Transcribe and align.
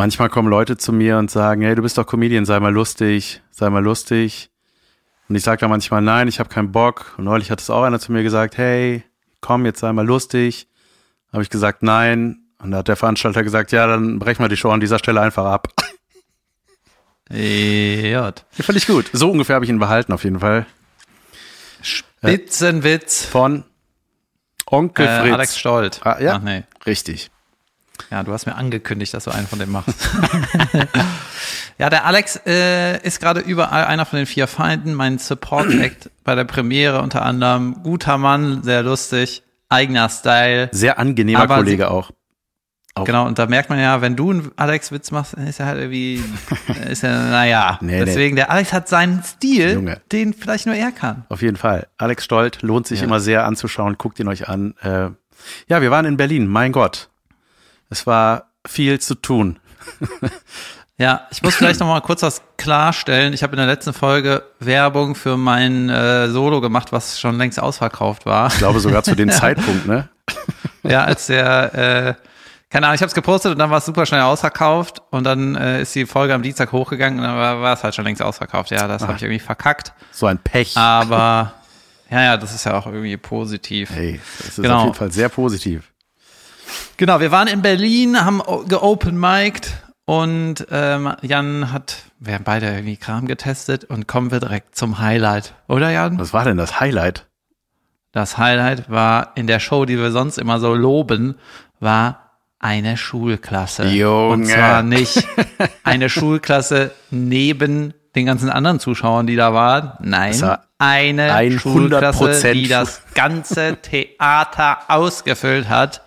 Manchmal 0.00 0.30
kommen 0.30 0.48
Leute 0.48 0.78
zu 0.78 0.94
mir 0.94 1.18
und 1.18 1.30
sagen, 1.30 1.60
hey, 1.60 1.74
du 1.74 1.82
bist 1.82 1.98
doch 1.98 2.06
Comedian, 2.06 2.46
sei 2.46 2.58
mal 2.58 2.72
lustig, 2.72 3.42
sei 3.50 3.68
mal 3.68 3.84
lustig. 3.84 4.48
Und 5.28 5.36
ich 5.36 5.42
sage 5.42 5.60
dann 5.60 5.68
manchmal, 5.68 6.00
nein, 6.00 6.26
ich 6.26 6.40
habe 6.40 6.48
keinen 6.48 6.72
Bock. 6.72 7.12
Und 7.18 7.24
neulich 7.24 7.50
hat 7.50 7.60
es 7.60 7.68
auch 7.68 7.82
einer 7.82 8.00
zu 8.00 8.10
mir 8.10 8.22
gesagt, 8.22 8.56
hey, 8.56 9.04
komm, 9.42 9.66
jetzt 9.66 9.80
sei 9.80 9.92
mal 9.92 10.06
lustig. 10.06 10.68
Habe 11.34 11.42
ich 11.42 11.50
gesagt, 11.50 11.82
nein. 11.82 12.46
Und 12.62 12.70
da 12.70 12.78
hat 12.78 12.88
der 12.88 12.96
Veranstalter 12.96 13.42
gesagt, 13.42 13.72
ja, 13.72 13.86
dann 13.86 14.18
brechen 14.18 14.42
wir 14.42 14.48
die 14.48 14.56
Show 14.56 14.70
an 14.70 14.80
dieser 14.80 14.98
Stelle 14.98 15.20
einfach 15.20 15.44
ab. 15.44 15.68
Ja. 17.30 18.32
Fand 18.52 18.78
ich 18.78 18.86
gut. 18.86 19.10
So 19.12 19.30
ungefähr 19.30 19.54
habe 19.56 19.66
ich 19.66 19.70
ihn 19.70 19.80
behalten, 19.80 20.14
auf 20.14 20.24
jeden 20.24 20.40
Fall. 20.40 20.64
Spitzenwitz. 21.82 23.26
Von 23.26 23.64
Onkel 24.64 25.06
Äh, 25.06 25.20
Fritz. 25.20 25.32
Alex 25.34 25.58
Stolt. 25.58 26.00
Ah, 26.04 26.18
ja. 26.22 26.36
Ach, 26.36 26.42
nee. 26.42 26.64
Richtig. 26.86 27.30
Ja, 28.10 28.22
du 28.22 28.32
hast 28.32 28.46
mir 28.46 28.54
angekündigt, 28.56 29.14
dass 29.14 29.24
du 29.24 29.30
einen 29.30 29.46
von 29.46 29.58
dem 29.58 29.70
machst. 29.72 29.94
ja, 31.78 31.90
der 31.90 32.04
Alex 32.06 32.40
äh, 32.46 32.98
ist 33.02 33.20
gerade 33.20 33.40
überall 33.40 33.84
einer 33.84 34.06
von 34.06 34.18
den 34.18 34.26
vier 34.26 34.46
Feinden, 34.46 34.94
mein 34.94 35.18
Support-Act 35.18 36.10
bei 36.24 36.34
der 36.34 36.44
Premiere 36.44 37.00
unter 37.02 37.22
anderem. 37.22 37.82
Guter 37.82 38.18
Mann, 38.18 38.62
sehr 38.62 38.82
lustig, 38.82 39.42
eigener 39.68 40.08
Style. 40.08 40.68
Sehr 40.72 40.98
angenehmer 40.98 41.40
Aber 41.40 41.56
Kollege 41.56 41.90
auch. 41.90 42.10
Auch. 42.96 43.04
Genau, 43.04 43.24
und 43.26 43.38
da 43.38 43.46
merkt 43.46 43.70
man 43.70 43.78
ja, 43.78 44.02
wenn 44.02 44.16
du 44.16 44.30
einen 44.32 44.50
Alex-Witz 44.56 45.12
machst, 45.12 45.36
dann 45.36 45.46
ist 45.46 45.60
er 45.60 45.66
halt 45.66 45.78
irgendwie, 45.78 46.22
ist 46.90 47.04
er, 47.04 47.30
naja. 47.30 47.78
Nee, 47.80 48.00
nee. 48.00 48.04
Deswegen, 48.04 48.34
der 48.34 48.50
Alex 48.50 48.72
hat 48.72 48.88
seinen 48.88 49.22
Stil, 49.22 49.74
Junge. 49.74 50.00
den 50.10 50.34
vielleicht 50.34 50.66
nur 50.66 50.74
er 50.74 50.90
kann. 50.90 51.24
Auf 51.28 51.40
jeden 51.40 51.56
Fall. 51.56 51.86
Alex 51.98 52.24
Stolt 52.24 52.62
lohnt 52.62 52.88
sich 52.88 52.98
Ja. 53.00 53.06
immer 53.06 53.20
sehr 53.20 53.44
anzuschauen. 53.46 53.96
Guckt 53.96 54.18
ihn 54.18 54.26
euch 54.26 54.48
an. 54.48 54.74
Äh, 54.82 55.10
ja, 55.68 55.80
wir 55.80 55.92
waren 55.92 56.04
in 56.04 56.16
Berlin. 56.16 56.48
Mein 56.48 56.72
Gott. 56.72 57.09
Es 57.90 58.06
war 58.06 58.46
viel 58.66 58.98
zu 59.00 59.14
tun. 59.16 59.58
Ja, 60.98 61.26
ich 61.30 61.40
muss 61.40 61.54
vielleicht 61.54 61.80
noch 61.80 61.86
mal 61.86 62.02
kurz 62.02 62.20
was 62.22 62.42
klarstellen. 62.58 63.32
Ich 63.32 63.42
habe 63.42 63.52
in 63.54 63.56
der 63.56 63.66
letzten 63.66 63.94
Folge 63.94 64.42
Werbung 64.58 65.14
für 65.14 65.38
mein 65.38 65.88
äh, 65.88 66.28
Solo 66.28 66.60
gemacht, 66.60 66.92
was 66.92 67.18
schon 67.18 67.38
längst 67.38 67.58
ausverkauft 67.58 68.26
war. 68.26 68.48
Ich 68.48 68.58
glaube 68.58 68.80
sogar 68.80 69.02
zu 69.02 69.14
dem 69.16 69.30
Zeitpunkt, 69.30 69.86
ne? 69.86 70.10
Ja, 70.82 71.04
als 71.04 71.28
der, 71.28 71.74
äh, 71.74 72.14
keine 72.68 72.84
Ahnung, 72.86 72.96
ich 72.96 73.00
habe 73.00 73.08
es 73.08 73.14
gepostet 73.14 73.52
und 73.52 73.58
dann 73.58 73.70
war 73.70 73.78
es 73.78 73.86
super 73.86 74.04
schnell 74.04 74.20
ausverkauft 74.20 75.00
und 75.08 75.24
dann 75.24 75.54
äh, 75.56 75.80
ist 75.80 75.94
die 75.94 76.04
Folge 76.04 76.34
am 76.34 76.42
Dienstag 76.42 76.70
hochgegangen 76.70 77.18
und 77.18 77.24
dann 77.24 77.34
war, 77.36 77.62
war 77.62 77.72
es 77.72 77.82
halt 77.82 77.94
schon 77.94 78.04
längst 78.04 78.20
ausverkauft. 78.20 78.70
Ja, 78.70 78.86
das 78.86 79.00
habe 79.00 79.14
ich 79.16 79.22
irgendwie 79.22 79.40
verkackt. 79.40 79.94
So 80.12 80.26
ein 80.26 80.36
Pech. 80.36 80.76
Aber 80.76 81.54
ja, 82.10 82.22
ja, 82.24 82.36
das 82.36 82.54
ist 82.54 82.64
ja 82.66 82.74
auch 82.76 82.84
irgendwie 82.84 83.16
positiv. 83.16 83.88
Hey, 83.88 84.20
das 84.36 84.48
ist 84.48 84.56
Genau. 84.62 84.80
auf 84.80 84.84
jeden 84.84 84.96
Fall 84.96 85.10
sehr 85.12 85.30
positiv. 85.30 85.89
Genau, 86.96 87.20
wir 87.20 87.30
waren 87.30 87.48
in 87.48 87.62
Berlin, 87.62 88.24
haben 88.24 88.42
geopen 88.68 89.18
mic'd 89.18 89.72
und 90.04 90.66
ähm, 90.70 91.12
Jan 91.22 91.72
hat, 91.72 91.98
wir 92.18 92.34
haben 92.34 92.44
beide 92.44 92.66
irgendwie 92.66 92.96
Kram 92.96 93.26
getestet 93.26 93.84
und 93.84 94.08
kommen 94.08 94.30
wir 94.30 94.40
direkt 94.40 94.76
zum 94.76 94.98
Highlight, 94.98 95.54
oder 95.68 95.90
Jan? 95.90 96.18
Was 96.18 96.32
war 96.32 96.44
denn 96.44 96.56
das 96.56 96.80
Highlight? 96.80 97.26
Das 98.12 98.38
Highlight 98.38 98.90
war 98.90 99.32
in 99.36 99.46
der 99.46 99.60
Show, 99.60 99.84
die 99.84 99.96
wir 99.98 100.10
sonst 100.10 100.38
immer 100.38 100.58
so 100.58 100.74
loben, 100.74 101.36
war 101.78 102.30
eine 102.58 102.96
Schulklasse. 102.96 103.86
Junge. 103.86 104.28
Und 104.32 104.46
zwar 104.46 104.82
nicht 104.82 105.26
eine 105.84 106.08
Schulklasse 106.08 106.90
neben 107.10 107.94
den 108.14 108.26
ganzen 108.26 108.50
anderen 108.50 108.80
Zuschauern, 108.80 109.26
die 109.26 109.36
da 109.36 109.54
waren. 109.54 109.92
Nein, 110.00 110.40
war 110.40 110.64
eine 110.78 111.32
100% 111.32 111.58
Schulklasse, 111.60 112.52
die 112.52 112.68
das 112.68 113.02
ganze 113.14 113.76
Theater 113.80 114.78
ausgefüllt 114.88 115.68
hat. 115.68 116.02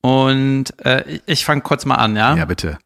Und 0.00 0.66
äh, 0.84 1.20
ich- 1.26 1.44
fange 1.44 1.62
kurz 1.62 1.84
mal 1.84 1.96
an, 1.96 2.16
ja? 2.16 2.36
Ja, 2.36 2.44
bitte. 2.44 2.78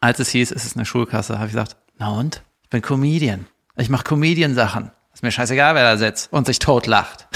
Als 0.00 0.18
es 0.18 0.30
hieß, 0.30 0.50
es 0.50 0.64
ist 0.64 0.76
eine 0.76 0.84
Schulklasse, 0.84 1.34
habe 1.38 1.46
ich 1.46 1.52
gesagt, 1.52 1.76
na 1.98 2.10
und? 2.10 2.42
Ich 2.64 2.70
bin 2.70 2.82
Comedian. 2.82 3.46
Ich 3.76 3.88
mache 3.88 4.04
Comedian-Sachen. 4.04 4.90
Ist 5.14 5.22
mir 5.22 5.30
scheißegal, 5.30 5.74
wer 5.74 5.84
da 5.84 5.96
sitzt 5.96 6.32
und 6.32 6.46
sich 6.46 6.58
totlacht. 6.58 7.28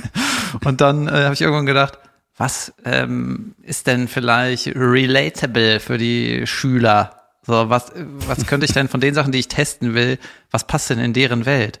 und 0.64 0.80
dann 0.80 1.06
äh, 1.06 1.24
habe 1.24 1.34
ich 1.34 1.40
irgendwann 1.42 1.66
gedacht, 1.66 1.98
was 2.36 2.72
ähm, 2.84 3.54
ist 3.62 3.86
denn 3.86 4.08
vielleicht 4.08 4.68
relatable 4.68 5.80
für 5.80 5.98
die 5.98 6.46
Schüler? 6.46 7.14
So, 7.42 7.70
was, 7.70 7.92
was 7.94 8.46
könnte 8.46 8.66
ich 8.66 8.72
denn 8.72 8.88
von 8.88 9.00
den 9.00 9.14
Sachen, 9.14 9.32
die 9.32 9.38
ich 9.38 9.48
testen 9.48 9.94
will, 9.94 10.18
was 10.50 10.66
passt 10.66 10.90
denn 10.90 10.98
in 10.98 11.12
deren 11.12 11.46
Welt? 11.46 11.80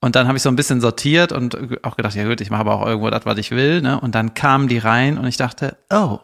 Und 0.00 0.16
dann 0.16 0.26
habe 0.26 0.36
ich 0.36 0.42
so 0.42 0.48
ein 0.48 0.56
bisschen 0.56 0.80
sortiert 0.80 1.30
und 1.32 1.84
auch 1.84 1.96
gedacht, 1.96 2.14
ja 2.14 2.26
gut, 2.26 2.40
ich 2.40 2.50
mache 2.50 2.60
aber 2.62 2.74
auch 2.74 2.86
irgendwo 2.86 3.10
das, 3.10 3.26
was 3.26 3.38
ich 3.38 3.50
will. 3.50 3.82
Ne? 3.82 4.00
Und 4.00 4.14
dann 4.14 4.32
kamen 4.34 4.66
die 4.68 4.78
rein 4.78 5.18
und 5.18 5.26
ich 5.26 5.36
dachte, 5.36 5.76
oh, 5.90 6.20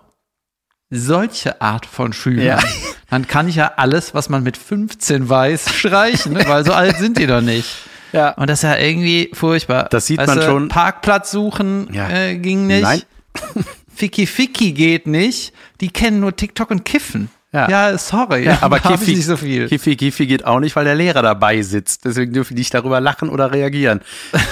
solche 0.88 1.60
Art 1.60 1.84
von 1.84 2.12
Schülern. 2.12 2.47
Ja. 2.47 2.59
Dann 3.10 3.26
kann 3.28 3.48
ich 3.48 3.54
ja 3.56 3.72
alles, 3.76 4.14
was 4.14 4.28
man 4.28 4.42
mit 4.42 4.56
15 4.56 5.28
weiß, 5.28 5.72
streichen, 5.72 6.32
ne? 6.32 6.44
weil 6.48 6.64
so 6.64 6.72
alt 6.72 6.97
sind 6.97 7.19
die 7.19 7.26
doch 7.26 7.41
nicht. 7.41 7.69
Ja. 8.12 8.31
Und 8.31 8.48
das 8.48 8.60
ist 8.60 8.62
ja 8.62 8.78
irgendwie 8.78 9.31
furchtbar. 9.34 9.88
Das 9.91 10.06
sieht 10.06 10.19
Weißt 10.19 10.28
man 10.28 10.38
du, 10.38 10.44
schon. 10.44 10.69
Parkplatz 10.69 11.32
suchen 11.32 11.88
Ja. 11.93 12.08
äh, 12.08 12.38
ging 12.38 12.66
nicht. 12.66 12.82
Nein. 12.82 13.03
Ficky 13.94 14.26
Ficky 14.26 14.72
geht 14.72 15.06
nicht. 15.06 15.53
Die 15.81 15.91
kennen 15.91 16.20
nur 16.20 16.34
TikTok 16.34 16.70
und 16.70 16.84
Kiffen. 16.84 17.28
Ja. 17.56 17.69
Ja, 17.91 17.99
sorry. 17.99 18.44
Ja, 18.44 18.59
aber 18.61 18.78
Kiffi, 18.81 19.15
nicht 19.15 19.27
so 19.27 19.37
viel. 19.37 19.69
Kiffi, 19.69 19.97
Kiffi 19.97 20.27
geht 20.27 20.44
auch 20.44 20.61
nicht, 20.61 20.77
weil 20.77 20.84
der 20.84 20.94
Lehrer 20.94 21.22
dabei 21.22 21.62
sitzt. 21.62 22.05
Deswegen 22.05 22.33
dürfen 22.33 22.55
die 22.55 22.61
nicht 22.61 22.75
darüber 22.75 23.00
lachen 23.00 23.28
oder 23.28 23.50
reagieren. 23.53 24.00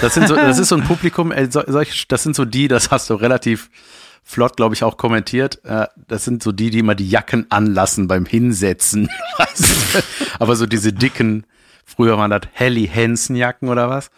Das 0.01 0.13
sind 0.15 0.27
so, 0.27 0.35
das 0.35 0.59
ist 0.59 0.69
so 0.69 0.75
ein 0.75 0.83
Publikum, 0.87 1.33
so, 1.49 1.61
solch, 1.67 2.07
das 2.07 2.23
sind 2.23 2.35
so 2.35 2.45
die, 2.45 2.67
das 2.67 2.91
hast 2.91 3.09
du 3.09 3.13
relativ 3.15 3.69
flott, 4.23 4.57
glaube 4.57 4.73
ich, 4.73 4.83
auch 4.83 4.97
kommentiert. 4.97 5.63
Äh, 5.65 5.85
Das 6.07 6.25
sind 6.25 6.41
so 6.41 6.51
die, 6.51 6.71
die 6.71 6.79
immer 6.79 6.95
die 6.95 7.07
Jacken 7.07 7.45
anlassen 7.51 8.07
beim 8.07 8.25
Hinsetzen. 8.25 9.07
Aber 10.39 10.55
so 10.55 10.65
diese 10.65 10.91
dicken, 10.93 11.45
früher 11.85 12.17
waren 12.17 12.31
das 12.31 12.41
Helly 12.53 12.87
Hansen 12.87 13.35
Jacken 13.35 13.69
oder 13.69 13.89
was? 13.89 14.09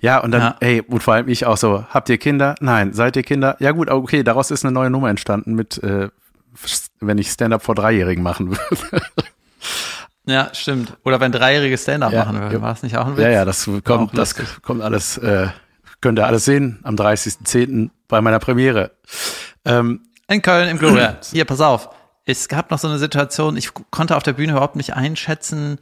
Ja, 0.00 0.18
und 0.18 0.30
dann, 0.32 0.40
Ja. 0.42 0.56
ey, 0.60 0.80
und 0.82 1.02
vor 1.02 1.14
allem 1.14 1.28
ich 1.28 1.46
auch 1.46 1.56
so, 1.56 1.84
habt 1.90 2.08
ihr 2.08 2.18
Kinder? 2.18 2.54
Nein. 2.60 2.92
Seid 2.92 3.16
ihr 3.16 3.22
Kinder? 3.22 3.56
Ja 3.60 3.72
gut, 3.72 3.90
okay, 3.90 4.22
daraus 4.22 4.50
ist 4.50 4.64
eine 4.64 4.72
neue 4.72 4.90
Nummer 4.90 5.10
entstanden 5.10 5.54
mit, 5.54 5.82
äh, 5.82 6.08
wenn 7.06 7.18
ich 7.18 7.30
Stand-up 7.30 7.62
vor 7.62 7.74
Dreijährigen 7.74 8.22
machen 8.22 8.50
würde. 8.50 9.02
Ja, 10.24 10.50
stimmt. 10.54 10.96
Oder 11.04 11.20
wenn 11.20 11.32
Dreijährige 11.32 11.76
Stand-up 11.76 12.12
Ja, 12.12 12.24
machen 12.24 12.36
ja. 12.36 12.42
würden, 12.42 12.62
war 12.62 12.72
es 12.72 12.82
nicht 12.82 12.96
auch 12.96 13.06
ein 13.06 13.16
Witz? 13.16 13.24
Ja, 13.24 13.30
ja, 13.30 13.44
das 13.44 13.68
kommt, 13.84 14.16
das 14.16 14.34
kommt 14.62 14.80
alles, 14.82 15.18
äh, 15.18 15.48
könnt 16.00 16.18
ihr 16.18 16.26
alles 16.26 16.44
sehen 16.44 16.78
am 16.84 16.94
30.10. 16.94 17.90
bei 18.08 18.20
meiner 18.20 18.38
Premiere. 18.38 18.92
Ähm, 19.64 20.00
In 20.28 20.40
Köln 20.42 20.68
im 20.68 20.78
Gloria. 20.78 21.18
Hier, 21.32 21.44
pass 21.44 21.60
auf. 21.60 21.88
Es 22.24 22.48
gab 22.48 22.70
noch 22.70 22.78
so 22.78 22.86
eine 22.86 22.98
Situation, 22.98 23.56
ich 23.56 23.70
konnte 23.90 24.16
auf 24.16 24.22
der 24.22 24.34
Bühne 24.34 24.52
überhaupt 24.52 24.76
nicht 24.76 24.94
einschätzen, 24.94 25.78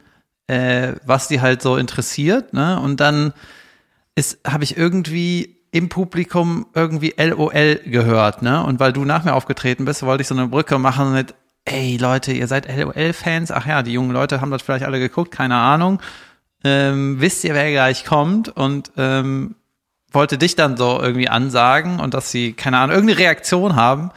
äh, 0.47 0.93
was 1.05 1.27
die 1.27 1.39
halt 1.39 1.61
so 1.61 1.77
interessiert. 1.77 2.51
Ne? 2.53 2.79
Und 2.79 2.99
dann 2.99 3.33
habe 4.45 4.63
ich 4.63 4.75
irgendwie 4.75 5.60
im 5.71 5.89
Publikum 5.89 6.67
irgendwie 6.73 7.13
LOL 7.17 7.79
gehört, 7.85 8.41
ne? 8.41 8.63
Und 8.63 8.79
weil 8.79 8.93
du 8.93 9.05
nach 9.05 9.23
mir 9.23 9.33
aufgetreten 9.33 9.85
bist, 9.85 10.03
wollte 10.03 10.21
ich 10.21 10.27
so 10.27 10.35
eine 10.35 10.47
Brücke 10.47 10.77
machen 10.77 11.13
mit, 11.13 11.33
ey 11.65 11.97
Leute, 11.97 12.33
ihr 12.33 12.47
seid 12.47 12.67
LOL-Fans? 12.67 13.51
Ach 13.51 13.65
ja, 13.65 13.81
die 13.81 13.93
jungen 13.93 14.11
Leute 14.11 14.41
haben 14.41 14.51
das 14.51 14.61
vielleicht 14.61 14.85
alle 14.85 14.99
geguckt, 14.99 15.31
keine 15.31 15.55
Ahnung. 15.55 16.01
Ähm, 16.63 17.19
wisst 17.19 17.43
ihr, 17.43 17.53
wer 17.53 17.71
gleich 17.71 18.05
kommt? 18.05 18.49
Und 18.49 18.91
ähm, 18.97 19.55
wollte 20.11 20.37
dich 20.37 20.55
dann 20.55 20.75
so 20.75 20.99
irgendwie 21.01 21.29
ansagen 21.29 21.99
und 21.99 22.13
dass 22.13 22.31
sie, 22.31 22.53
keine 22.53 22.77
Ahnung, 22.77 22.95
irgendeine 22.95 23.19
Reaktion 23.19 23.75
haben. 23.75 24.11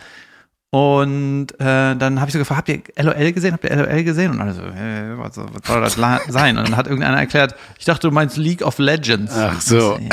Und 0.74 1.52
äh, 1.60 1.94
dann 1.94 2.18
habe 2.20 2.28
ich 2.28 2.32
so 2.32 2.40
gefragt, 2.40 2.58
habt 2.58 2.68
ihr 2.68 2.82
LOL 3.04 3.30
gesehen? 3.32 3.52
Habt 3.52 3.62
ihr 3.62 3.76
LOL 3.76 4.02
gesehen? 4.02 4.32
Und 4.32 4.40
alle 4.40 4.54
so, 4.54 4.62
äh, 4.62 5.16
was, 5.16 5.36
soll- 5.36 5.46
was 5.52 5.64
soll 5.68 5.80
das 5.80 6.32
sein? 6.32 6.58
Und 6.58 6.66
dann 6.66 6.76
hat 6.76 6.88
irgendeiner 6.88 7.16
erklärt, 7.16 7.54
ich 7.78 7.84
dachte, 7.84 8.08
du 8.08 8.12
meinst 8.12 8.36
League 8.38 8.60
of 8.62 8.78
Legends. 8.80 9.32
Ach 9.36 9.60
so. 9.60 9.96
Ja, 10.00 10.08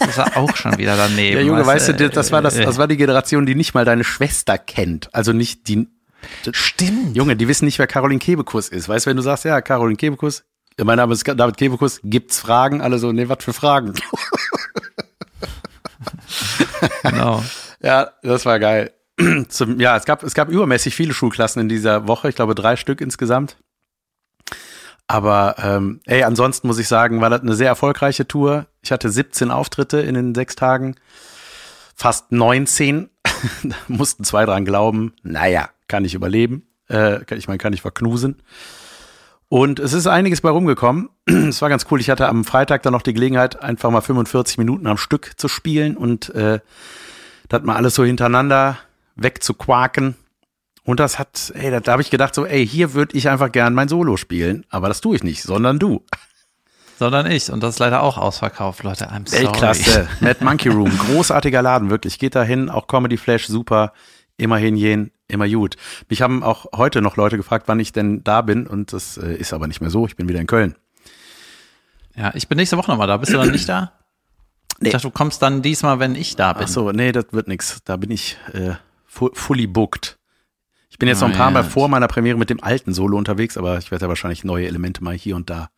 das 0.00 0.08
ist 0.08 0.18
ja 0.18 0.26
auch 0.34 0.56
schon 0.56 0.76
wieder 0.78 0.96
daneben. 0.96 1.38
ja, 1.38 1.44
Junge, 1.46 1.64
weißt 1.64 1.90
du, 1.90 1.92
äh, 1.92 2.10
das 2.10 2.32
war 2.32 2.42
das, 2.42 2.56
das 2.56 2.76
war 2.76 2.88
die 2.88 2.96
Generation, 2.96 3.46
die 3.46 3.54
nicht 3.54 3.72
mal 3.74 3.84
deine 3.84 4.02
Schwester 4.02 4.58
kennt. 4.58 5.14
Also 5.14 5.32
nicht 5.32 5.68
die, 5.68 5.86
Stimmt. 6.50 7.14
Junge, 7.16 7.36
die 7.36 7.46
wissen 7.46 7.64
nicht, 7.66 7.78
wer 7.78 7.86
Caroline 7.86 8.18
Kebekus 8.18 8.70
ist. 8.70 8.88
Weißt 8.88 9.06
du, 9.06 9.10
wenn 9.10 9.16
du 9.16 9.22
sagst, 9.22 9.44
ja, 9.44 9.60
Caroline 9.60 9.96
Kebekus, 9.96 10.42
mein 10.82 10.96
Name 10.96 11.12
ist 11.14 11.24
David 11.28 11.56
Kebekus, 11.56 12.00
gibt's 12.02 12.40
Fragen? 12.40 12.80
Alle 12.80 12.98
so, 12.98 13.12
nee, 13.12 13.28
was 13.28 13.44
für 13.44 13.52
Fragen? 13.52 13.92
Genau. 17.04 17.44
Ja, 17.82 18.12
das 18.22 18.46
war 18.46 18.58
geil. 18.58 18.92
Zum, 19.48 19.80
ja, 19.80 19.96
es 19.96 20.04
gab, 20.04 20.22
es 20.22 20.34
gab 20.34 20.48
übermäßig 20.48 20.94
viele 20.94 21.14
Schulklassen 21.14 21.62
in 21.62 21.68
dieser 21.68 22.08
Woche. 22.08 22.28
Ich 22.28 22.34
glaube, 22.34 22.54
drei 22.54 22.76
Stück 22.76 23.00
insgesamt. 23.00 23.56
Aber 25.06 25.56
ähm, 25.58 26.00
ey, 26.06 26.22
ansonsten 26.22 26.66
muss 26.66 26.78
ich 26.78 26.88
sagen, 26.88 27.20
war 27.20 27.30
das 27.30 27.42
eine 27.42 27.54
sehr 27.54 27.68
erfolgreiche 27.68 28.26
Tour. 28.26 28.66
Ich 28.82 28.90
hatte 28.90 29.10
17 29.10 29.50
Auftritte 29.50 30.00
in 30.00 30.14
den 30.14 30.34
sechs 30.34 30.56
Tagen. 30.56 30.96
Fast 31.94 32.32
19. 32.32 33.10
Da 33.62 33.76
mussten 33.88 34.24
zwei 34.24 34.46
dran 34.46 34.64
glauben. 34.64 35.12
Naja, 35.22 35.68
kann 35.86 36.04
ich 36.04 36.14
überleben. 36.14 36.66
Äh, 36.88 37.20
ich 37.34 37.46
meine, 37.46 37.58
kann 37.58 37.74
ich 37.74 37.82
verknusen. 37.82 38.42
Und 39.48 39.78
es 39.78 39.92
ist 39.92 40.06
einiges 40.06 40.40
bei 40.40 40.50
rumgekommen. 40.50 41.10
Es 41.26 41.60
war 41.60 41.68
ganz 41.68 41.86
cool. 41.90 42.00
Ich 42.00 42.08
hatte 42.10 42.28
am 42.28 42.44
Freitag 42.44 42.82
dann 42.82 42.92
noch 42.92 43.02
die 43.02 43.12
Gelegenheit, 43.12 43.62
einfach 43.62 43.90
mal 43.90 44.00
45 44.00 44.58
Minuten 44.58 44.86
am 44.86 44.96
Stück 44.96 45.32
zu 45.36 45.48
spielen 45.48 45.96
und 45.96 46.34
äh, 46.34 46.60
das 47.48 47.62
mal 47.62 47.76
alles 47.76 47.94
so 47.94 48.04
hintereinander 48.04 48.78
wegzuquaken. 49.16 50.16
Und 50.84 51.00
das 51.00 51.18
hat, 51.18 51.52
ey, 51.54 51.70
da, 51.70 51.80
da 51.80 51.92
habe 51.92 52.02
ich 52.02 52.10
gedacht, 52.10 52.34
so, 52.34 52.44
ey, 52.44 52.66
hier 52.66 52.92
würde 52.92 53.16
ich 53.16 53.28
einfach 53.28 53.50
gern 53.50 53.72
mein 53.74 53.88
Solo 53.88 54.16
spielen. 54.16 54.66
Aber 54.68 54.88
das 54.88 55.00
tue 55.00 55.16
ich 55.16 55.22
nicht, 55.22 55.42
sondern 55.42 55.78
du. 55.78 56.04
Sondern 56.98 57.30
ich. 57.30 57.50
Und 57.50 57.62
das 57.62 57.74
ist 57.74 57.78
leider 57.78 58.02
auch 58.02 58.18
ausverkauft, 58.18 58.82
Leute. 58.82 59.10
I'm 59.10 59.28
sorry. 59.28 59.44
Weltklasse. 59.44 60.08
Mad 60.20 60.44
Monkey 60.44 60.68
Room. 60.68 60.96
Großartiger 60.98 61.62
Laden, 61.62 61.90
wirklich. 61.90 62.18
Geht 62.18 62.34
dahin. 62.34 62.68
Auch 62.68 62.86
Comedy 62.86 63.16
Flash, 63.16 63.46
super. 63.46 63.92
Immerhin 64.36 64.76
jen, 64.76 65.10
immer 65.26 65.48
gut. 65.48 65.76
Mich 66.08 66.20
haben 66.20 66.42
auch 66.42 66.66
heute 66.74 67.00
noch 67.00 67.16
Leute 67.16 67.36
gefragt, 67.36 67.66
wann 67.66 67.80
ich 67.80 67.92
denn 67.92 68.22
da 68.22 68.42
bin. 68.42 68.66
Und 68.66 68.92
das 68.92 69.16
äh, 69.16 69.34
ist 69.34 69.52
aber 69.52 69.66
nicht 69.66 69.80
mehr 69.80 69.90
so. 69.90 70.06
Ich 70.06 70.16
bin 70.16 70.28
wieder 70.28 70.40
in 70.40 70.46
Köln. 70.46 70.76
Ja, 72.16 72.32
ich 72.34 72.48
bin 72.48 72.56
nächste 72.56 72.76
Woche 72.76 72.90
nochmal 72.90 73.08
da. 73.08 73.16
Bist 73.16 73.32
du 73.32 73.38
dann 73.38 73.50
nicht 73.50 73.68
da? 73.68 73.92
Nee. 74.80 74.88
Ich 74.88 74.92
dachte, 74.92 75.06
du 75.06 75.12
kommst 75.12 75.40
dann 75.42 75.62
diesmal, 75.62 75.98
wenn 75.98 76.14
ich 76.14 76.36
da 76.36 76.52
bin. 76.52 76.64
Ach 76.64 76.68
so, 76.68 76.92
nee, 76.92 77.12
das 77.12 77.26
wird 77.30 77.48
nix. 77.48 77.80
Da 77.84 77.96
bin 77.96 78.10
ich 78.10 78.36
äh, 78.52 78.74
fully 79.34 79.66
booked. 79.66 80.18
Ich 80.90 80.98
bin 80.98 81.08
jetzt 81.08 81.20
noch 81.20 81.28
ein 81.28 81.34
Ah, 81.34 81.38
paar 81.38 81.46
ja. 81.48 81.52
Mal 81.54 81.64
vor 81.64 81.88
meiner 81.88 82.06
Premiere 82.06 82.38
mit 82.38 82.50
dem 82.50 82.62
alten 82.62 82.94
Solo 82.94 83.16
unterwegs, 83.18 83.56
aber 83.56 83.78
ich 83.78 83.90
werde 83.90 84.04
ja 84.04 84.08
wahrscheinlich 84.08 84.44
neue 84.44 84.66
Elemente 84.66 85.02
mal 85.02 85.14
hier 85.14 85.34
und 85.36 85.50
da 85.50 85.70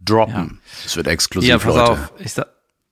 droppen. 0.00 0.60
Es 0.84 0.96
wird 0.96 1.06
exklusiv, 1.06 1.48
Hier, 1.48 1.58
pass 1.58 1.74
Leute. 1.76 1.90
auf. 1.90 2.12
Ich, 2.18 2.32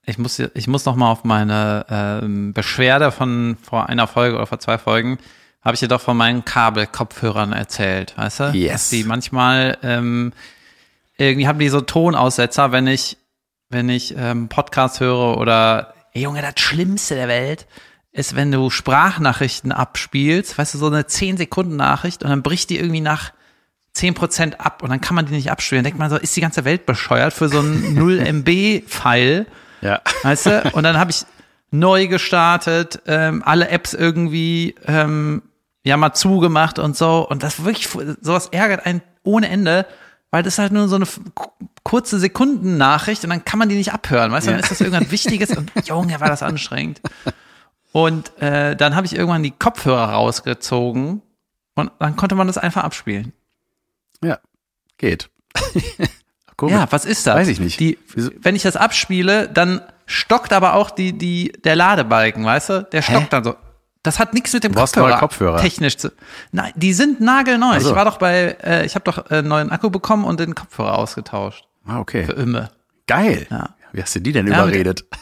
ich 0.05 0.17
muss, 0.17 0.37
ich 0.39 0.67
muss 0.67 0.85
noch 0.85 0.95
mal 0.95 1.09
auf 1.11 1.23
meine 1.23 1.85
ähm, 1.89 2.53
Beschwerde 2.53 3.11
von 3.11 3.57
vor 3.61 3.89
einer 3.89 4.07
Folge 4.07 4.35
oder 4.35 4.45
vor 4.47 4.59
zwei 4.59 4.77
Folgen, 4.77 5.17
habe 5.63 5.73
ich 5.73 5.79
dir 5.79 5.87
doch 5.87 6.01
von 6.01 6.15
meinen 6.15 6.45
Kabelkopfhörern 6.45 7.53
erzählt, 7.53 8.15
weißt 8.17 8.39
du? 8.41 8.43
Yes. 8.53 8.71
Dass 8.73 8.89
die 8.91 9.03
manchmal, 9.03 9.77
ähm, 9.81 10.31
irgendwie 11.17 11.47
haben 11.47 11.57
die 11.59 11.69
so 11.69 11.81
Tonaussetzer, 11.81 12.71
wenn 12.71 12.85
ich, 12.85 13.17
wenn 13.69 13.89
ich 13.89 14.13
ähm, 14.15 14.47
Podcast 14.47 14.99
höre 14.99 15.37
oder, 15.37 15.93
ey 16.13 16.21
Junge, 16.21 16.41
das 16.43 16.53
Schlimmste 16.57 17.15
der 17.15 17.27
Welt 17.27 17.65
ist, 18.15 18.35
wenn 18.35 18.51
du 18.51 18.69
Sprachnachrichten 18.69 19.71
abspielst, 19.71 20.57
weißt 20.57 20.73
du, 20.73 20.77
so 20.77 20.87
eine 20.87 21.01
10-Sekunden-Nachricht 21.03 22.23
und 22.23 22.29
dann 22.29 22.43
bricht 22.43 22.69
die 22.69 22.77
irgendwie 22.79 23.01
nach 23.01 23.31
10% 23.95 24.55
ab 24.57 24.83
und 24.83 24.89
dann 24.89 25.01
kann 25.01 25.15
man 25.15 25.25
die 25.25 25.33
nicht 25.33 25.51
abspielen. 25.51 25.79
Dann 25.83 25.89
denkt 25.91 25.99
man 25.99 26.09
so, 26.09 26.17
ist 26.17 26.35
die 26.35 26.41
ganze 26.41 26.65
Welt 26.65 26.85
bescheuert 26.85 27.33
für 27.33 27.49
so 27.49 27.59
einen 27.59 27.93
0 27.95 28.19
MB-File, 28.19 29.45
Ja. 29.81 30.01
weißt 30.23 30.45
du? 30.47 30.71
Und 30.73 30.83
dann 30.83 30.97
habe 30.97 31.11
ich 31.11 31.25
neu 31.71 32.07
gestartet, 32.07 33.01
ähm, 33.07 33.43
alle 33.45 33.69
Apps 33.69 33.93
irgendwie 33.93 34.75
ähm, 34.85 35.41
ja 35.83 35.97
mal 35.97 36.13
zugemacht 36.13 36.79
und 36.79 36.95
so. 36.95 37.27
Und 37.27 37.43
das 37.43 37.63
wirklich, 37.65 37.89
sowas 38.21 38.47
ärgert 38.51 38.85
einen 38.85 39.01
ohne 39.23 39.49
Ende, 39.49 39.85
weil 40.31 40.43
das 40.43 40.53
ist 40.55 40.59
halt 40.59 40.71
nur 40.73 40.87
so 40.87 40.95
eine 40.95 41.05
kurze 41.83 42.19
Sekundennachricht 42.19 43.23
und 43.23 43.29
dann 43.29 43.45
kann 43.45 43.59
man 43.59 43.69
die 43.69 43.75
nicht 43.75 43.93
abhören, 43.93 44.31
weißt 44.31 44.47
du? 44.47 44.51
Dann 44.51 44.59
Ja. 44.59 44.63
ist 44.63 44.71
das 44.71 44.81
irgendwas 44.81 45.11
Wichtiges 45.11 45.51
und 45.55 45.71
Junge, 45.85 46.19
war 46.19 46.27
das 46.29 46.43
anstrengend. 46.43 47.01
Und 47.95 48.37
äh, 48.41 48.75
dann 48.75 48.93
habe 48.97 49.05
ich 49.05 49.15
irgendwann 49.15 49.41
die 49.41 49.51
Kopfhörer 49.51 50.09
rausgezogen 50.09 51.21
und 51.75 51.91
dann 51.97 52.17
konnte 52.17 52.35
man 52.35 52.45
das 52.45 52.57
einfach 52.57 52.83
abspielen. 52.83 53.31
Ja, 54.21 54.39
geht. 54.97 55.29
Ja, 56.61 56.87
was 56.89 57.03
ist 57.03 57.27
das? 57.27 57.35
Weiß 57.35 57.47
ich 57.49 57.59
nicht. 57.59 57.81
Die, 57.81 57.97
wenn 58.15 58.55
ich 58.55 58.63
das 58.63 58.77
abspiele, 58.77 59.49
dann 59.49 59.81
stockt 60.05 60.53
aber 60.53 60.73
auch 60.75 60.89
die, 60.89 61.11
die, 61.11 61.51
der 61.65 61.75
Ladebalken, 61.75 62.45
weißt 62.45 62.69
du? 62.69 62.83
Der 62.93 63.01
stockt 63.01 63.23
Hä? 63.23 63.27
dann 63.29 63.43
so. 63.43 63.55
Das 64.03 64.19
hat 64.19 64.33
nichts 64.33 64.53
mit 64.53 64.63
dem 64.63 64.73
Kopfhörer, 64.73 65.19
Kopfhörer. 65.19 65.59
technisch 65.59 65.97
zu. 65.97 66.13
Nein, 66.53 66.71
die 66.77 66.93
sind 66.93 67.19
nagelneu. 67.19 67.77
So. 67.81 67.89
Ich 67.89 67.95
war 67.95 68.05
doch 68.05 68.17
bei, 68.19 68.55
äh, 68.63 68.85
ich 68.85 68.95
habe 68.95 69.03
doch 69.03 69.29
äh, 69.29 69.39
einen 69.39 69.49
neuen 69.49 69.69
Akku 69.69 69.89
bekommen 69.89 70.23
und 70.23 70.39
den 70.39 70.55
Kopfhörer 70.55 70.97
ausgetauscht. 70.97 71.67
Ah, 71.85 71.99
okay. 71.99 72.23
Für 72.23 72.31
immer. 72.33 72.71
Geil. 73.07 73.47
Ja. 73.51 73.75
Wie 73.91 74.01
hast 74.01 74.15
du 74.15 74.21
die 74.21 74.31
denn 74.31 74.47
Ja, 74.47 74.59
mit- 74.65 74.75
überredet? 74.75 75.03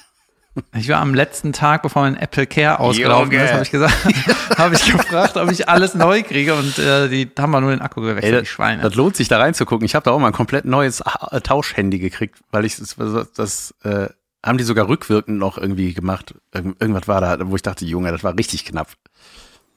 Ich 0.75 0.87
war 0.89 0.99
am 0.99 1.15
letzten 1.15 1.51
Tag, 1.51 1.81
bevor 1.81 2.03
mein 2.03 2.15
Apple 2.15 2.45
Care 2.45 2.79
ausgelaufen 2.79 3.31
Junge. 3.31 3.43
ist, 3.45 3.53
habe 3.53 3.63
ich 3.63 3.71
gesagt, 3.71 3.93
habe 4.57 4.75
ich 4.75 4.85
gefragt, 4.91 5.35
ob 5.37 5.51
ich 5.51 5.67
alles 5.67 5.95
neu 5.95 6.21
kriege 6.21 6.53
und 6.53 6.77
äh, 6.77 7.09
die 7.09 7.29
haben 7.39 7.51
wir 7.51 7.59
nur 7.61 7.71
den 7.71 7.81
Akku 7.81 8.01
gewechselt, 8.01 8.23
Ey, 8.23 8.31
die 8.31 8.37
das, 8.39 8.47
Schweine. 8.47 8.83
das 8.83 8.93
lohnt 8.93 9.15
sich 9.15 9.27
da 9.27 9.39
reinzugucken. 9.39 9.85
Ich 9.85 9.95
habe 9.95 10.03
da 10.03 10.11
auch 10.11 10.19
mal 10.19 10.27
ein 10.27 10.33
komplett 10.33 10.65
neues 10.65 11.03
Tauschhandy 11.43 11.97
gekriegt, 11.97 12.39
weil 12.51 12.65
ich 12.65 12.77
das, 12.77 12.95
das 13.35 13.73
äh, 13.83 14.09
haben 14.45 14.57
die 14.57 14.63
sogar 14.63 14.87
rückwirkend 14.87 15.39
noch 15.39 15.57
irgendwie 15.57 15.93
gemacht. 15.93 16.35
Irgend, 16.53 16.79
irgendwas 16.79 17.07
war 17.07 17.21
da, 17.21 17.37
wo 17.49 17.55
ich 17.55 17.61
dachte, 17.61 17.85
Junge, 17.85 18.11
das 18.11 18.23
war 18.23 18.37
richtig 18.37 18.65
knapp. 18.65 18.89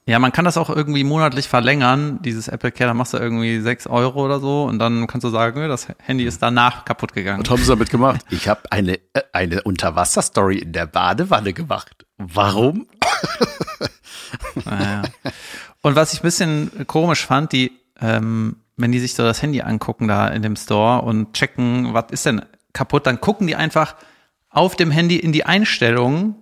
Ja, 0.07 0.19
man 0.19 0.31
kann 0.31 0.45
das 0.45 0.55
auch 0.55 0.69
irgendwie 0.69 1.03
monatlich 1.03 1.49
verlängern, 1.49 2.21
dieses 2.21 2.47
Apple 2.47 2.71
Care, 2.71 2.87
da 2.87 2.93
machst 2.93 3.13
du 3.13 3.17
irgendwie 3.17 3.59
6 3.59 3.87
Euro 3.87 4.23
oder 4.23 4.39
so 4.39 4.63
und 4.63 4.79
dann 4.79 5.05
kannst 5.05 5.25
du 5.25 5.29
sagen, 5.29 5.67
das 5.67 5.89
Handy 5.99 6.23
ist 6.23 6.41
danach 6.41 6.85
kaputt 6.85 7.11
gegangen. 7.11 7.43
Was 7.43 7.49
haben 7.49 7.61
sie 7.61 7.67
damit 7.67 7.89
gemacht? 7.89 8.21
Ich 8.29 8.47
habe 8.47 8.61
eine, 8.71 8.99
äh, 9.13 9.23
eine 9.33 9.63
Unterwasserstory 9.63 10.59
in 10.59 10.71
der 10.71 10.85
Badewanne 10.85 11.51
gemacht. 11.51 12.05
Warum? 12.17 12.87
Naja. 14.65 15.03
Und 15.81 15.95
was 15.95 16.13
ich 16.13 16.19
ein 16.19 16.23
bisschen 16.23 16.87
komisch 16.87 17.25
fand, 17.25 17.51
die, 17.53 17.71
ähm, 18.01 18.57
wenn 18.75 18.91
die 18.91 18.99
sich 18.99 19.13
so 19.13 19.23
das 19.23 19.41
Handy 19.41 19.61
angucken 19.61 20.07
da 20.07 20.27
in 20.27 20.41
dem 20.41 20.55
Store 20.55 21.01
und 21.01 21.33
checken, 21.33 21.93
was 21.93 22.05
ist 22.11 22.25
denn 22.25 22.41
kaputt, 22.73 23.05
dann 23.07 23.21
gucken 23.21 23.47
die 23.47 23.55
einfach 23.55 23.95
auf 24.49 24.75
dem 24.75 24.91
Handy 24.91 25.17
in 25.17 25.31
die 25.31 25.45
Einstellungen 25.45 26.35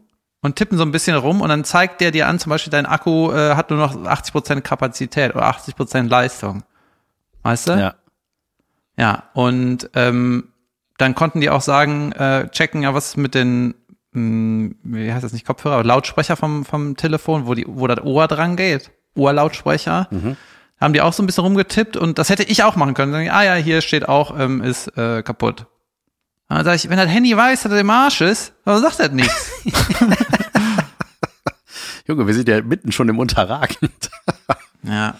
und 0.45 0.55
tippen 0.55 0.77
so 0.77 0.83
ein 0.83 0.91
bisschen 0.91 1.17
rum 1.17 1.41
und 1.41 1.49
dann 1.49 1.63
zeigt 1.63 2.01
der 2.01 2.11
dir 2.11 2.27
an, 2.27 2.37
zum 2.37 2.51
Beispiel 2.51 2.69
dein 2.69 2.85
Akku 2.85 3.31
äh, 3.31 3.55
hat 3.55 3.71
nur 3.71 3.79
noch 3.79 3.95
80% 3.95 4.61
Kapazität 4.61 5.33
oder 5.35 5.49
80% 5.49 6.07
Leistung. 6.07 6.63
Weißt 7.41 7.67
du? 7.67 7.73
Ja. 7.73 7.95
Ja, 8.97 9.23
und 9.33 9.89
ähm, 9.95 10.49
dann 10.97 11.15
konnten 11.15 11.41
die 11.41 11.49
auch 11.49 11.61
sagen, 11.61 12.11
äh, 12.13 12.47
checken, 12.49 12.83
ja, 12.83 12.93
was 12.93 13.17
mit 13.17 13.33
den, 13.33 13.73
mh, 14.11 14.75
wie 14.83 15.11
heißt 15.11 15.23
das 15.23 15.33
nicht, 15.33 15.45
Kopfhörer, 15.45 15.75
aber 15.75 15.83
Lautsprecher 15.83 16.35
vom, 16.37 16.63
vom 16.63 16.95
Telefon, 16.95 17.47
wo, 17.47 17.55
die, 17.55 17.65
wo 17.67 17.87
das 17.87 18.01
Ohr 18.03 18.27
dran 18.27 18.55
geht, 18.55 18.91
Ohrlautsprecher, 19.15 20.07
haben 20.79 20.93
die 20.93 21.01
auch 21.01 21.13
so 21.13 21.23
ein 21.23 21.25
bisschen 21.25 21.43
rumgetippt 21.43 21.97
und 21.97 22.19
das 22.19 22.29
hätte 22.29 22.43
ich 22.43 22.63
auch 22.63 22.75
machen 22.75 22.93
können. 22.93 23.11
Sagen, 23.11 23.29
ah 23.31 23.43
ja, 23.43 23.55
hier 23.55 23.81
steht 23.81 24.07
auch, 24.07 24.39
ähm, 24.39 24.61
ist 24.61 24.95
äh, 24.97 25.23
kaputt. 25.23 25.65
Dann 26.49 26.63
sag 26.63 26.75
ich, 26.75 26.89
wenn 26.89 26.97
das 26.97 27.09
Handy 27.09 27.35
weiß, 27.35 27.63
dass 27.63 27.71
er 27.71 27.79
im 27.79 27.89
Arsch 27.89 28.21
ist, 28.21 28.53
dann 28.63 28.81
sagt 28.81 28.99
er 28.99 29.09
nichts. 29.09 29.51
Junge, 32.07 32.27
wir 32.27 32.33
sind 32.33 32.47
ja 32.47 32.61
mitten 32.61 32.91
schon 32.91 33.09
im 33.09 33.19
Unterragend. 33.19 33.91
Ja, 34.87 35.15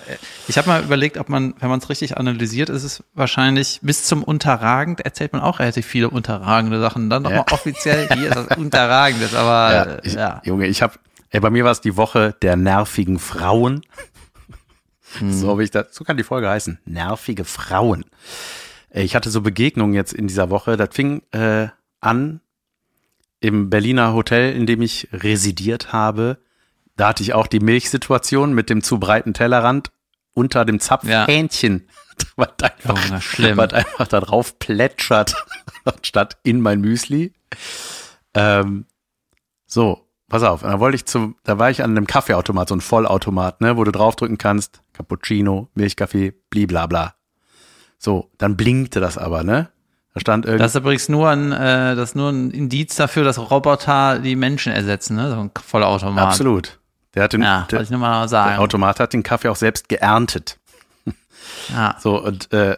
ich 0.48 0.60
habe 0.60 0.68
mal 0.68 0.84
überlegt, 0.84 1.18
ob 1.18 1.28
man, 1.28 1.56
wenn 1.60 1.70
man 1.70 1.80
es 1.80 1.90
richtig 1.90 2.18
analysiert, 2.18 2.70
ist 2.70 2.84
es 2.84 3.04
wahrscheinlich 3.16 3.80
bis 3.82 4.04
zum 4.04 4.22
Unterragend 4.22 5.02
erzählt 5.02 5.34
man 5.34 5.42
auch 5.42 5.58
relativ 5.58 5.88
viele 5.88 6.12
unterragende 6.12 6.80
Sachen. 6.80 7.10
Dann 7.10 7.24
nochmal 7.24 7.46
Ja. 7.48 7.52
offiziell, 7.52 8.08
hier 8.14 8.28
ist 8.30 8.36
das 8.36 8.48
Unterragendes, 8.58 9.34
aber 9.34 9.74
Ja, 9.74 9.84
äh, 9.86 10.02
ich, 10.04 10.14
ja. 10.14 10.40
Junge, 10.46 10.68
ich 10.68 10.84
habe, 10.84 11.00
ey, 11.32 11.40
bei 11.40 11.50
mir 11.50 11.64
war 11.64 11.72
es 11.72 11.82
die 11.82 11.98
Woche 11.98 12.36
der 12.44 12.58
nervigen 12.58 13.18
Frauen. 13.18 13.82
So 15.32 15.50
habe 15.50 15.64
ich 15.64 15.72
das, 15.72 15.88
so 15.96 16.04
kann 16.04 16.18
die 16.18 16.24
Folge 16.24 16.48
heißen. 16.48 16.78
Nervige 16.86 17.44
Frauen. 17.44 18.06
Ich 18.92 19.16
hatte 19.16 19.32
so 19.32 19.42
Begegnungen 19.42 19.96
jetzt 19.96 20.14
in 20.14 20.28
dieser 20.28 20.52
Woche. 20.52 20.78
Das 20.78 20.90
fing 20.92 21.24
äh, 21.32 21.70
an 22.02 22.40
im 23.40 23.72
Berliner 23.72 24.14
Hotel, 24.14 24.54
in 24.54 24.68
dem 24.68 24.84
ich 24.84 25.08
residiert 25.12 25.92
habe. 25.92 26.38
Da 26.96 27.10
hatte 27.10 27.24
ich 27.24 27.34
auch 27.34 27.48
die 27.48 27.60
Milchsituation 27.60 28.54
mit 28.54 28.70
dem 28.70 28.82
zu 28.82 29.00
breiten 29.00 29.34
Tellerrand 29.34 29.92
unter 30.34 30.66
dem 30.66 30.80
Zapfhähnchen, 30.80 31.88
was 32.36 32.50
einfach, 32.62 33.06
Junge, 33.06 33.22
schlimm. 33.22 33.58
was 33.58 33.74
einfach 33.74 34.08
da 34.08 34.20
drauf 34.20 34.60
plätschert, 34.60 35.36
statt 36.02 36.38
in 36.44 36.62
mein 36.62 36.82
Müsli. 36.82 37.34
Ähm, 38.34 38.86
so, 39.66 40.08
pass 40.30 40.44
auf. 40.44 40.64
Und 40.64 40.70
da 40.70 40.80
wollte 40.80 40.96
ich 40.96 41.06
zum, 41.06 41.36
da 41.44 41.58
war 41.58 41.70
ich 41.70 41.84
an 41.84 41.92
einem 41.92 42.08
Kaffeeautomat, 42.08 42.70
so 42.70 42.76
ein 42.76 42.82
Vollautomat, 42.82 43.62
ne, 43.62 43.78
wo 43.78 43.84
du 43.84 43.92
draufdrücken 43.92 44.38
kannst, 44.38 44.82
Cappuccino, 44.94 45.70
Milchkaffee, 45.74 46.34
bliblabla. 46.50 47.16
So, 47.98 48.30
dann 48.38 48.56
blinkte 48.56 49.00
das 49.00 49.18
aber, 49.18 49.44
ne? 49.44 49.70
Da 50.14 50.22
stand 50.22 50.46
irgendwie. 50.46 50.62
Das 50.62 50.76
ist 50.76 50.80
übrigens 50.80 51.10
nur 51.10 51.30
ein, 51.30 51.52
äh, 51.52 51.96
das 51.96 52.10
ist 52.10 52.16
nur 52.16 52.30
ein 52.30 52.52
Indiz 52.52 52.96
dafür, 52.96 53.24
dass 53.24 53.52
Roboter 53.52 54.20
die 54.20 54.36
Menschen 54.36 54.72
ersetzen, 54.72 55.16
ne? 55.16 55.30
So 55.30 55.40
ein 55.40 55.52
Vollautomat. 55.62 56.26
Absolut. 56.26 56.80
Der 57.16 57.24
hat 57.24 57.34
den, 57.34 57.42
Ja, 57.42 57.68
der, 57.72 57.82
ich 57.82 57.90
mal 57.90 58.22
der 58.22 58.28
sagen. 58.28 58.60
Automat 58.60 59.00
hat 59.00 59.14
den 59.14 59.24
Kaffee 59.24 59.50
auch 59.50 59.56
selbst 59.56 59.90
geerntet. 59.90 60.60
Ja. 61.70 61.96
So, 62.00 62.22
und 62.22 62.52
äh, 62.54 62.76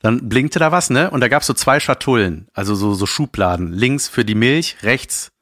dann 0.00 0.28
blinkte 0.28 0.58
da 0.58 0.72
was, 0.72 0.88
ne? 0.88 1.10
Und 1.10 1.20
da 1.20 1.28
gab's 1.28 1.46
so 1.46 1.52
zwei 1.52 1.80
Schatullen, 1.80 2.48
also 2.54 2.74
so, 2.74 2.94
so 2.94 3.04
Schubladen. 3.04 3.72
Links 3.72 4.08
für 4.08 4.24
die 4.24 4.34
Milch, 4.34 4.76
rechts 4.82 5.32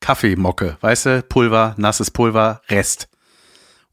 Kaffeemocke, 0.00 0.76
weißt 0.80 1.06
du, 1.06 1.22
Pulver, 1.22 1.74
nasses 1.78 2.10
Pulver, 2.10 2.60
Rest. 2.68 3.08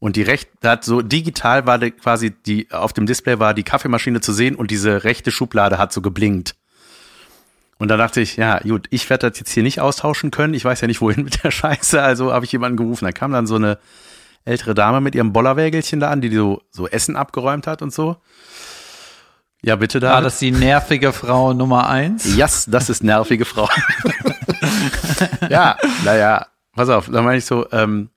Und 0.00 0.16
die 0.16 0.22
rechte, 0.22 0.50
da 0.60 0.72
hat 0.72 0.84
so 0.84 1.02
digital 1.02 1.66
war 1.66 1.78
die, 1.78 1.90
quasi 1.90 2.30
die, 2.30 2.70
auf 2.72 2.92
dem 2.92 3.06
Display 3.06 3.38
war 3.38 3.54
die 3.54 3.62
Kaffeemaschine 3.62 4.20
zu 4.20 4.32
sehen 4.32 4.56
und 4.56 4.70
diese 4.70 5.04
rechte 5.04 5.30
Schublade 5.30 5.78
hat 5.78 5.92
so 5.92 6.00
geblinkt. 6.00 6.56
Und 7.80 7.88
da 7.88 7.96
dachte 7.96 8.20
ich, 8.20 8.36
ja, 8.36 8.58
gut, 8.58 8.86
ich 8.90 9.08
werde 9.10 9.30
das 9.30 9.38
jetzt 9.38 9.50
hier 9.50 9.62
nicht 9.62 9.80
austauschen 9.80 10.30
können. 10.30 10.54
Ich 10.54 10.64
weiß 10.64 10.82
ja 10.82 10.86
nicht, 10.86 11.00
wohin 11.00 11.24
mit 11.24 11.42
der 11.42 11.50
Scheiße. 11.50 12.00
Also 12.00 12.32
habe 12.32 12.44
ich 12.44 12.52
jemanden 12.52 12.76
gerufen. 12.76 13.06
Da 13.06 13.12
kam 13.12 13.32
dann 13.32 13.46
so 13.46 13.56
eine 13.56 13.78
ältere 14.44 14.74
Dame 14.74 15.00
mit 15.00 15.14
ihrem 15.14 15.32
Bollerwägelchen 15.32 15.98
da 15.98 16.10
an, 16.10 16.20
die 16.20 16.32
so, 16.32 16.62
so 16.70 16.86
Essen 16.86 17.16
abgeräumt 17.16 17.66
hat 17.66 17.82
und 17.82 17.92
so. 17.92 18.16
Ja, 19.62 19.76
bitte 19.76 19.98
da. 19.98 20.12
War 20.12 20.22
das 20.22 20.38
die 20.38 20.52
nervige 20.52 21.12
Frau 21.12 21.52
Nummer 21.52 21.88
eins? 21.88 22.36
Yes, 22.36 22.66
das 22.70 22.88
ist 22.88 23.02
nervige 23.02 23.44
Frau. 23.44 23.68
ja, 25.50 25.76
naja, 26.04 26.46
pass 26.74 26.88
auf, 26.88 27.08
da 27.10 27.22
meine 27.22 27.38
ich 27.38 27.44
so, 27.44 27.66
ähm, 27.72 28.10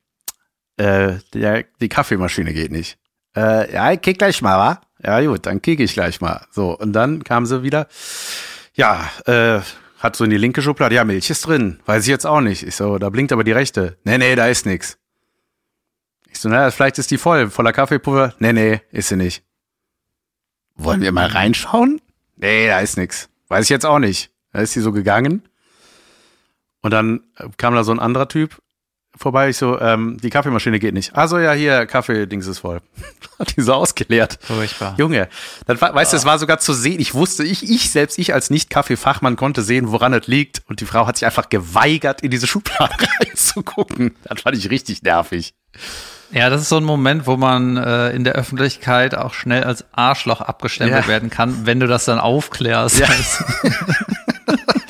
äh, 0.77 1.15
der, 1.33 1.65
die 1.81 1.89
Kaffeemaschine 1.89 2.53
geht 2.53 2.71
nicht. 2.71 2.97
Äh, 3.35 3.73
ja, 3.73 3.91
ich 3.91 4.01
kick 4.01 4.19
gleich 4.19 4.41
mal, 4.41 4.57
wa? 4.57 4.81
Ja, 5.03 5.21
gut, 5.21 5.45
dann 5.45 5.61
kick 5.61 5.79
ich 5.79 5.93
gleich 5.93 6.21
mal. 6.21 6.45
So, 6.51 6.77
und 6.77 6.93
dann 6.93 7.23
kam 7.23 7.45
sie 7.45 7.63
wieder. 7.63 7.87
Ja, 8.75 9.09
äh, 9.25 9.61
hat 9.99 10.15
so 10.15 10.23
in 10.23 10.29
die 10.29 10.37
linke 10.37 10.61
Schublade, 10.61 10.95
ja, 10.95 11.03
Milch 11.03 11.29
ist 11.29 11.45
drin. 11.47 11.79
Weiß 11.85 12.03
ich 12.03 12.09
jetzt 12.09 12.25
auch 12.25 12.41
nicht. 12.41 12.63
Ich 12.63 12.75
so, 12.75 12.97
da 12.97 13.09
blinkt 13.09 13.31
aber 13.31 13.43
die 13.43 13.51
rechte. 13.51 13.97
Nee, 14.03 14.17
nee, 14.17 14.35
da 14.35 14.47
ist 14.47 14.65
nix. 14.65 14.97
Ich 16.29 16.39
so, 16.39 16.49
naja, 16.49 16.71
vielleicht 16.71 16.97
ist 16.97 17.11
die 17.11 17.19
voll, 17.19 17.49
voller 17.49 17.71
Kaffeepulver. 17.71 18.33
Nee, 18.39 18.53
nee, 18.53 18.81
ist 18.91 19.09
sie 19.09 19.15
nicht. 19.15 19.43
Wollen 20.75 21.01
wir 21.01 21.11
mal 21.11 21.27
reinschauen? 21.27 22.01
Nee, 22.35 22.67
da 22.67 22.79
ist 22.79 22.97
nix. 22.97 23.29
Weiß 23.47 23.65
ich 23.65 23.69
jetzt 23.69 23.85
auch 23.85 23.99
nicht. 23.99 24.31
Da 24.51 24.59
ist 24.59 24.73
sie 24.73 24.81
so 24.81 24.91
gegangen. 24.91 25.47
Und 26.81 26.91
dann 26.91 27.21
kam 27.57 27.75
da 27.75 27.83
so 27.83 27.91
ein 27.91 27.99
anderer 27.99 28.27
Typ 28.27 28.61
vorbei. 29.17 29.49
Ich 29.49 29.57
so, 29.57 29.79
ähm, 29.79 30.17
die 30.21 30.29
Kaffeemaschine 30.29 30.79
geht 30.79 30.93
nicht. 30.93 31.15
Also 31.15 31.39
ja, 31.39 31.53
hier, 31.53 31.85
Kaffee-Dings 31.85 32.47
ist 32.47 32.59
voll. 32.59 32.81
Hat 33.39 33.53
die 33.57 33.61
so 33.61 33.73
ausgeleert. 33.73 34.39
Furchtbar. 34.41 34.95
Junge, 34.97 35.29
dann 35.65 35.79
war, 35.81 35.93
weißt 35.93 36.13
du, 36.13 36.17
es 36.17 36.25
war 36.25 36.39
sogar 36.39 36.59
zu 36.59 36.73
sehen. 36.73 36.99
Ich 36.99 37.13
wusste, 37.13 37.43
ich, 37.43 37.69
ich 37.69 37.89
selbst, 37.91 38.17
ich 38.19 38.33
als 38.33 38.49
Nicht-Kaffeefachmann 38.49 39.35
konnte 39.35 39.61
sehen, 39.61 39.91
woran 39.91 40.13
es 40.13 40.27
liegt. 40.27 40.61
Und 40.67 40.81
die 40.81 40.85
Frau 40.85 41.07
hat 41.07 41.17
sich 41.17 41.25
einfach 41.25 41.49
geweigert, 41.49 42.21
in 42.21 42.31
diese 42.31 42.47
Schublade 42.47 42.93
reinzugucken. 43.19 44.15
Das 44.23 44.41
fand 44.41 44.57
ich 44.57 44.69
richtig 44.69 45.03
nervig. 45.03 45.53
Ja, 46.31 46.49
das 46.49 46.61
ist 46.61 46.69
so 46.69 46.77
ein 46.77 46.83
Moment, 46.83 47.27
wo 47.27 47.37
man 47.37 47.77
äh, 47.77 48.09
in 48.09 48.23
der 48.23 48.33
Öffentlichkeit 48.33 49.13
auch 49.13 49.35
schnell 49.35 49.63
als 49.63 49.85
Arschloch 49.91 50.41
abgestempelt 50.41 51.03
Ja. 51.03 51.07
werden 51.07 51.29
kann, 51.29 51.67
wenn 51.67 51.79
du 51.79 51.85
das 51.85 52.05
dann 52.05 52.17
aufklärst. 52.19 52.97
Ja. 52.99 53.07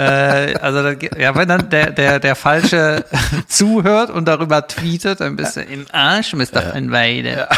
äh, 0.00 0.54
also 0.60 0.82
da, 0.82 0.94
ge- 0.94 1.10
ja, 1.20 1.34
wenn 1.34 1.48
dann 1.48 1.68
der 1.70 1.90
der 1.90 2.18
der 2.20 2.34
falsche 2.36 3.04
zuhört 3.48 4.10
und 4.10 4.26
darüber 4.26 4.66
tweetet, 4.66 5.20
dann 5.20 5.36
bist 5.36 5.56
du 5.56 5.62
im 5.62 5.86
Arsch, 5.92 6.32
Mr. 6.34 6.74
Van 6.74 6.90
Weide. 6.90 7.48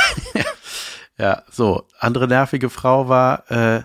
Ja, 1.18 1.42
so. 1.50 1.86
Andere 1.98 2.26
nervige 2.28 2.70
Frau 2.70 3.08
war, 3.08 3.50
äh, 3.50 3.82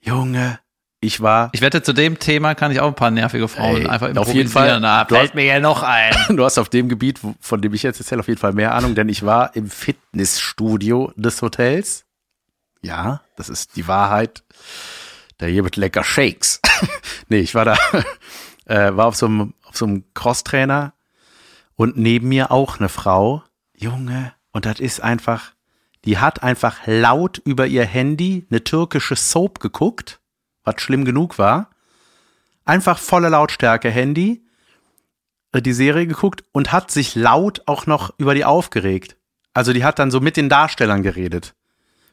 Junge, 0.00 0.58
ich 1.02 1.20
war, 1.20 1.50
Ich 1.52 1.60
wette, 1.60 1.82
zu 1.82 1.92
dem 1.92 2.18
Thema 2.18 2.54
kann 2.54 2.72
ich 2.72 2.80
auch 2.80 2.88
ein 2.88 2.94
paar 2.94 3.10
nervige 3.10 3.48
Frauen 3.48 3.82
Ey, 3.82 3.86
einfach 3.86 4.14
auf 4.16 4.32
jeden 4.34 4.48
Fall. 4.50 4.68
improvisieren. 4.76 4.82
Na, 4.82 5.04
fällt 5.06 5.28
hast- 5.30 5.34
mir 5.34 5.44
ja 5.44 5.60
noch 5.60 5.82
ein. 5.82 6.12
du 6.36 6.44
hast 6.44 6.58
auf 6.58 6.68
dem 6.68 6.88
Gebiet, 6.88 7.20
von 7.40 7.60
dem 7.62 7.72
ich 7.74 7.82
jetzt 7.82 8.00
erzähle, 8.00 8.20
auf 8.20 8.28
jeden 8.28 8.40
Fall 8.40 8.52
mehr 8.52 8.74
Ahnung, 8.74 8.94
denn 8.94 9.08
ich 9.08 9.24
war 9.24 9.54
im 9.54 9.70
Fitnessstudio 9.70 11.12
des 11.16 11.40
Hotels. 11.42 12.04
Ja, 12.82 13.20
das 13.36 13.48
ist 13.50 13.76
die 13.76 13.86
Wahrheit. 13.88 14.42
Da 15.40 15.46
hier 15.46 15.62
mit 15.62 15.76
lecker 15.76 16.04
Shakes. 16.04 16.60
nee, 17.30 17.38
ich 17.38 17.54
war 17.54 17.64
da, 17.64 17.76
äh, 18.66 18.94
war 18.94 19.06
auf 19.06 19.16
so 19.16 19.24
einem, 19.24 19.54
auf 19.64 19.74
so 19.74 19.86
einem 19.86 20.04
Crosstrainer 20.12 20.92
und 21.76 21.96
neben 21.96 22.28
mir 22.28 22.50
auch 22.50 22.78
eine 22.78 22.90
Frau. 22.90 23.42
Junge, 23.74 24.34
und 24.52 24.66
das 24.66 24.80
ist 24.80 25.00
einfach, 25.00 25.54
die 26.04 26.18
hat 26.18 26.42
einfach 26.42 26.80
laut 26.84 27.38
über 27.38 27.66
ihr 27.66 27.86
Handy 27.86 28.46
eine 28.50 28.62
türkische 28.64 29.16
Soap 29.16 29.60
geguckt, 29.60 30.20
was 30.62 30.82
schlimm 30.82 31.06
genug 31.06 31.38
war. 31.38 31.70
Einfach 32.66 32.98
volle 32.98 33.30
Lautstärke 33.30 33.90
Handy, 33.90 34.44
äh, 35.52 35.62
die 35.62 35.72
Serie 35.72 36.06
geguckt 36.06 36.44
und 36.52 36.70
hat 36.70 36.90
sich 36.90 37.14
laut 37.14 37.62
auch 37.64 37.86
noch 37.86 38.12
über 38.18 38.34
die 38.34 38.44
aufgeregt. 38.44 39.16
Also 39.54 39.72
die 39.72 39.84
hat 39.84 39.98
dann 39.98 40.10
so 40.10 40.20
mit 40.20 40.36
den 40.36 40.50
Darstellern 40.50 41.02
geredet. 41.02 41.54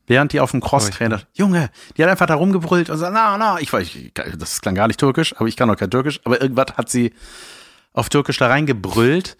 Während 0.08 0.32
die 0.32 0.40
auf 0.40 0.52
dem 0.52 0.62
Crosstrainer, 0.62 1.22
Junge, 1.34 1.70
die 1.98 2.04
hat 2.04 2.10
einfach 2.10 2.26
da 2.28 2.36
rumgebrüllt 2.36 2.90
und 2.90 2.98
so, 2.98 3.10
na, 3.10 3.38
na, 3.38 3.60
ich 3.60 3.72
weiß, 3.72 3.84
ich, 3.94 4.14
das 4.38 4.62
klang 4.62 4.74
gar 4.74 4.88
nicht 4.88 5.00
türkisch, 5.00 5.36
aber 5.38 5.48
ich 5.48 5.58
kann 5.58 5.70
auch 5.70 5.76
kein 5.76 5.92
türkisch, 5.92 6.22
aber 6.24 6.42
irgendwas 6.42 6.78
hat 6.78 6.90
sie 6.90 7.14
auf 7.94 8.08
türkisch 8.10 8.38
da 8.38 8.48
reingebrüllt 8.48 9.36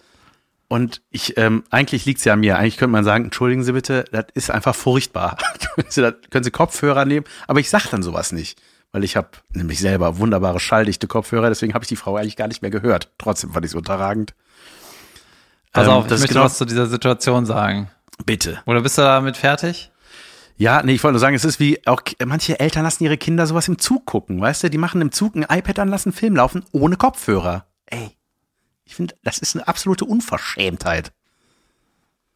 und 0.68 1.02
ich, 1.10 1.38
ähm, 1.38 1.64
eigentlich 1.70 2.06
liegt's 2.06 2.26
ja 2.26 2.34
an 2.34 2.42
mir. 2.42 2.58
Eigentlich 2.58 2.76
könnte 2.76 2.92
man 2.92 3.06
sagen, 3.06 3.26
entschuldigen 3.26 3.64
Sie 3.64 3.72
bitte, 3.72 4.04
das 4.12 4.26
ist 4.34 4.52
einfach 4.52 4.76
furchtbar. 4.76 5.38
können, 5.76 5.88
Sie, 5.90 6.02
das, 6.02 6.16
können 6.30 6.44
Sie 6.44 6.52
Kopfhörer 6.52 7.06
nehmen? 7.06 7.26
Aber 7.48 7.62
ich 7.62 7.70
sag 7.70 7.88
dann 7.90 8.04
sowas 8.04 8.34
nicht, 8.34 8.62
weil 8.92 9.06
ich 9.06 9.16
habe 9.16 9.30
nämlich 9.54 9.80
selber 9.80 10.18
wunderbare 10.18 10.60
schalldichte 10.60 11.08
Kopfhörer, 11.08 11.48
deswegen 11.48 11.74
habe 11.74 11.84
ich 11.86 11.90
die 11.90 11.96
Frau 11.96 12.18
eigentlich 12.18 12.36
gar 12.36 12.50
nicht 12.50 12.62
mehr 12.62 12.72
gehört. 12.72 13.10
Trotzdem 13.18 13.54
fand 13.54 13.64
ich 13.64 13.72
es 13.72 13.76
unterragend. 13.76 14.34
Pass 15.72 15.86
Ähm, 15.88 15.94
auf, 15.94 16.04
ich 16.04 16.10
das 16.10 16.18
ist 16.20 16.24
möchte 16.24 16.34
genau- 16.34 16.46
was 16.46 16.58
zu 16.58 16.66
dieser 16.66 16.88
Situation 16.88 17.46
sagen. 17.46 17.90
Bitte. 18.26 18.60
Oder 18.66 18.82
bist 18.82 18.98
du 18.98 19.04
damit 19.04 19.38
fertig? 19.38 19.92
Ja, 20.58 20.82
nee, 20.82 20.94
ich 20.94 21.04
wollte 21.04 21.14
nur 21.14 21.20
sagen, 21.20 21.36
es 21.36 21.46
ist 21.46 21.60
wie 21.60 21.86
auch 21.86 22.02
manche 22.26 22.60
Eltern 22.60 22.84
lassen 22.84 23.04
ihre 23.04 23.18
Kinder 23.18 23.46
sowas 23.46 23.68
im 23.68 23.78
Zug 23.78 24.06
gucken, 24.06 24.42
weißt 24.42 24.64
du? 24.64 24.70
Die 24.70 24.80
machen 24.80 25.02
im 25.02 25.12
Zug 25.12 25.36
ein 25.36 25.44
iPad 25.44 25.80
an, 25.80 25.90
lassen 25.90 26.12
Film 26.12 26.36
laufen 26.36 26.66
ohne 26.72 26.96
Kopfhörer. 26.96 27.66
Ey, 27.86 28.18
ich 28.84 28.96
finde, 28.96 29.16
das 29.24 29.38
ist 29.38 29.56
eine 29.56 29.68
absolute 29.68 30.06
Unverschämtheit. 30.06 31.12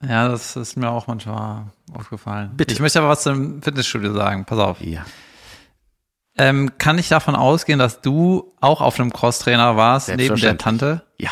Ja, 0.03 0.27
das 0.27 0.55
ist 0.55 0.77
mir 0.77 0.89
auch 0.89 1.07
manchmal 1.07 1.65
aufgefallen. 1.93 2.51
Bitte. 2.55 2.73
Ich 2.73 2.79
möchte 2.79 2.99
aber 2.99 3.09
was 3.09 3.23
zum 3.23 3.61
Fitnessstudio 3.61 4.13
sagen. 4.13 4.45
Pass 4.45 4.59
auf. 4.59 4.81
Ja. 4.81 5.05
Ähm, 6.37 6.77
kann 6.77 6.97
ich 6.97 7.09
davon 7.09 7.35
ausgehen, 7.35 7.77
dass 7.77 8.01
du 8.01 8.53
auch 8.61 8.81
auf 8.81 8.99
einem 8.99 9.13
Crosstrainer 9.13 9.75
warst, 9.77 10.09
neben 10.09 10.35
der. 10.37 10.57
Tante? 10.57 11.03
Ja. 11.17 11.31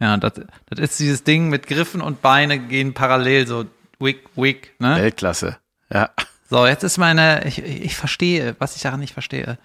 Ja, 0.00 0.16
das, 0.16 0.34
das 0.34 0.78
ist 0.78 1.00
dieses 1.00 1.24
Ding 1.24 1.48
mit 1.48 1.66
Griffen 1.66 2.00
und 2.00 2.22
Beine 2.22 2.58
gehen 2.58 2.94
parallel, 2.94 3.46
so 3.46 3.66
wick, 3.98 4.24
wick, 4.36 4.74
ne? 4.78 4.96
Weltklasse. 4.96 5.58
Ja. 5.92 6.10
So, 6.50 6.66
jetzt 6.66 6.82
ist 6.82 6.98
meine, 6.98 7.46
ich, 7.46 7.62
ich 7.62 7.96
verstehe, 7.96 8.56
was 8.58 8.76
ich 8.76 8.82
daran 8.82 9.00
nicht 9.00 9.12
verstehe. 9.12 9.58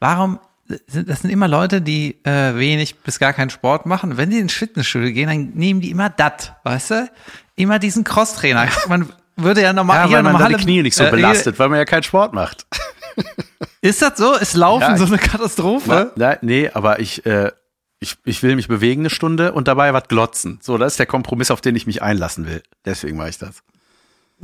Warum 0.00 0.38
sind, 0.86 1.08
das 1.08 1.20
sind 1.20 1.30
immer 1.30 1.48
Leute, 1.48 1.82
die 1.82 2.16
äh, 2.24 2.54
wenig 2.56 3.00
bis 3.00 3.18
gar 3.18 3.32
keinen 3.32 3.50
Sport 3.50 3.86
machen. 3.86 4.16
Wenn 4.16 4.30
die 4.30 4.38
ins 4.38 4.52
Fitnessstudio 4.52 5.12
gehen, 5.12 5.28
dann 5.28 5.50
nehmen 5.54 5.80
die 5.80 5.90
immer 5.90 6.08
dat, 6.10 6.56
weißt 6.64 6.90
du? 6.90 7.10
Immer 7.56 7.78
diesen 7.78 8.04
Crosstrainer. 8.04 8.68
Man 8.88 9.08
würde 9.36 9.62
ja 9.62 9.72
normal, 9.72 9.96
Ja, 9.96 10.04
weil 10.04 10.22
man 10.22 10.32
normale, 10.32 10.52
seine 10.52 10.62
Knie 10.62 10.82
nicht 10.82 10.94
so 10.94 11.04
äh, 11.04 11.10
belastet, 11.10 11.58
weil 11.58 11.68
man 11.68 11.78
ja 11.78 11.84
keinen 11.84 12.02
Sport 12.02 12.32
macht. 12.32 12.66
Ist 13.80 14.00
das 14.02 14.16
so? 14.16 14.34
Ist 14.34 14.54
Laufen 14.54 14.82
Ja, 14.82 14.96
so 14.96 15.06
eine 15.06 15.18
Katastrophe? 15.18 16.12
Na, 16.16 16.36
nee, 16.42 16.70
aber 16.72 17.00
ich, 17.00 17.26
äh, 17.26 17.50
ich, 17.98 18.16
ich 18.24 18.42
will 18.42 18.56
mich 18.56 18.68
bewegen 18.68 19.02
eine 19.02 19.10
Stunde 19.10 19.52
und 19.52 19.68
dabei 19.68 19.92
was 19.94 20.04
glotzen. 20.08 20.60
So, 20.62 20.78
das 20.78 20.92
ist 20.94 20.98
der 20.98 21.06
Kompromiss, 21.06 21.50
auf 21.50 21.60
den 21.60 21.74
ich 21.76 21.86
mich 21.86 22.02
einlassen 22.02 22.46
will. 22.46 22.62
Deswegen 22.84 23.16
mache 23.16 23.30
ich 23.30 23.38
das. 23.38 23.62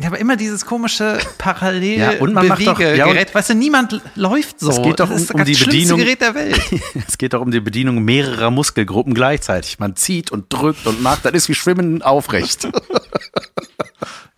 Ja, 0.00 0.06
aber 0.08 0.18
immer 0.20 0.36
dieses 0.36 0.64
komische 0.64 1.18
parallel 1.38 1.98
Ja, 1.98 2.10
und 2.20 2.32
man 2.32 2.46
macht 2.46 2.64
doch- 2.64 2.78
ja, 2.78 3.04
Gerät. 3.06 3.34
Weißt 3.34 3.50
du, 3.50 3.54
niemand 3.54 4.00
läuft 4.14 4.60
so. 4.60 4.70
Es 4.70 4.80
geht 4.80 5.00
doch 5.00 5.08
das 5.10 5.22
ist 5.22 5.30
um- 5.30 5.34
um 5.34 5.38
das 5.40 5.46
die 5.48 5.54
schlimmste 5.56 5.96
Bedienung. 5.96 5.98
Gerät 5.98 6.20
der 6.20 6.34
Welt. 6.36 6.60
Es 7.08 7.18
geht 7.18 7.32
doch 7.32 7.40
um 7.40 7.50
die 7.50 7.58
Bedienung 7.60 8.04
mehrerer 8.04 8.52
Muskelgruppen 8.52 9.12
gleichzeitig. 9.12 9.80
Man 9.80 9.96
zieht 9.96 10.30
und 10.30 10.52
drückt 10.52 10.86
und 10.86 11.02
macht, 11.02 11.24
das 11.24 11.32
ist 11.32 11.48
wie 11.48 11.54
Schwimmen 11.54 12.02
aufrecht. 12.02 12.68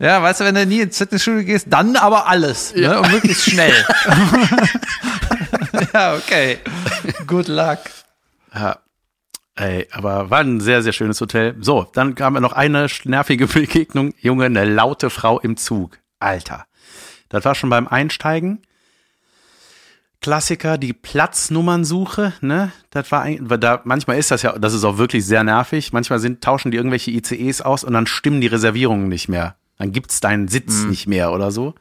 Ja, 0.03 0.23
weißt 0.23 0.41
du, 0.41 0.45
wenn 0.47 0.55
du 0.55 0.65
nie 0.65 0.81
ins 0.81 0.97
Fitnessstudio 0.97 1.45
gehst, 1.45 1.67
dann 1.69 1.95
aber 1.95 2.27
alles. 2.27 2.75
Ne? 2.75 2.99
Und 3.03 3.13
möglichst 3.13 3.51
schnell. 3.51 3.75
ja, 5.93 6.15
okay. 6.15 6.59
Good 7.27 7.49
luck. 7.49 7.81
Ja. 8.55 8.79
Ey, 9.61 9.87
aber 9.91 10.31
war 10.31 10.41
ein 10.41 10.59
sehr, 10.61 10.83
sehr 10.83 10.95
schönes 10.95 11.21
Hotel. 11.21 11.55
So, 11.61 11.87
dann 11.93 12.15
kam 12.15 12.33
noch 12.33 12.55
eine 12.55 12.87
nervige 13.05 13.47
Begegnung. 13.47 14.15
Junge, 14.19 14.47
eine 14.47 14.65
laute 14.65 15.11
Frau 15.11 15.39
im 15.39 15.59
Zug. 15.59 15.99
Alter. 16.19 16.65
Das 17.29 17.45
war 17.45 17.55
schon 17.55 17.69
beim 17.69 17.87
Einsteigen. 17.87 18.63
Klassiker, 20.23 20.79
die 20.79 20.95
Platznummernsuche, 20.95 22.33
ne? 22.41 22.73
Das 22.89 23.13
war 23.13 23.21
ein, 23.21 23.49
da, 23.61 23.83
manchmal 23.85 24.19
ist 24.19 24.31
das 24.31 24.41
ja, 24.41 24.59
das 24.59 24.73
ist 24.73 24.85
auch 24.85 24.97
wirklich 24.97 25.27
sehr 25.27 25.45
nervig. 25.45 25.93
Manchmal 25.93 26.21
sind, 26.21 26.43
tauschen 26.43 26.71
die 26.71 26.79
irgendwelche 26.79 27.11
ICEs 27.11 27.61
aus 27.61 27.85
und 27.85 27.93
dann 27.93 28.07
stimmen 28.07 28.41
die 28.41 28.47
Reservierungen 28.47 29.09
nicht 29.09 29.29
mehr. 29.29 29.57
Dann 29.77 29.93
gibt's 29.93 30.21
deinen 30.21 30.49
Sitz 30.49 30.85
nicht 30.85 31.07
mehr 31.07 31.33
oder 31.33 31.51
so. 31.51 31.75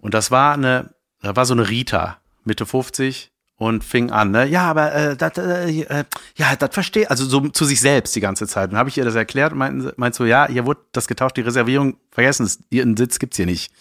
Und 0.00 0.14
das 0.14 0.32
war 0.32 0.54
eine, 0.54 0.92
da 1.20 1.36
war 1.36 1.46
so 1.46 1.54
eine 1.54 1.68
Rita, 1.68 2.18
Mitte 2.44 2.66
50 2.66 3.31
und 3.62 3.84
fing 3.84 4.10
an, 4.10 4.30
ne? 4.30 4.46
Ja, 4.46 4.68
aber 4.70 4.94
äh, 4.94 5.16
das, 5.16 5.38
äh, 5.38 5.80
äh, 5.82 6.04
ja, 6.36 6.56
das 6.56 6.70
verstehe, 6.72 7.08
also 7.10 7.24
so 7.24 7.48
zu 7.48 7.64
sich 7.64 7.80
selbst 7.80 8.14
die 8.16 8.20
ganze 8.20 8.46
Zeit. 8.46 8.70
Und 8.70 8.76
habe 8.76 8.88
ich 8.88 8.98
ihr 8.98 9.04
das 9.04 9.14
erklärt 9.14 9.52
und 9.52 9.58
meinten, 9.58 9.80
sie- 9.82 9.92
meint 9.96 10.14
so, 10.14 10.24
ja, 10.24 10.46
hier 10.48 10.66
wurde 10.66 10.80
das 10.92 11.06
getauscht, 11.06 11.36
die 11.36 11.42
Reservierung, 11.42 11.96
vergessen 12.10 12.44
es, 12.46 12.60
ihren 12.70 12.96
Sitz 12.96 13.18
gibt's 13.18 13.36
hier 13.36 13.46
nicht 13.46 13.72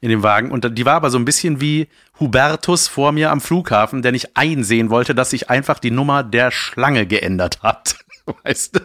in 0.00 0.10
dem 0.10 0.22
Wagen. 0.22 0.50
Und 0.50 0.76
die 0.76 0.84
war 0.84 0.94
aber 0.94 1.10
so 1.10 1.18
ein 1.18 1.24
bisschen 1.24 1.60
wie 1.60 1.88
Hubertus 2.20 2.88
vor 2.88 3.12
mir 3.12 3.30
am 3.30 3.40
Flughafen, 3.40 4.02
der 4.02 4.12
nicht 4.12 4.36
einsehen 4.36 4.90
wollte, 4.90 5.14
dass 5.14 5.30
sich 5.30 5.48
einfach 5.50 5.78
die 5.78 5.90
Nummer 5.90 6.22
der 6.22 6.50
Schlange 6.50 7.06
geändert 7.06 7.62
hat. 7.62 7.96
Weißt 8.44 8.76
du? 8.76 8.80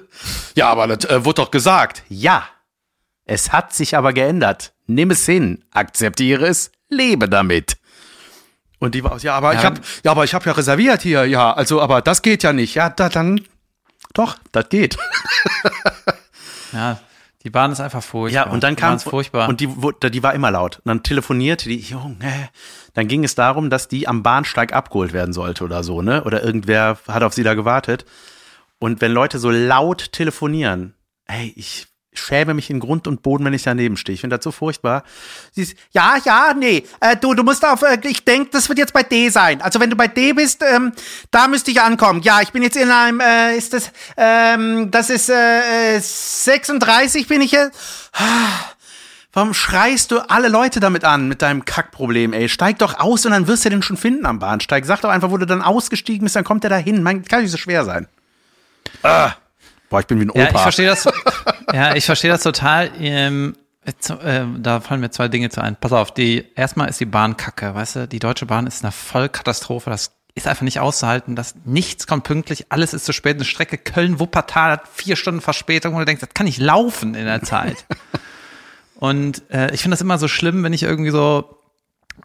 Ja, 0.55 0.69
aber 0.69 0.87
das 0.87 1.09
äh, 1.09 1.25
wurde 1.25 1.41
doch 1.41 1.51
gesagt. 1.51 2.03
Ja. 2.09 2.43
Es 3.25 3.51
hat 3.51 3.73
sich 3.73 3.95
aber 3.97 4.13
geändert. 4.13 4.73
Nimm 4.87 5.11
es 5.11 5.25
hin, 5.25 5.63
akzeptiere 5.71 6.47
es, 6.47 6.71
lebe 6.89 7.29
damit. 7.29 7.77
Und 8.79 8.95
die 8.95 9.03
war 9.03 9.11
aus, 9.11 9.23
ja, 9.23 9.35
aber 9.35 9.53
ich 9.53 9.59
Ja. 9.59 9.65
habe 9.65 9.81
ja, 10.03 10.11
aber 10.11 10.23
ich 10.23 10.33
habe 10.33 10.45
ja 10.45 10.51
reserviert 10.53 11.01
hier, 11.01 11.25
ja, 11.25 11.51
also 11.53 11.81
aber 11.81 12.01
das 12.01 12.21
geht 12.21 12.43
ja 12.43 12.53
nicht. 12.53 12.75
Ja, 12.75 12.89
da, 12.89 13.09
dann 13.09 13.41
doch, 14.13 14.37
das 14.51 14.69
geht. 14.69 14.97
Ja, 16.71 16.99
die 17.43 17.49
Bahn 17.49 17.71
ist 17.71 17.79
einfach 17.79 18.03
furchtbar. 18.03 18.45
Ja, 18.47 18.51
und 18.51 18.63
dann 18.63 18.75
kam 18.75 18.95
ist 18.95 19.03
furchtbar. 19.03 19.49
und 19.49 19.59
die 19.59 19.67
die 20.11 20.23
war 20.23 20.33
immer 20.33 20.51
laut. 20.51 20.77
Und 20.77 20.87
dann 20.89 21.03
telefonierte 21.03 21.67
die 21.69 21.79
Junge. 21.79 22.49
Dann 22.93 23.07
ging 23.07 23.23
es 23.23 23.33
darum, 23.35 23.69
dass 23.69 23.87
die 23.87 24.07
am 24.07 24.23
Bahnsteig 24.23 24.73
abgeholt 24.73 25.13
werden 25.13 25.33
sollte 25.33 25.63
oder 25.63 25.83
so, 25.83 26.01
ne? 26.01 26.23
Oder 26.25 26.43
irgendwer 26.43 26.97
hat 27.07 27.23
auf 27.23 27.33
sie 27.33 27.43
da 27.43 27.53
gewartet. 27.55 28.05
Und 28.77 29.01
wenn 29.01 29.11
Leute 29.11 29.39
so 29.39 29.49
laut 29.49 30.11
telefonieren, 30.11 30.93
ey, 31.25 31.51
ich 31.55 31.87
schäme 32.19 32.53
mich 32.53 32.69
in 32.69 32.79
Grund 32.79 33.07
und 33.07 33.21
Boden, 33.21 33.45
wenn 33.45 33.53
ich 33.53 33.63
daneben 33.63 33.97
stehe. 33.97 34.13
Ich 34.13 34.21
finde 34.21 34.37
das 34.37 34.43
so 34.43 34.51
furchtbar. 34.51 35.03
Sie 35.51 35.63
ist, 35.63 35.75
ja, 35.91 36.17
ja, 36.23 36.53
nee, 36.57 36.83
äh, 36.99 37.15
du, 37.15 37.33
du 37.33 37.43
musst 37.43 37.65
auf, 37.65 37.81
äh, 37.81 37.97
ich 38.03 38.25
denke, 38.25 38.49
das 38.51 38.69
wird 38.69 38.79
jetzt 38.79 38.93
bei 38.93 39.03
D 39.03 39.29
sein. 39.29 39.61
Also 39.61 39.79
wenn 39.79 39.89
du 39.89 39.95
bei 39.95 40.07
D 40.07 40.33
bist, 40.33 40.63
ähm, 40.63 40.91
da 41.31 41.47
müsste 41.47 41.71
ich 41.71 41.81
ankommen. 41.81 42.21
Ja, 42.21 42.41
ich 42.41 42.51
bin 42.51 42.63
jetzt 42.63 42.77
in 42.77 42.91
einem, 42.91 43.19
äh, 43.19 43.57
ist 43.57 43.73
das, 43.73 43.91
ähm, 44.17 44.91
das 44.91 45.09
ist, 45.09 45.29
äh, 45.29 45.99
36 45.99 47.27
bin 47.27 47.41
ich 47.41 47.51
jetzt. 47.51 47.77
Warum 49.31 49.53
schreist 49.53 50.11
du 50.11 50.19
alle 50.27 50.47
Leute 50.47 50.79
damit 50.79 51.05
an, 51.05 51.27
mit 51.27 51.43
deinem 51.43 51.63
Kackproblem, 51.63 52.33
ey? 52.33 52.49
Steig 52.49 52.79
doch 52.79 52.99
aus 52.99 53.25
und 53.25 53.31
dann 53.31 53.47
wirst 53.47 53.63
du 53.63 53.69
den 53.69 53.83
schon 53.83 53.95
finden 53.95 54.25
am 54.25 54.39
Bahnsteig. 54.39 54.85
Sag 54.85 55.01
doch 55.01 55.09
einfach, 55.09 55.29
wo 55.29 55.37
du 55.37 55.45
dann 55.45 55.61
ausgestiegen 55.61 56.25
bist, 56.25 56.35
dann 56.35 56.43
kommt 56.43 56.63
der 56.63 56.71
da 56.71 56.77
hin. 56.77 57.03
Kann 57.27 57.43
nicht 57.43 57.51
so 57.51 57.57
schwer 57.57 57.85
sein. 57.85 58.07
Ah. 59.03 59.33
Boah, 59.89 59.99
ich 59.99 60.07
bin 60.07 60.19
wie 60.19 60.25
ein 60.25 60.29
Opa. 60.29 60.39
Ja, 60.39 60.49
ich 60.49 60.61
verstehe 60.61 60.87
das. 60.87 61.09
ja, 61.73 61.95
ich 61.95 62.05
verstehe 62.05 62.31
das 62.31 62.43
total. 62.43 62.91
Ähm, 62.99 63.55
äh, 63.85 64.45
da 64.59 64.81
fallen 64.81 65.01
mir 65.01 65.09
zwei 65.09 65.27
Dinge 65.27 65.49
zu 65.49 65.61
ein. 65.61 65.75
Pass 65.75 65.91
auf, 65.93 66.13
die 66.13 66.45
erstmal 66.55 66.89
ist 66.89 66.99
die 66.99 67.05
Bahn 67.05 67.37
kacke, 67.37 67.73
weißt 67.73 67.95
du? 67.95 68.07
Die 68.07 68.19
Deutsche 68.19 68.45
Bahn 68.45 68.67
ist 68.67 68.83
eine 68.83 68.91
Vollkatastrophe. 68.91 69.89
Das 69.89 70.11
ist 70.35 70.47
einfach 70.47 70.63
nicht 70.63 70.79
auszuhalten, 70.79 71.35
dass 71.35 71.55
nichts 71.65 72.07
kommt 72.07 72.23
pünktlich, 72.23 72.71
alles 72.71 72.93
ist 72.93 73.05
zu 73.05 73.13
spät. 73.13 73.35
Eine 73.35 73.45
Strecke 73.45 73.77
Köln-Wuppertal 73.77 74.71
hat 74.71 74.87
vier 74.87 75.15
Stunden 75.15 75.41
Verspätung, 75.41 75.95
wo 75.95 75.99
du 75.99 76.05
denkst, 76.05 76.21
das 76.21 76.33
kann 76.33 76.45
nicht 76.45 76.59
laufen 76.59 77.15
in 77.15 77.25
der 77.25 77.41
Zeit. 77.41 77.85
Und 78.95 79.43
äh, 79.49 79.73
ich 79.73 79.81
finde 79.81 79.95
das 79.95 80.01
immer 80.01 80.17
so 80.17 80.27
schlimm, 80.27 80.63
wenn 80.63 80.73
ich 80.73 80.83
irgendwie 80.83 81.11
so 81.11 81.58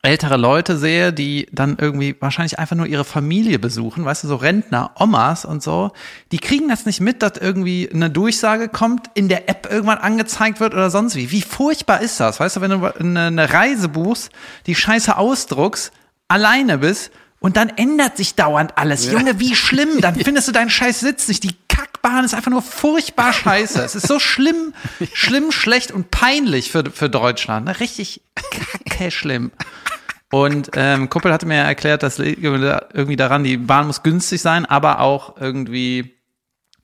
ältere 0.03 0.37
Leute 0.37 0.77
sehe, 0.77 1.13
die 1.13 1.47
dann 1.53 1.77
irgendwie 1.81 2.17
wahrscheinlich 2.21 2.59
einfach 2.59 2.77
nur 2.77 2.87
ihre 2.87 3.05
Familie 3.05 3.59
besuchen, 3.59 4.05
weißt 4.05 4.25
du, 4.25 4.29
so 4.29 4.37
Rentner, 4.37 4.93
Omas 4.99 5.45
und 5.45 5.63
so, 5.63 5.93
die 6.33 6.39
kriegen 6.39 6.69
das 6.69 6.87
nicht 6.87 7.01
mit, 7.01 7.23
dass 7.23 7.39
irgendwie 7.41 7.91
eine 7.93 8.11
Durchsage 8.11 8.69
kommt, 8.69 9.11
in 9.15 9.29
der 9.29 9.49
App 9.49 9.69
irgendwann 9.71 9.99
angezeigt 9.99 10.61
wird 10.61 10.75
oder 10.75 10.91
sonst 10.91 11.17
wie. 11.17 11.31
Wie 11.31 11.43
furchtbar 11.43 12.01
ist 12.01 12.21
das? 12.21 12.41
Weißt 12.41 12.57
du, 12.57 12.61
wenn 12.61 12.71
du 12.71 12.95
eine 12.99 13.53
Reise 13.53 13.89
buchst, 13.89 14.31
die 14.67 14.75
Scheiße 14.75 15.17
ausdruckst, 15.17 15.93
alleine 16.29 16.79
bist 16.79 17.11
und 17.45 17.59
dann 17.59 17.69
ändert 17.69 18.17
sich 18.17 18.37
dauernd 18.37 18.79
alles. 18.79 19.05
Ja. 19.05 19.13
Junge, 19.13 19.39
wie 19.39 19.55
schlimm. 19.55 20.01
Dann 20.01 20.15
findest 20.25 20.49
du 20.49 20.53
deinen 20.53 20.71
Scheiß 20.71 21.01
Sitz 21.01 21.29
nicht. 21.29 21.45
Die 21.45 21.55
Kackbahn 21.69 22.25
ist 22.25 22.35
einfach 22.35 22.51
nur 22.51 22.63
furchtbar 22.63 23.35
scheiße. 23.35 23.83
Es 23.83 23.95
ist 23.95 24.07
so 24.07 24.19
schlimm, 24.19 24.73
schlimm, 25.13 25.53
schlecht 25.53 25.93
und 25.93 26.11
peinlich 26.11 26.71
für, 26.71 26.91
für 26.91 27.11
Deutschland. 27.11 27.67
Ne? 27.67 27.81
Richtig 27.81 28.23
kacke 28.35 29.11
schlimm. 29.11 29.53
Und 30.35 30.71
ähm, 30.75 31.09
Kuppel 31.11 31.33
hatte 31.33 31.47
mir 31.47 31.57
erklärt, 31.57 32.03
dass 32.03 32.19
irgendwie 32.19 33.17
daran, 33.17 33.45
die 33.45 33.57
Bahn 33.57 33.87
muss 33.87 34.03
günstig 34.03 34.43
sein, 34.43 34.67
aber 34.67 35.01
auch 35.01 35.37
irgendwie, 35.39 36.15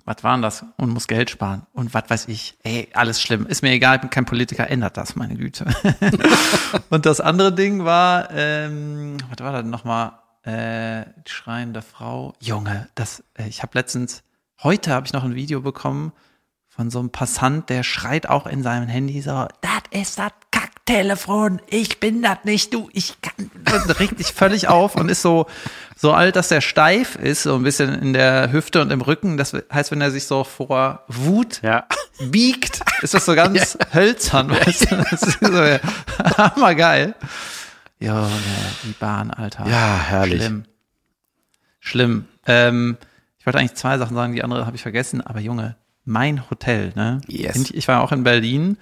was 0.05 0.23
waren 0.23 0.41
das? 0.41 0.65
Und 0.77 0.91
muss 0.91 1.09
Geld 1.09 1.31
sparen. 1.31 1.67
Und 1.73 1.93
was 1.93 2.05
weiß 2.09 2.29
ich. 2.29 2.57
Ey, 2.63 2.89
alles 2.93 3.21
schlimm. 3.21 3.47
Ist 3.47 3.63
mir 3.63 3.73
egal, 3.73 3.97
ich 3.97 4.01
bin 4.03 4.11
kein 4.11 4.25
Politiker, 4.25 4.71
ändert 4.71 4.97
das, 4.97 5.17
meine 5.17 5.35
Güte. 5.35 5.67
und 6.91 7.07
das 7.07 7.21
andere 7.21 7.53
Ding 7.53 7.85
war, 7.85 8.31
ähm, 8.31 9.17
was 9.31 9.45
war 9.45 9.53
das 9.53 9.65
nochmal? 9.65 10.13
äh, 10.43 11.05
die 11.27 11.31
schreiende 11.31 11.83
Frau. 11.83 12.35
Junge, 12.41 12.89
das, 12.95 13.25
äh, 13.35 13.49
ich 13.49 13.63
habe 13.63 13.77
letztens, 13.79 14.23
heute 14.63 14.93
habe 14.93 15.07
ich 15.07 15.13
noch 15.13 15.25
ein 15.25 15.35
Video 15.35 15.61
bekommen 15.61 16.13
von 16.69 16.91
so 16.91 16.99
einem 16.99 17.11
Passant, 17.11 17.69
der 17.69 17.83
schreit 17.83 18.29
auch 18.29 18.47
in 18.47 18.63
seinem 18.63 18.89
Handy 18.89 19.21
so, 19.21 19.49
das 19.61 19.83
ist 19.91 20.19
das 20.19 20.33
Kacktelefon, 20.91 21.61
ich 21.69 22.01
bin 22.01 22.21
das 22.21 22.39
nicht, 22.43 22.75
du, 22.75 22.89
ich 22.93 23.15
kann, 23.23 23.49
und 23.73 24.01
regt 24.01 24.19
sich 24.19 24.33
völlig 24.33 24.67
auf 24.67 24.97
und 24.97 25.09
ist 25.09 25.23
so, 25.23 25.47
so 25.97 26.13
alt, 26.13 26.35
dass 26.35 26.51
er 26.51 26.61
steif 26.61 27.15
ist, 27.15 27.45
so 27.45 27.55
ein 27.55 27.63
bisschen 27.63 27.95
in 27.95 28.13
der 28.13 28.51
Hüfte 28.51 28.83
und 28.83 28.91
im 28.91 29.01
Rücken. 29.01 29.37
Das 29.37 29.55
heißt, 29.73 29.93
wenn 29.93 30.01
er 30.01 30.11
sich 30.11 30.27
so 30.27 30.43
vor 30.43 31.05
Wut 31.07 31.61
ja. 31.63 31.87
biegt, 32.19 32.81
ist 33.03 33.15
das 33.15 33.25
so 33.25 33.37
ganz 33.37 33.75
ja. 33.81 33.95
hölzern, 33.95 34.51
weißt 34.51 34.91
du? 34.91 34.97
Das 34.97 35.23
ist 35.23 35.39
so 35.41 35.79
hammergeil. 36.39 37.15
Ja, 38.01 38.29
die 38.83 38.95
Bahn, 38.99 39.31
Alter. 39.31 39.69
Ja, 39.69 39.97
herrlich. 39.97 40.43
Schlimm. 40.43 40.65
Schlimm. 41.79 42.25
Ähm, 42.47 42.97
ich 43.39 43.47
wollte 43.47 43.61
eigentlich 43.61 43.75
zwei 43.75 43.97
Sachen 43.97 44.17
sagen, 44.17 44.35
die 44.35 44.43
andere 44.43 44.67
habe 44.67 44.75
ich 44.75 44.83
vergessen, 44.83 45.21
aber 45.21 45.39
Junge, 45.39 45.77
mein 46.05 46.51
Hotel, 46.51 46.93
ne? 46.97 47.21
Yes. 47.29 47.71
Ich 47.71 47.87
war 47.87 48.03
auch 48.03 48.11
in 48.11 48.25
Berlin 48.25 48.77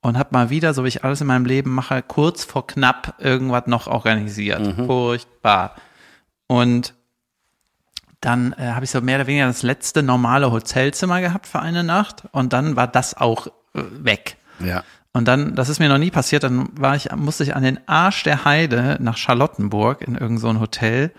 und 0.00 0.18
habe 0.18 0.30
mal 0.32 0.50
wieder, 0.50 0.74
so 0.74 0.84
wie 0.84 0.88
ich 0.88 1.04
alles 1.04 1.20
in 1.20 1.26
meinem 1.26 1.44
Leben 1.44 1.74
mache, 1.74 2.02
kurz 2.02 2.44
vor 2.44 2.66
knapp 2.66 3.14
irgendwas 3.18 3.66
noch 3.66 3.86
organisiert. 3.86 4.78
Mhm. 4.78 4.86
Furchtbar. 4.86 5.74
Und 6.46 6.94
dann 8.20 8.52
äh, 8.54 8.72
habe 8.72 8.84
ich 8.84 8.90
so 8.90 9.00
mehr 9.00 9.16
oder 9.16 9.26
weniger 9.26 9.46
das 9.46 9.62
letzte 9.62 10.02
normale 10.02 10.50
Hotelzimmer 10.50 11.20
gehabt 11.20 11.46
für 11.46 11.60
eine 11.60 11.84
Nacht 11.84 12.24
und 12.32 12.52
dann 12.52 12.76
war 12.76 12.88
das 12.88 13.16
auch 13.16 13.46
äh, 13.46 13.82
weg. 13.92 14.36
Ja. 14.60 14.82
Und 15.12 15.26
dann, 15.26 15.54
das 15.54 15.68
ist 15.68 15.78
mir 15.78 15.88
noch 15.88 15.98
nie 15.98 16.10
passiert, 16.10 16.44
dann 16.44 16.68
war 16.78 16.94
ich, 16.96 17.10
musste 17.12 17.42
ich 17.42 17.56
an 17.56 17.62
den 17.62 17.80
Arsch 17.86 18.24
der 18.24 18.44
Heide 18.44 18.98
nach 19.00 19.16
Charlottenburg 19.16 20.02
in 20.02 20.14
irgendein 20.14 20.38
so 20.38 20.60
Hotel. 20.60 21.12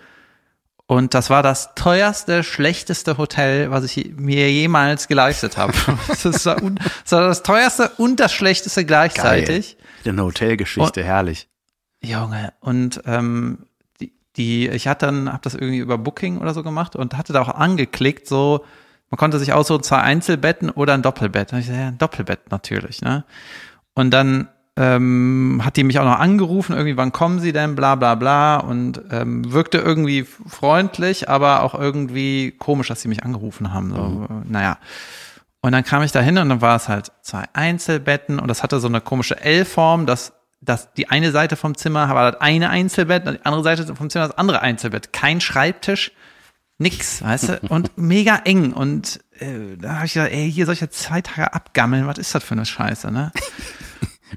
Und 0.89 1.13
das 1.13 1.29
war 1.29 1.43
das 1.43 1.75
teuerste, 1.75 2.43
schlechteste 2.43 3.19
Hotel, 3.19 3.69
was 3.69 3.83
ich 3.83 4.15
mir 4.15 4.51
jemals 4.51 5.07
geleistet 5.07 5.55
habe. 5.55 5.71
das, 6.23 6.47
war 6.47 6.55
das 6.55 7.11
war 7.11 7.27
das 7.27 7.43
teuerste 7.43 7.91
und 7.97 8.19
das 8.19 8.33
schlechteste 8.33 8.85
gleichzeitig. 8.85 9.77
Geil. 10.03 10.13
Eine 10.13 10.23
Hotelgeschichte, 10.23 11.01
und, 11.01 11.05
herrlich. 11.05 11.47
Junge, 12.01 12.53
und 12.59 13.03
ähm, 13.05 13.67
die, 14.01 14.13
die, 14.35 14.67
ich 14.67 14.87
hatte 14.87 15.05
dann, 15.05 15.31
habe 15.31 15.43
das 15.43 15.53
irgendwie 15.53 15.77
über 15.77 15.99
Booking 15.99 16.39
oder 16.39 16.55
so 16.55 16.63
gemacht 16.63 16.95
und 16.95 17.15
hatte 17.15 17.33
da 17.33 17.43
auch 17.43 17.49
angeklickt, 17.49 18.27
so, 18.27 18.65
man 19.11 19.19
konnte 19.19 19.37
sich 19.37 19.53
aussuchen, 19.53 19.83
zwei 19.83 19.99
Einzelbetten 19.99 20.71
oder 20.71 20.95
ein 20.95 21.03
Doppelbett. 21.03 21.53
Und 21.53 21.59
ich 21.59 21.67
sage, 21.67 21.77
ja, 21.77 21.87
ein 21.89 21.99
Doppelbett 21.99 22.49
natürlich, 22.49 23.03
ne? 23.03 23.25
Und 23.93 24.09
dann 24.09 24.47
ähm, 24.79 25.61
hat 25.65 25.75
die 25.75 25.83
mich 25.83 25.99
auch 25.99 26.05
noch 26.05 26.19
angerufen, 26.19 26.71
irgendwie, 26.71 26.95
wann 26.95 27.11
kommen 27.11 27.39
sie 27.41 27.51
denn, 27.51 27.75
bla 27.75 27.95
bla 27.95 28.15
bla. 28.15 28.57
Und 28.57 29.01
ähm, 29.11 29.51
wirkte 29.51 29.77
irgendwie 29.77 30.23
freundlich, 30.23 31.27
aber 31.27 31.63
auch 31.63 31.75
irgendwie 31.75 32.51
komisch, 32.51 32.87
dass 32.87 33.01
sie 33.01 33.09
mich 33.09 33.23
angerufen 33.23 33.73
haben. 33.73 33.93
So, 33.93 34.01
mhm. 34.01 34.43
Naja. 34.47 34.77
Und 35.61 35.73
dann 35.73 35.83
kam 35.83 36.01
ich 36.03 36.13
da 36.13 36.21
hin 36.21 36.37
und 36.37 36.47
dann 36.47 36.61
war 36.61 36.77
es 36.77 36.87
halt 36.87 37.11
zwei 37.21 37.43
Einzelbetten 37.51 38.39
und 38.39 38.47
das 38.47 38.63
hatte 38.63 38.79
so 38.79 38.87
eine 38.87 39.01
komische 39.01 39.41
L-Form, 39.41 40.05
dass, 40.05 40.31
dass 40.61 40.93
die 40.93 41.09
eine 41.09 41.31
Seite 41.31 41.57
vom 41.57 41.75
Zimmer 41.75 42.07
war 42.15 42.31
das 42.31 42.39
eine 42.39 42.69
Einzelbett 42.69 43.27
und 43.27 43.33
die 43.33 43.45
andere 43.45 43.63
Seite 43.63 43.93
vom 43.93 44.09
Zimmer 44.09 44.29
das 44.29 44.37
andere 44.37 44.61
Einzelbett. 44.61 45.11
Kein 45.11 45.41
Schreibtisch, 45.41 46.13
nix, 46.77 47.21
weißt 47.21 47.49
du? 47.49 47.59
Und 47.67 47.91
mega 47.97 48.37
eng. 48.45 48.71
Und 48.71 49.19
äh, 49.39 49.75
da 49.77 49.95
habe 49.95 50.05
ich 50.05 50.13
gedacht, 50.13 50.31
ey, 50.31 50.49
hier 50.49 50.65
soll 50.65 50.75
ich 50.75 50.81
jetzt 50.81 50.97
zwei 50.97 51.19
Tage 51.19 51.53
abgammeln, 51.53 52.07
was 52.07 52.17
ist 52.17 52.33
das 52.33 52.45
für 52.45 52.53
eine 52.53 52.65
Scheiße, 52.65 53.11
ne? 53.11 53.33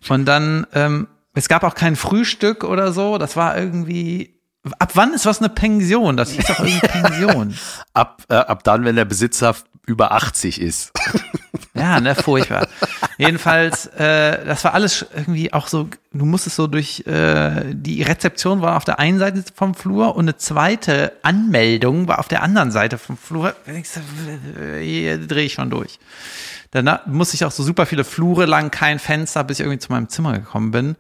Und 0.09 0.27
dann, 0.27 0.67
ähm, 0.75 1.09
es 1.35 1.49
gab 1.49 1.65
auch 1.65 1.75
kein 1.75 1.97
Frühstück 1.97 2.65
oder 2.65 2.93
so. 2.93 3.19
Das 3.19 3.37
war 3.37 3.57
irgendwie. 3.57 4.41
Ab 4.79 4.93
wann 4.95 5.13
ist 5.13 5.27
was 5.27 5.41
eine 5.41 5.49
Pension? 5.49 6.17
Das 6.17 6.31
hieß 6.31 6.47
doch 6.47 6.61
irgendwie 6.61 6.87
Pension. 6.87 7.55
ab, 7.95 8.23
äh, 8.29 8.35
ab 8.35 8.63
dann, 8.63 8.85
wenn 8.85 8.95
der 8.95 9.05
Besitzer 9.05 9.57
über 9.87 10.13
80 10.13 10.61
ist. 10.61 10.93
Ja, 11.75 12.01
ne, 12.01 12.15
furchtbar. 12.15 12.69
Jedenfalls, 13.17 13.87
äh, 13.87 14.45
das 14.45 14.63
war 14.63 14.75
alles 14.75 15.07
irgendwie 15.15 15.55
auch 15.55 15.69
so, 15.69 15.89
du 16.13 16.27
musstest 16.27 16.57
so 16.57 16.67
durch, 16.67 17.07
äh, 17.07 17.73
die 17.73 18.03
Rezeption 18.03 18.61
war 18.61 18.77
auf 18.77 18.85
der 18.85 18.99
einen 18.99 19.19
Seite 19.19 19.43
vom 19.55 19.75
Flur 19.75 20.15
und 20.15 20.25
eine 20.27 20.37
zweite 20.37 21.13
Anmeldung 21.23 22.09
war 22.09 22.19
auf 22.19 22.29
der 22.29 22.43
anderen 22.43 22.71
Seite 22.71 22.99
vom 22.99 23.17
Flur. 23.17 23.55
Hier 24.81 25.19
drehe 25.27 25.47
ich 25.47 25.55
schon 25.55 25.71
durch. 25.71 25.99
Dann 26.73 26.99
musste 27.07 27.37
ich 27.37 27.45
auch 27.45 27.51
so 27.51 27.63
super 27.63 27.87
viele 27.87 28.03
Flure 28.03 28.47
lang, 28.47 28.71
kein 28.71 28.99
Fenster, 28.99 29.45
bis 29.45 29.61
ich 29.61 29.65
irgendwie 29.65 29.79
zu 29.79 29.93
meinem 29.93 30.09
Zimmer 30.09 30.33
gekommen 30.33 30.71
bin. 30.73 30.97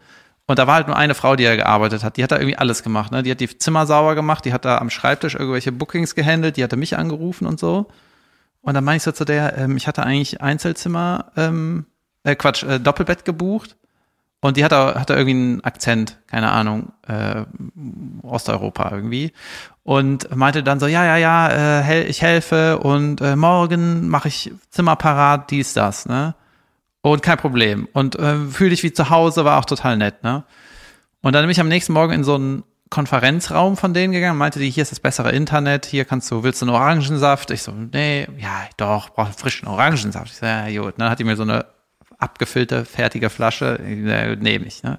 Und 0.47 0.59
da 0.59 0.67
war 0.67 0.75
halt 0.75 0.87
nur 0.87 0.97
eine 0.97 1.15
Frau, 1.15 1.35
die 1.35 1.45
da 1.45 1.57
gearbeitet 1.57 2.05
hat. 2.05 2.19
Die 2.19 2.23
hat 2.23 2.31
da 2.31 2.37
irgendwie 2.37 2.59
alles 2.59 2.83
gemacht. 2.83 3.11
Ne? 3.11 3.23
Die 3.23 3.31
hat 3.31 3.41
die 3.41 3.59
Zimmer 3.59 3.87
sauber 3.87 4.15
gemacht, 4.15 4.45
die 4.45 4.53
hat 4.53 4.67
da 4.67 4.79
am 4.79 4.91
Schreibtisch 4.91 5.35
irgendwelche 5.35 5.73
Bookings 5.73 6.15
gehandelt, 6.15 6.59
die 6.59 6.63
hatte 6.63 6.77
mich 6.77 6.97
angerufen 6.99 7.47
und 7.47 7.59
so. 7.59 7.89
Und 8.61 8.75
dann 8.75 8.85
meine 8.85 8.99
ich 8.99 9.03
so 9.03 9.13
zu 9.13 9.25
der, 9.25 9.57
ähm, 9.57 9.77
ich 9.77 9.89
hatte 9.89 10.03
eigentlich 10.03 10.43
Einzelzimmer, 10.43 11.33
ähm, 11.37 11.87
äh, 12.23 12.37
Quatsch, 12.37 12.65
äh, 12.65 12.79
Doppelbett 12.79 13.25
gebucht. 13.25 13.77
Und 14.44 14.57
die 14.57 14.64
hat 14.64 14.72
da, 14.72 14.96
hat 14.96 15.09
da 15.09 15.14
irgendwie 15.14 15.37
einen 15.37 15.64
Akzent, 15.64 16.18
keine 16.26 16.50
Ahnung, 16.50 16.92
äh, 17.07 17.44
Osteuropa 18.22 18.90
irgendwie 18.90 19.33
und 19.85 20.35
meinte 20.35 20.64
dann 20.64 20.81
so, 20.81 20.88
ja, 20.88 21.05
ja, 21.05 21.16
ja, 21.16 21.83
äh, 21.83 22.05
ich 22.05 22.22
helfe 22.22 22.78
und 22.81 23.20
äh, 23.20 23.37
morgen 23.37 24.09
mache 24.09 24.26
ich 24.26 24.52
Zimmer 24.70 24.96
parat, 24.96 25.52
dies, 25.52 25.74
das, 25.74 26.07
ne? 26.07 26.35
Und 27.02 27.22
kein 27.22 27.38
Problem. 27.38 27.88
Und 27.92 28.16
äh, 28.16 28.37
fühle 28.50 28.70
dich 28.70 28.83
wie 28.83 28.92
zu 28.92 29.11
Hause, 29.11 29.44
war 29.44 29.61
auch 29.61 29.64
total 29.64 29.96
nett, 29.96 30.24
ne? 30.24 30.42
Und 31.22 31.35
dann 31.35 31.44
bin 31.44 31.50
ich 31.50 31.61
am 31.61 31.68
nächsten 31.68 31.92
Morgen 31.92 32.12
in 32.12 32.24
so 32.24 32.35
einen 32.35 32.64
Konferenzraum 32.90 33.76
von 33.76 33.94
denen 33.94 34.12
gegangen, 34.12 34.38
meinte 34.38 34.59
die, 34.59 34.70
hier 34.70 34.83
ist 34.83 34.90
das 34.90 34.98
bessere 34.98 35.31
Internet, 35.31 35.87
hier 35.87 36.05
kannst 36.05 36.28
du, 36.33 36.42
willst 36.42 36.62
du 36.62 36.66
einen 36.66 36.74
Orangensaft? 36.74 37.52
Ich 37.52 37.62
so, 37.62 37.72
nee, 37.72 38.26
ja, 38.38 38.64
doch, 38.76 39.11
brauche 39.11 39.33
frischen 39.33 39.68
Orangensaft. 39.68 40.33
Ich 40.33 40.38
so, 40.38 40.46
ja, 40.46 40.68
gut. 40.81 40.94
Dann 40.98 41.11
hat 41.11 41.20
die 41.20 41.24
mir 41.24 41.37
so 41.37 41.44
eine 41.44 41.64
abgefüllte, 42.23 42.85
fertige 42.85 43.31
Flasche, 43.31 43.79
äh, 43.79 44.37
nehme 44.37 44.67
ich, 44.67 44.83
ne? 44.83 44.99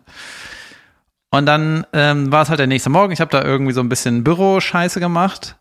Und 1.31 1.47
dann 1.47 1.87
ähm, 1.93 2.31
war 2.31 2.43
es 2.43 2.49
halt 2.49 2.59
der 2.59 2.67
nächste 2.67 2.91
Morgen. 2.91 3.11
Ich 3.11 3.19
habe 3.19 3.31
da 3.31 3.43
irgendwie 3.43 3.73
so 3.73 3.79
ein 3.79 3.89
bisschen 3.89 4.23
Büro-Scheiße 4.23 4.99
gemacht. 4.99 5.55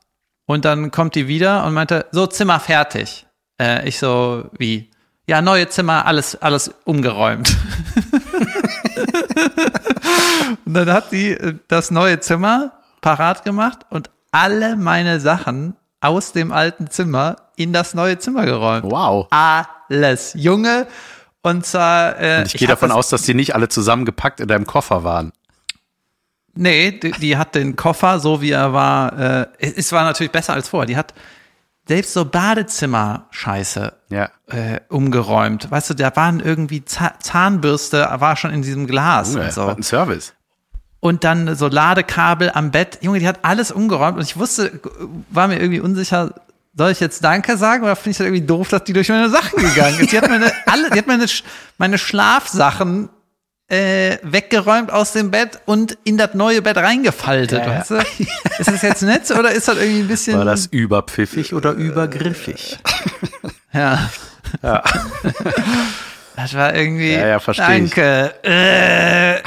Und 0.44 0.66
dann 0.66 0.90
kommt 0.90 1.14
die 1.14 1.29
wieder 1.29 1.64
und 1.64 1.72
meinte, 1.72 2.05
so, 2.11 2.27
Zimmer 2.27 2.61
fertig. 2.61 3.27
Äh, 3.59 3.88
ich 3.88 3.98
so, 3.98 4.51
wie? 4.59 4.90
Ja, 5.27 5.40
neue 5.40 5.68
Zimmer, 5.70 6.05
alles, 6.05 6.37
alles 6.42 6.75
umgeräumt. 6.85 7.57
und 10.66 10.75
dann 10.75 10.92
hat 10.92 11.11
die 11.11 11.31
äh, 11.31 11.55
das 11.68 11.90
neue 11.90 12.20
Zimmer 12.20 12.72
parat 13.01 13.42
gemacht 13.42 13.87
und 13.88 14.11
alle 14.31 14.77
meine 14.77 15.20
Sachen 15.20 15.75
aus 16.03 16.33
dem 16.33 16.53
alten 16.53 16.90
Zimmer 16.90 17.37
in 17.57 17.72
das 17.72 17.94
neue 17.94 18.18
Zimmer 18.18 18.44
geräumt. 18.44 18.90
Wow. 18.90 19.29
Alles. 19.31 20.35
Junge. 20.37 20.87
Und 21.42 21.66
zwar. 21.66 22.20
Äh, 22.20 22.38
Und 22.40 22.46
ich 22.46 22.52
gehe 22.55 22.68
davon 22.68 22.90
das- 22.90 22.98
aus, 22.98 23.09
dass 23.09 23.22
die 23.22 23.35
nicht 23.35 23.55
alle 23.55 23.68
zusammengepackt 23.68 24.40
in 24.40 24.48
deinem 24.48 24.66
Koffer 24.66 25.05
waren. 25.05 25.33
Nee, 26.55 26.92
die, 26.92 27.12
die 27.12 27.37
hat 27.38 27.55
den 27.55 27.76
Koffer, 27.76 28.20
so 28.20 28.40
wie 28.42 28.50
er 28.50 28.72
war. 28.72 29.18
Äh, 29.18 29.46
es 29.59 29.90
war 29.92 30.05
natürlich 30.05 30.33
besser 30.33 30.52
als 30.52 30.68
vorher. 30.68 30.87
Die 30.87 30.96
hat 30.96 31.14
selbst 31.88 32.12
so 32.12 32.24
Badezimmer-Scheiße 32.24 33.92
Ja. 34.11 34.31
äh, 34.48 34.81
umgeräumt. 34.88 35.70
Weißt 35.70 35.90
du, 35.90 35.94
da 35.94 36.14
waren 36.14 36.40
irgendwie 36.40 36.85
Za 36.85 37.14
Zahnbürste, 37.20 38.07
war 38.18 38.37
schon 38.37 38.50
in 38.52 38.62
diesem 38.62 38.87
Glas. 38.87 39.33
Junge, 39.33 39.46
und, 39.46 39.52
so. 39.52 39.66
ein 39.66 39.83
Service. 39.83 40.35
und 41.00 41.24
dann 41.24 41.57
so 41.57 41.68
Ladekabel 41.68 42.50
am 42.55 42.70
Bett. 42.70 42.98
Junge, 43.02 43.18
die 43.18 43.26
hat 43.26 43.40
alles 43.44 43.72
umgeräumt 43.72 44.16
und 44.18 44.22
ich 44.22 44.37
wusste, 44.37 44.78
war 45.31 45.48
mir 45.48 45.59
irgendwie 45.59 45.81
unsicher, 45.81 46.35
soll 46.74 46.90
ich 46.92 47.00
jetzt 47.00 47.22
Danke 47.22 47.56
sagen 47.56 47.85
oder 47.85 47.96
finde 47.96 48.11
ich 48.11 48.18
das 48.18 48.26
irgendwie 48.26 48.46
doof, 48.46 48.68
dass 48.68 48.85
die 48.85 48.92
durch 48.92 49.08
meine 49.08 49.28
Sachen 49.28 49.62
gegangen 49.62 50.00
ist? 50.00 50.12
Die 50.12 50.16
hat 50.18 50.28
meine, 50.28 50.52
alle, 50.66 50.90
die 50.90 50.98
hat 50.98 51.06
meine, 51.06 51.26
meine 51.78 51.98
Schlafsachen 51.98 53.11
äh, 53.68 54.18
weggeräumt 54.22 54.92
aus 54.92 55.12
dem 55.12 55.30
Bett 55.30 55.61
und 55.66 55.96
in 56.04 56.18
das 56.18 56.35
neue 56.35 56.62
Bett 56.62 56.76
reingefaltet. 56.76 57.61
Ja, 57.64 57.72
ja. 57.72 57.78
Weißt 57.80 57.90
du? 57.90 57.94
Ist 58.58 58.68
das 58.68 58.82
jetzt 58.82 59.02
nett 59.02 59.30
oder 59.30 59.50
ist 59.52 59.68
das 59.68 59.76
irgendwie 59.76 60.00
ein 60.00 60.08
bisschen. 60.08 60.37
War 60.38 60.44
das 60.44 60.66
überpfiffig 60.66 61.54
oder 61.54 61.72
übergriffig? 61.72 62.78
Ja. 63.74 64.11
Ja. 64.62 64.82
Das 66.37 66.54
war 66.54 66.74
irgendwie. 66.74 67.12
Ja, 67.12 67.26
ja, 67.26 67.38
versteh 67.38 67.62
ich. 67.62 67.94
Danke. 67.94 68.35
Äh, 68.42 69.40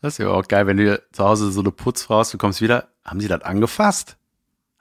Das 0.00 0.18
wäre 0.18 0.30
auch 0.32 0.46
geil, 0.48 0.66
wenn 0.66 0.76
du 0.76 1.00
zu 1.12 1.24
Hause 1.24 1.50
so 1.52 1.60
eine 1.60 1.70
Putzfrau 1.70 2.18
hast, 2.18 2.34
du 2.34 2.38
kommst 2.38 2.60
wieder. 2.60 2.88
Haben 3.04 3.20
sie 3.20 3.28
das 3.28 3.42
angefasst? 3.42 4.16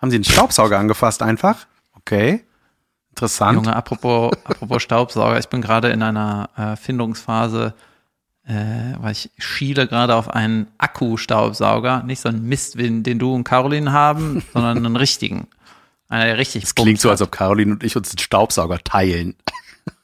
Haben 0.01 0.09
sie 0.09 0.15
einen 0.15 0.23
Staubsauger 0.23 0.79
angefasst 0.79 1.21
einfach? 1.21 1.67
Okay. 1.93 2.43
Interessant. 3.11 3.55
Junge, 3.57 3.75
apropos, 3.75 4.31
apropos 4.43 4.81
Staubsauger, 4.81 5.37
ich 5.37 5.47
bin 5.47 5.61
gerade 5.61 5.89
in 5.89 6.01
einer 6.01 6.49
äh, 6.57 6.75
Findungsphase, 6.75 7.75
äh, 8.47 8.53
weil 8.99 9.11
ich 9.11 9.29
schiele 9.37 9.87
gerade 9.87 10.15
auf 10.15 10.29
einen 10.29 10.67
Akku-Staubsauger, 10.79 12.03
nicht 12.03 12.21
so 12.21 12.29
einen 12.29 12.43
Mist, 12.47 12.79
den, 12.79 13.03
den 13.03 13.19
du 13.19 13.35
und 13.35 13.43
Caroline 13.43 13.91
haben, 13.91 14.43
sondern 14.53 14.77
einen 14.77 14.95
richtigen. 14.95 15.47
Einer, 16.09 16.25
der 16.25 16.37
richtig 16.37 16.63
Es 16.63 16.73
klingt 16.73 16.99
so, 16.99 17.09
als 17.09 17.21
ob 17.21 17.31
Caroline 17.31 17.73
und 17.73 17.83
ich 17.83 17.95
uns 17.95 18.09
einen 18.09 18.19
Staubsauger 18.19 18.79
teilen. 18.79 19.35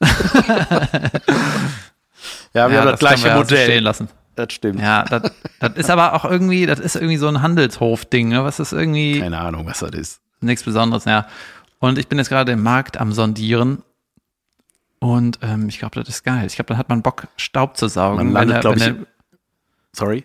ja, 2.54 2.70
wir 2.70 2.80
haben 2.80 2.86
das, 2.86 3.00
gleiche 3.00 3.22
können 3.22 3.24
wir 3.24 3.30
ja 3.30 3.34
so 3.34 3.40
Modell. 3.40 3.64
stehen 3.64 3.84
lassen. 3.84 4.08
Das 4.38 4.52
stimmt. 4.52 4.80
Ja, 4.80 5.02
das, 5.02 5.32
das 5.58 5.72
ist 5.74 5.90
aber 5.90 6.14
auch 6.14 6.24
irgendwie, 6.24 6.64
das 6.66 6.78
ist 6.78 6.94
irgendwie 6.94 7.16
so 7.16 7.26
ein 7.26 7.42
Handelshof-Ding, 7.42 8.28
ne? 8.28 8.44
was 8.44 8.60
ist 8.60 8.72
irgendwie 8.72 9.18
Keine 9.18 9.38
Ahnung, 9.38 9.66
was 9.66 9.80
das 9.80 9.90
ist. 9.90 10.20
nichts 10.40 10.62
Besonderes, 10.62 11.06
ja. 11.06 11.26
Und 11.80 11.98
ich 11.98 12.06
bin 12.06 12.18
jetzt 12.18 12.28
gerade 12.28 12.52
im 12.52 12.62
Markt 12.62 13.00
am 13.00 13.12
Sondieren. 13.12 13.82
Und 15.00 15.40
ähm, 15.42 15.68
ich 15.68 15.78
glaube, 15.80 15.96
das 16.00 16.08
ist 16.08 16.22
geil. 16.24 16.46
Ich 16.46 16.54
glaube, 16.54 16.68
dann 16.68 16.78
hat 16.78 16.88
man 16.88 17.02
Bock, 17.02 17.26
Staub 17.36 17.76
zu 17.76 17.88
saugen. 17.88 18.16
Man 18.16 18.32
landet, 18.32 18.54
der- 18.56 18.60
glaub 18.60 18.74
wenn 18.76 18.80
ich, 18.82 18.98
der- 18.98 19.06
Sorry. 19.92 20.24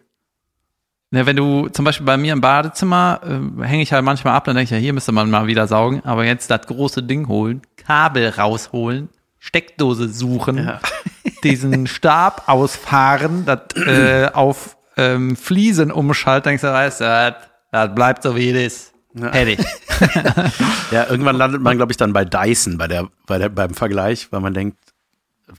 Ja, 1.12 1.26
wenn 1.26 1.36
du 1.36 1.67
zum 1.69 1.86
Beispiel 1.86 2.06
bei 2.06 2.17
mir 2.17 2.34
im 2.34 2.41
Badezimmer 2.41 3.19
äh, 3.23 3.63
hänge 3.65 3.84
ich 3.84 3.93
halt 3.93 4.04
manchmal 4.04 4.36
ab, 4.36 4.45
dann 4.45 4.56
denke 4.56 4.65
ich, 4.65 4.71
ja, 4.71 4.78
hier 4.78 4.93
müsste 4.93 5.12
man 5.12 5.30
mal 5.30 5.45
wieder 5.47 5.67
saugen, 5.67 6.02
aber 6.06 6.26
jetzt 6.26 6.49
das 6.52 6.65
große 6.67 7.02
Ding 7.04 7.28
holen, 7.28 7.62
Kabel 7.78 8.30
rausholen, 8.30 9.10
Steckdose 9.43 10.08
suchen, 10.08 10.71
diesen 11.43 11.86
Stab 11.86 12.47
ausfahren, 12.47 13.43
das 13.45 13.75
äh, 13.75 14.29
auf 14.32 14.77
ähm, 14.95 15.36
Fliesen 15.36 15.91
umschalten, 15.91 16.51
denkst 16.51 16.62
du, 16.62 16.71
weißt 16.71 17.01
du, 17.01 17.03
das, 17.03 17.34
das 17.69 17.93
bleibt 17.93 18.23
so 18.23 18.38
wie 18.38 18.51
es 18.51 18.73
ist. 18.73 18.93
Fertig. 19.15 19.60
Ja, 20.91 21.08
irgendwann 21.10 21.36
landet 21.36 21.62
man, 21.62 21.75
glaube 21.77 21.91
ich, 21.91 21.97
dann 21.97 22.13
bei 22.13 22.23
Dyson, 22.23 22.77
bei 22.77 22.88
der, 22.88 23.10
bei 23.25 23.39
der, 23.39 23.49
beim 23.49 23.73
Vergleich, 23.73 24.32
weil 24.32 24.41
man 24.41 24.53
denkt, 24.53 24.77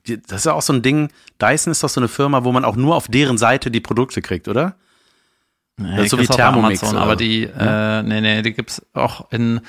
das 0.05 0.41
ist 0.41 0.47
ja 0.47 0.53
auch 0.53 0.63
so 0.63 0.73
ein 0.73 0.81
Ding, 0.83 1.11
Dyson 1.43 1.73
ist 1.73 1.83
doch 1.83 1.89
so 1.89 2.01
eine 2.01 2.09
Firma, 2.09 2.45
wo 2.45 2.53
man 2.53 2.65
auch 2.65 2.77
nur 2.77 2.95
auf 2.95 3.09
deren 3.09 3.37
Seite 3.37 3.71
die 3.71 3.81
Produkte 3.81 4.23
kriegt, 4.23 4.47
oder? 4.47 4.77
Nee, 5.77 6.05
ist 6.05 6.11
so 6.11 6.19
wie 6.19 6.27
Thermomix 6.27 6.83
Amazon, 6.83 6.99
aber 6.99 7.17
die, 7.17 7.45
äh, 7.45 8.03
nee, 8.03 8.21
nee, 8.21 8.43
die 8.43 8.53
gibt's 8.53 8.81
auch 8.93 9.31
in, 9.33 9.61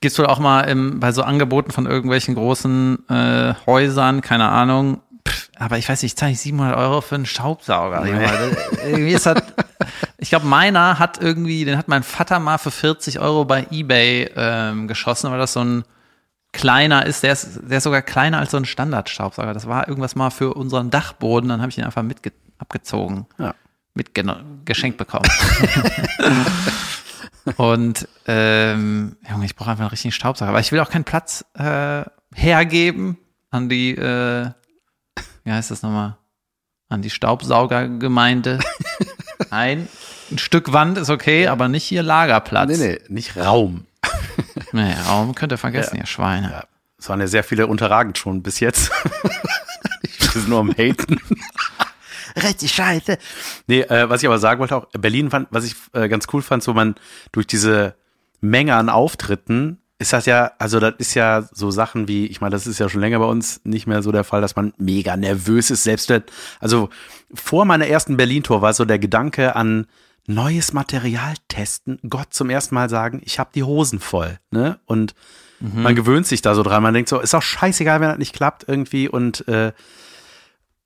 gibt's 0.00 0.18
wohl 0.18 0.26
auch 0.26 0.38
mal 0.38 0.62
im, 0.62 1.00
bei 1.00 1.12
so 1.12 1.22
Angeboten 1.22 1.70
von 1.72 1.86
irgendwelchen 1.86 2.34
großen 2.34 3.08
äh, 3.08 3.54
Häusern, 3.66 4.20
keine 4.22 4.48
Ahnung. 4.48 5.00
Pff, 5.28 5.50
aber 5.58 5.76
ich 5.78 5.88
weiß 5.88 6.02
nicht, 6.02 6.12
ich 6.12 6.16
zahle 6.16 6.30
nicht 6.32 6.40
700 6.40 6.76
Euro 6.76 7.00
für 7.02 7.14
einen 7.16 7.26
Staubsauger. 7.26 8.04
Das- 8.06 8.56
irgendwie 8.86 9.12
ist 9.12 9.26
das, 9.26 9.42
ich 10.18 10.30
glaube, 10.30 10.46
meiner 10.46 10.98
hat 10.98 11.20
irgendwie, 11.20 11.64
den 11.64 11.76
hat 11.76 11.88
mein 11.88 12.02
Vater 12.02 12.38
mal 12.38 12.58
für 12.58 12.70
40 12.70 13.20
Euro 13.20 13.44
bei 13.44 13.66
Ebay 13.70 14.30
ähm, 14.36 14.88
geschossen, 14.88 15.30
weil 15.30 15.38
das 15.38 15.52
so 15.52 15.60
ein 15.60 15.84
kleiner 16.52 17.04
ist. 17.06 17.22
Der 17.22 17.32
ist, 17.32 17.60
der 17.62 17.78
ist 17.78 17.84
sogar 17.84 18.02
kleiner 18.02 18.38
als 18.38 18.50
so 18.52 18.56
ein 18.56 18.64
Standardstaubsauger. 18.64 19.52
Das 19.54 19.68
war 19.68 19.86
irgendwas 19.86 20.16
mal 20.16 20.30
für 20.30 20.54
unseren 20.54 20.90
Dachboden, 20.90 21.48
dann 21.50 21.60
habe 21.60 21.70
ich 21.70 21.78
ihn 21.78 21.84
einfach 21.84 22.02
mitge 22.02 22.32
abgezogen 22.58 23.26
Ja. 23.38 23.54
mitgeschenkt 23.94 24.96
bekommen. 24.98 25.28
Und 27.56 28.08
ähm, 28.26 29.16
Junge, 29.28 29.44
ich 29.44 29.56
brauche 29.56 29.70
einfach 29.70 29.84
einen 29.84 29.90
richtigen 29.90 30.12
Staubsauger. 30.12 30.50
Aber 30.50 30.60
ich 30.60 30.72
will 30.72 30.80
auch 30.80 30.90
keinen 30.90 31.04
Platz 31.04 31.44
äh, 31.54 32.02
hergeben 32.34 33.18
an 33.50 33.68
die, 33.68 33.92
äh, 33.92 34.50
wie 35.44 35.52
heißt 35.52 35.70
das 35.70 35.82
nochmal? 35.82 36.16
An 36.88 37.02
die 37.02 37.10
Staubsaugergemeinde. 37.10 38.58
Nein, 39.50 39.88
ein 40.30 40.38
Stück 40.38 40.72
Wand 40.72 40.98
ist 40.98 41.10
okay, 41.10 41.48
aber 41.48 41.68
nicht 41.68 41.84
hier 41.84 42.02
Lagerplatz. 42.02 42.68
Nee, 42.68 42.76
nee, 42.76 43.00
nicht 43.08 43.36
Raum. 43.36 43.86
Nee, 44.72 44.94
Raum 45.08 45.34
könnt 45.34 45.52
ihr 45.52 45.58
vergessen, 45.58 45.96
ihr 45.96 46.06
Schweine. 46.06 46.50
Ja. 46.50 46.64
Es 46.96 47.08
waren 47.08 47.18
ja 47.18 47.26
sehr 47.26 47.42
viele 47.42 47.66
unterragend 47.66 48.18
schon 48.18 48.42
bis 48.42 48.60
jetzt. 48.60 48.92
ich 50.02 50.32
bin 50.32 50.48
nur 50.48 50.60
am 50.60 50.70
Haten. 50.70 51.20
Richtig 52.36 52.72
scheiße. 52.72 53.18
Nee, 53.66 53.80
äh, 53.82 54.08
was 54.08 54.22
ich 54.22 54.28
aber 54.28 54.38
sagen 54.38 54.60
wollte 54.60 54.76
auch, 54.76 54.86
Berlin 54.92 55.30
fand, 55.30 55.48
was 55.50 55.64
ich 55.64 55.74
äh, 55.92 56.08
ganz 56.08 56.26
cool 56.32 56.42
fand, 56.42 56.62
so 56.62 56.74
man 56.74 56.94
durch 57.32 57.46
diese 57.46 57.94
Menge 58.40 58.74
an 58.74 58.88
Auftritten 58.88 59.78
ist 60.00 60.14
das 60.14 60.24
ja, 60.24 60.52
also 60.58 60.80
das 60.80 60.94
ist 60.96 61.14
ja 61.14 61.46
so 61.52 61.70
Sachen 61.70 62.08
wie, 62.08 62.24
ich 62.26 62.40
meine, 62.40 62.52
das 62.52 62.66
ist 62.66 62.80
ja 62.80 62.88
schon 62.88 63.02
länger 63.02 63.18
bei 63.18 63.26
uns 63.26 63.60
nicht 63.64 63.86
mehr 63.86 64.02
so 64.02 64.10
der 64.10 64.24
Fall, 64.24 64.40
dass 64.40 64.56
man 64.56 64.72
mega 64.78 65.14
nervös 65.14 65.70
ist, 65.70 65.84
selbst 65.84 66.08
wenn, 66.08 66.22
also 66.58 66.88
vor 67.34 67.66
meiner 67.66 67.86
ersten 67.86 68.16
Berlin-Tour 68.16 68.62
war 68.62 68.72
so 68.72 68.86
der 68.86 68.98
Gedanke 68.98 69.54
an 69.56 69.86
neues 70.26 70.72
Material 70.72 71.34
testen, 71.48 71.98
Gott 72.08 72.32
zum 72.32 72.48
ersten 72.48 72.74
Mal 72.74 72.88
sagen, 72.88 73.20
ich 73.24 73.38
habe 73.38 73.50
die 73.54 73.62
Hosen 73.62 74.00
voll, 74.00 74.38
ne? 74.50 74.78
Und 74.86 75.14
man 75.60 75.94
gewöhnt 75.94 76.26
sich 76.26 76.40
da 76.40 76.54
so 76.54 76.62
dran, 76.62 76.82
man 76.82 76.94
denkt 76.94 77.10
so, 77.10 77.20
ist 77.20 77.34
auch 77.34 77.42
scheißegal, 77.42 78.00
wenn 78.00 78.08
das 78.08 78.16
nicht 78.16 78.34
klappt 78.34 78.64
irgendwie 78.66 79.06
und 79.06 79.46
äh, 79.48 79.72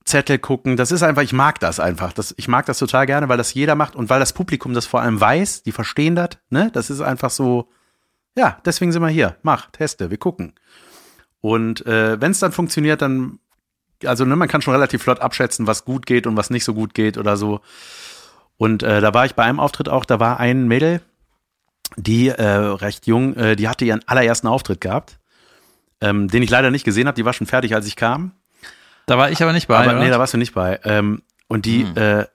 Zettel 0.05 0.38
gucken, 0.38 0.77
das 0.77 0.93
ist 0.93 1.03
einfach, 1.03 1.23
ich 1.23 1.33
mag 1.33 1.61
das 1.61 1.81
einfach. 1.81 2.12
Das, 2.12 2.35
ich 2.37 2.47
mag 2.47 2.67
das 2.67 2.79
total 2.79 3.07
gerne, 3.07 3.29
weil 3.29 3.38
das 3.38 3.55
jeder 3.55 3.75
macht 3.75 3.97
und 3.97 4.11
weil 4.11 4.21
das 4.21 4.33
Publikum 4.33 4.75
das 4.75 4.87
vor 4.87 5.01
allem 5.01 5.21
weiß, 5.21 5.62
die 5.62 5.73
verstehen 5.73 6.14
das, 6.14 6.31
ne? 6.51 6.71
Das 6.73 6.90
ist 6.90 7.01
einfach 7.01 7.31
so, 7.31 7.71
ja, 8.37 8.59
deswegen 8.64 8.93
sind 8.93 9.03
wir 9.03 9.09
hier. 9.09 9.37
Mach, 9.43 9.71
teste, 9.71 10.11
wir 10.11 10.19
gucken. 10.19 10.55
Und 11.40 11.87
äh, 11.87 12.21
wenn 12.21 12.33
es 12.33 12.38
dann 12.38 12.53
funktioniert, 12.53 13.03
dann, 13.03 13.38
also 14.05 14.25
ne, 14.25 14.37
man 14.37 14.49
kann 14.49 14.62
schon 14.62 14.75
relativ 14.75 15.03
flott 15.03 15.21
abschätzen, 15.21 15.67
was 15.67 15.85
gut 15.85 16.07
geht 16.07 16.27
und 16.27 16.37
was 16.37 16.51
nicht 16.51 16.64
so 16.64 16.75
gut 16.75 16.95
geht 16.95 17.17
oder 17.17 17.37
so. 17.37 17.61
Und 18.57 18.83
äh, 18.83 19.01
da 19.01 19.14
war 19.14 19.25
ich 19.27 19.35
bei 19.35 19.45
einem 19.45 19.61
Auftritt 19.61 19.88
auch, 19.88 20.05
da 20.05 20.21
war 20.21 20.40
ein 20.40 20.69
Mädel, 20.69 21.01
die 21.97 22.29
äh, 22.29 22.45
recht 22.45 23.07
jung, 23.07 23.35
äh, 23.37 23.57
die 23.57 23.69
hatte 23.69 23.85
ihren 23.85 24.07
allerersten 24.07 24.49
Auftritt 24.49 24.81
gehabt, 24.81 25.19
ähm, 26.01 26.29
den 26.29 26.43
ich 26.43 26.51
leider 26.51 26.71
nicht 26.71 26.85
gesehen 26.85 27.07
habe. 27.07 27.17
Die 27.17 27.25
war 27.25 27.33
schon 27.33 27.47
fertig, 27.47 27.75
als 27.75 27.87
ich 27.87 27.97
kam. 27.97 28.33
Da 29.07 29.19
war 29.19 29.31
ich 29.31 29.43
aber 29.43 29.53
nicht 29.53 29.69
bei. 29.69 29.77
Aber 29.77 29.90
oder? 29.90 30.01
nee, 30.01 30.11
da 30.11 30.19
warst 30.19 30.35
du 30.35 30.38
nicht 30.38 30.55
bei. 30.55 30.81
Ähm, 30.85 31.23
und 31.49 31.67
die, 31.67 31.83
äh, 31.83 32.27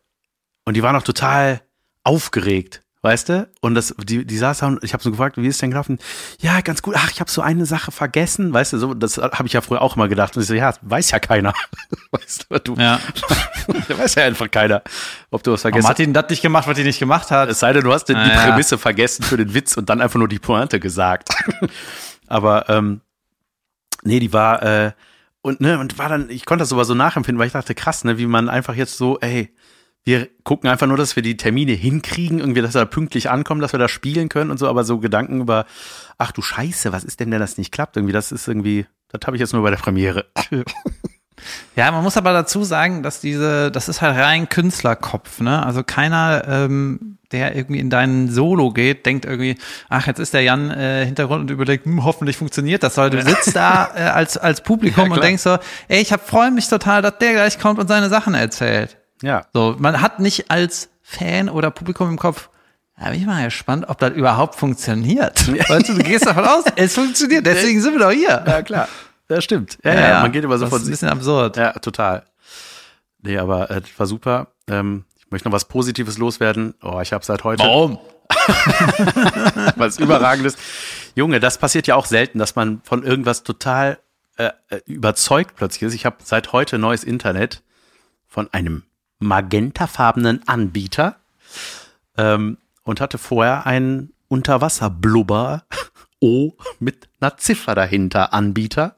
und 0.66 0.76
die 0.76 0.84
war 0.84 0.94
noch 0.94 1.04
total 1.04 1.62
aufgeregt, 2.04 2.82
weißt 3.02 3.30
du? 3.30 3.50
Und 3.62 3.76
das, 3.76 3.96
die, 4.04 4.26
die 4.26 4.38
saß 4.38 4.60
da 4.60 4.68
und 4.68 4.84
ich 4.84 4.94
habe 4.94 5.02
so 5.02 5.10
gefragt, 5.12 5.38
wie 5.38 5.48
ist 5.48 5.62
denn 5.62 5.72
gelaufen? 5.72 6.00
Ja, 6.40 6.62
ganz 6.62 6.82
gut. 6.82 6.96
Ach, 6.98 7.10
ich 7.12 7.20
habe 7.20 7.30
so 7.30 7.42
eine 7.42 7.66
Sache 7.66 7.92
vergessen, 7.92 8.54
weißt 8.54 8.74
du? 8.74 8.78
So, 8.78 8.94
das 8.94 9.18
habe 9.18 9.48
ich 9.48 9.54
ja 9.54 9.62
früher 9.62 9.82
auch 9.82 9.96
immer 9.96 10.08
gedacht. 10.08 10.36
Und 10.36 10.44
ich 10.44 10.48
so, 10.48 10.54
ja, 10.54 10.74
weiß 10.82 11.12
ja 11.12 11.20
keiner, 11.20 11.54
weißt 12.12 12.48
du? 12.50 12.60
du 12.60 12.76
ja. 12.76 13.00
weiß 13.90 14.16
ja 14.16 14.26
einfach 14.26 14.50
keiner, 14.50 14.84
ob 15.32 15.44
du 15.44 15.52
was 15.52 15.62
vergessen 15.62 15.88
hat 15.88 16.00
ihn 16.00 16.14
das 16.14 16.30
nicht 16.30 16.42
gemacht, 16.42 16.68
was 16.68 16.78
die 16.78 16.84
nicht 16.84 17.00
gemacht 17.00 17.32
hat? 17.32 17.50
es 17.50 17.60
sei 17.60 17.74
denn, 17.74 17.84
du 17.84 17.94
hast 17.94 18.06
die, 18.06 18.14
die 18.14 18.20
ja. 18.20 18.44
Prämisse 18.44 18.78
vergessen 18.78 19.24
für 19.24 19.38
den 19.38 19.54
Witz 19.54 19.76
und 19.78 19.90
dann 19.90 20.02
einfach 20.02 20.20
nur 20.20 20.28
die 20.28 20.40
Pointe 20.40 20.80
gesagt. 20.80 21.30
Aber 22.28 22.70
ähm, 22.70 23.02
nee, 24.04 24.20
die 24.20 24.34
war 24.34 24.62
äh, 24.62 24.92
und 25.42 25.62
ne 25.62 25.80
und 25.80 25.98
war 25.98 26.10
dann, 26.10 26.30
ich 26.30 26.46
konnte 26.46 26.64
das 26.64 26.70
sogar 26.70 26.86
so 26.86 26.94
nachempfinden, 26.94 27.40
weil 27.40 27.48
ich 27.48 27.54
dachte, 27.54 27.76
krass, 27.76 28.04
ne, 28.04 28.18
wie 28.18 28.26
man 28.26 28.50
einfach 28.50 28.76
jetzt 28.76 28.98
so, 28.98 29.20
ey, 29.20 29.54
wir 30.04 30.30
gucken 30.44 30.70
einfach 30.70 30.88
nur, 30.88 30.98
dass 30.98 31.16
wir 31.16 31.24
die 31.24 31.38
Termine 31.38 31.74
hinkriegen, 31.74 32.40
irgendwie, 32.40 32.62
dass 32.62 32.74
wir 32.74 32.82
da 32.82 32.86
pünktlich 32.86 33.30
ankommen, 33.30 33.62
dass 33.62 33.74
wir 33.74 33.80
da 33.80 33.88
spielen 33.88 34.30
können 34.30 34.50
und 34.52 34.58
so, 34.58 34.68
aber 34.68 34.84
so 34.84 35.00
Gedanken 35.00 35.42
über, 35.42 35.66
ach 36.18 36.32
du 36.32 36.42
Scheiße, 36.42 36.92
was 36.92 37.04
ist 37.04 37.20
denn, 37.20 37.32
wenn 37.32 37.40
das 37.40 37.58
nicht 37.58 37.72
klappt? 37.72 37.98
Irgendwie, 37.98 38.14
das 38.14 38.32
ist 38.32 38.48
irgendwie, 38.48 38.86
Das 39.10 39.22
habe 39.26 39.36
ich 39.36 39.42
jetzt 39.42 39.54
nur 39.54 39.64
bei 39.64 39.72
der 39.72 39.78
Premiere. 39.78 40.26
Ja, 41.76 41.92
man 41.92 42.04
muss 42.04 42.18
aber 42.18 42.34
dazu 42.34 42.64
sagen, 42.64 43.04
dass 43.04 43.22
diese, 43.22 43.72
das 43.72 43.90
ist 43.90 44.02
halt 44.02 44.18
rein 44.18 44.50
Künstlerkopf, 44.50 45.40
ne? 45.40 45.66
Also 45.66 45.84
keiner, 45.84 46.44
ähm, 46.48 47.18
der 47.32 47.56
irgendwie 47.56 47.80
in 47.80 47.90
deinen 47.90 48.30
Solo 48.32 48.72
geht, 48.72 49.06
denkt 49.06 49.26
irgendwie, 49.26 49.56
ach, 49.88 50.08
jetzt 50.08 50.20
ist 50.20 50.34
der 50.34 50.42
Jan 50.42 50.72
äh, 50.72 51.06
Hintergrund 51.06 51.42
und 51.42 51.52
überlegt, 51.52 51.86
hm, 51.86 52.04
hoffentlich 52.04 52.38
funktioniert 52.38 52.84
das. 52.84 52.98
Weil 52.98 53.12
du 53.12 53.22
sitzt 53.22 53.56
da 53.56 53.92
äh, 53.96 54.02
als, 54.02 54.38
als 54.38 54.62
Publikum 54.62 55.06
Ja, 55.10 55.14
und 55.14 55.24
denkst 55.24 55.44
so, 55.44 55.58
ey, 55.88 56.02
ich 56.02 56.12
hab, 56.12 56.28
freue 56.28 56.52
mich 56.52 56.68
total, 56.68 57.02
dass 57.02 57.18
der 57.20 57.34
gleich 57.34 57.60
kommt 57.60 57.80
und 57.80 57.88
seine 57.88 58.10
Sachen 58.10 58.34
erzählt. 58.34 58.98
Ja. 59.22 59.46
So, 59.54 59.76
man 59.78 60.02
hat 60.02 60.20
nicht 60.20 60.50
als 60.50 60.90
Fan 61.02 61.50
oder 61.50 61.72
Publikum 61.72 62.10
im 62.10 62.18
Kopf, 62.18 62.50
da 63.00 63.10
bin 63.12 63.20
ich 63.20 63.26
mal 63.26 63.46
gespannt, 63.46 63.86
ob 63.88 63.98
das 64.00 64.12
überhaupt 64.12 64.56
funktioniert. 64.56 65.48
Weißt 65.70 65.90
du, 65.90 65.94
du 65.94 66.04
gehst 66.04 66.26
davon 66.26 66.46
aus, 66.46 66.66
es 66.76 66.94
funktioniert, 66.94 67.46
deswegen 67.46 67.82
sind 67.82 67.94
wir 67.94 68.00
doch 68.00 68.12
hier. 68.12 68.44
Ja, 68.46 68.62
klar. 68.62 68.88
Das 69.30 69.44
stimmt. 69.44 69.78
Ja, 69.84 69.94
ja, 69.94 70.22
man 70.22 70.32
geht 70.32 70.44
immer 70.44 70.58
so 70.58 70.66
das 70.66 70.72
von 70.72 70.82
ist 70.82 70.88
ein 70.88 70.92
bisschen 70.92 71.10
absurd. 71.10 71.56
Ja, 71.56 71.74
total. 71.74 72.26
Nee, 73.22 73.38
aber 73.38 73.70
äh, 73.70 73.80
das 73.82 73.92
war 73.98 74.08
super. 74.08 74.48
Ähm, 74.68 75.06
ich 75.18 75.30
möchte 75.30 75.48
noch 75.48 75.54
was 75.54 75.66
Positives 75.66 76.18
loswerden. 76.18 76.74
Oh, 76.82 77.00
ich 77.00 77.14
habe 77.14 77.24
seit 77.24 77.44
heute 77.44 77.64
Warum? 77.64 78.00
was 79.76 80.00
Überragendes. 80.00 80.58
Junge, 81.14 81.40
das 81.40 81.60
passiert 81.60 81.86
ja 81.86 81.96
auch 81.96 82.08
selten, 82.08 82.40
dass 82.40 82.56
man 82.56 82.82
von 82.84 83.04
irgendwas 83.04 83.44
total 83.44 84.00
äh, 84.38 84.50
äh, 84.70 84.82
überzeugt 84.88 85.56
plötzlich 85.56 85.84
ist. 85.84 85.94
Ich 85.94 86.08
habe 86.08 86.18
seit 86.24 86.52
heute 86.52 86.80
neues 86.80 87.04
Internet 87.04 87.62
von 88.28 88.52
einem 88.52 88.84
magentafarbenen 89.20 90.48
Anbieter 90.48 91.18
ähm, 92.18 92.58
und 92.84 93.00
hatte 93.00 93.20
vorher 93.20 93.68
einen 93.68 94.12
Unterwasserblubber 94.28 95.66
O 96.20 96.54
mit 96.80 97.10
einer 97.22 97.38
Ziffer 97.38 97.76
dahinter 97.76 98.34
Anbieter. 98.34 98.96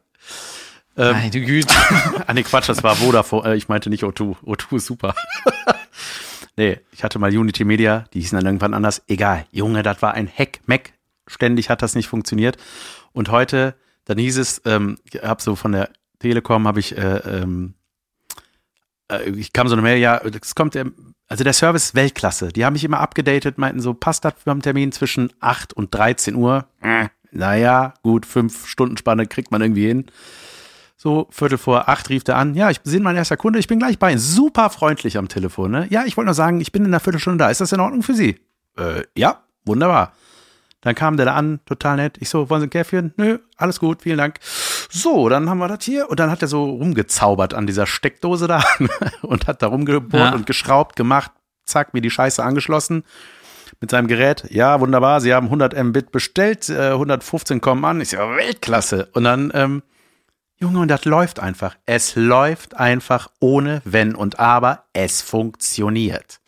Ähm, 0.98 1.12
Meine 1.14 1.32
Güte. 1.32 1.74
Ah, 2.28 2.34
nee, 2.34 2.44
Quatsch, 2.44 2.70
das 2.70 2.84
war 2.84 2.96
Vodafone. 2.96 3.52
Äh, 3.52 3.58
ich 3.58 3.68
meinte 3.68 3.90
nicht 3.90 4.04
O2. 4.04 4.38
O2 4.44 4.76
ist 4.78 4.86
super. 4.86 5.16
nee, 6.58 6.80
ich 6.92 7.04
hatte 7.04 7.20
mal 7.20 7.36
Unity 7.36 7.64
Media, 7.64 8.06
die 8.14 8.20
hießen 8.20 8.38
dann 8.38 8.46
irgendwann 8.46 8.74
anders. 8.74 9.02
Egal, 9.08 9.46
Junge, 9.52 9.84
das 9.84 10.02
war 10.02 10.14
ein 10.14 10.30
Hack, 10.30 10.60
Mac. 10.66 10.94
Ständig 11.28 11.70
hat 11.70 11.82
das 11.82 11.96
nicht 11.96 12.08
funktioniert. 12.08 12.58
Und 13.14 13.30
heute, 13.30 13.76
dann 14.06 14.18
hieß 14.18 14.38
es, 14.38 14.62
ähm, 14.66 14.98
ich 15.04 15.22
hab 15.22 15.42
so 15.42 15.56
von 15.56 15.72
der 15.72 15.90
Telekom, 16.20 16.68
habe 16.68 16.80
ich, 16.80 16.98
äh, 16.98 17.18
ähm, 17.18 17.74
äh, 19.12 19.30
ich 19.30 19.54
kam 19.54 19.68
so 19.68 19.76
eine 19.76 19.82
Mail, 19.82 19.98
ja, 19.98 20.18
es 20.18 20.56
kommt, 20.56 20.76
ähm, 20.76 21.14
also 21.28 21.44
der 21.44 21.54
Service 21.54 21.86
ist 21.86 21.96
Weltklasse. 21.96 22.50
Die 22.50 22.66
haben 22.66 22.74
mich 22.74 22.84
immer 22.84 23.00
abgedatet, 23.00 23.58
meinten 23.58 23.80
so, 23.80 23.94
passt 23.94 24.26
das 24.26 24.34
beim 24.44 24.62
Termin 24.62 24.92
zwischen 24.92 25.32
8 25.40 25.74
und 25.74 25.94
13 25.94 26.36
Uhr? 26.36 26.68
Naja, 27.32 27.94
gut, 28.04 28.26
fünf 28.26 28.68
Stunden 28.68 28.98
Spanne 28.98 29.26
kriegt 29.26 29.52
man 29.52 29.62
irgendwie 29.62 29.88
hin. 29.88 30.06
So, 30.98 31.28
Viertel 31.32 31.58
vor 31.58 31.90
acht 31.90 32.10
rief 32.10 32.24
er 32.28 32.36
an. 32.38 32.54
Ja, 32.54 32.70
ich 32.70 32.82
bin 32.82 33.02
mein 33.02 33.16
erster 33.16 33.38
Kunde, 33.38 33.58
ich 33.58 33.68
bin 33.68 33.80
gleich 33.80 33.98
bei 33.98 34.12
Ihnen. 34.12 34.20
Super 34.20 34.70
freundlich 34.70 35.18
am 35.18 35.28
Telefon, 35.28 35.72
ne? 35.72 35.88
Ja, 35.90 36.06
ich 36.06 36.16
wollte 36.18 36.28
nur 36.28 36.34
sagen, 36.36 36.62
ich 36.62 36.72
bin 36.72 36.84
in 36.84 36.90
einer 36.92 37.00
Viertelstunde 37.00 37.44
da. 37.44 37.50
Ist 37.50 37.62
das 37.62 37.72
in 37.72 37.80
Ordnung 37.80 38.04
für 38.04 38.14
Sie? 38.14 38.40
Äh, 38.78 39.04
ja, 39.18 39.42
wunderbar. 39.66 40.12
Dann 40.82 40.94
kam 40.96 41.16
der 41.18 41.26
da 41.28 41.34
an, 41.36 41.60
total 41.66 41.96
nett. 41.98 42.18
Ich 42.20 42.30
so, 42.30 42.50
wollen 42.50 42.62
Sie 42.62 42.68
ein 42.68 42.72
Käffchen? 42.72 43.14
Nö, 43.18 43.38
alles 43.58 43.80
gut, 43.80 44.02
vielen 44.02 44.18
Dank. 44.18 44.40
So, 44.90 45.30
dann 45.30 45.50
haben 45.50 45.60
wir 45.60 45.68
das 45.68 45.84
hier. 45.86 46.10
Und 46.10 46.20
dann 46.20 46.30
hat 46.30 46.42
er 46.42 46.48
so 46.48 46.66
rumgezaubert 46.66 47.54
an 47.54 47.66
dieser 47.68 47.86
Steckdose 47.88 48.48
da 48.48 48.64
und 49.22 49.48
hat 49.48 49.62
da 49.62 49.68
rumgebohrt 49.68 50.14
Ja. 50.32 50.34
und 50.36 50.46
geschraubt, 50.46 50.96
gemacht. 50.96 51.32
Zack, 51.66 51.94
mir 51.94 52.02
die 52.02 52.10
Scheiße 52.12 52.44
angeschlossen 52.44 53.04
mit 53.82 53.92
seinem 53.92 54.08
Gerät. 54.08 54.46
Ja, 54.50 54.80
wunderbar, 54.80 55.20
Sie 55.20 55.34
haben 55.34 55.48
100 55.48 55.76
Mbit 55.84 56.12
bestellt, 56.12 56.70
äh, 56.70 56.92
115 56.92 57.60
kommen 57.60 57.84
an. 57.84 58.00
Ich 58.00 58.10
so, 58.10 58.18
Weltklasse. 58.18 59.10
Und 59.14 59.26
dann, 59.26 59.52
ähm, 59.54 59.84
Junge, 60.58 60.80
und 60.80 60.88
das 60.88 61.04
läuft 61.06 61.40
einfach. 61.40 61.76
Es 61.88 62.16
läuft 62.16 62.78
einfach 62.78 63.32
ohne 63.40 63.82
Wenn 63.84 64.14
und 64.14 64.40
Aber. 64.40 64.84
Es 64.94 65.24
funktioniert. 65.24 66.40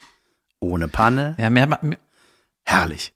Ohne 0.60 0.88
Panne. 0.88 1.36
Ja, 1.40 1.50
mir 1.50 1.68
mir, 1.82 1.98
Herrlich. 2.64 3.12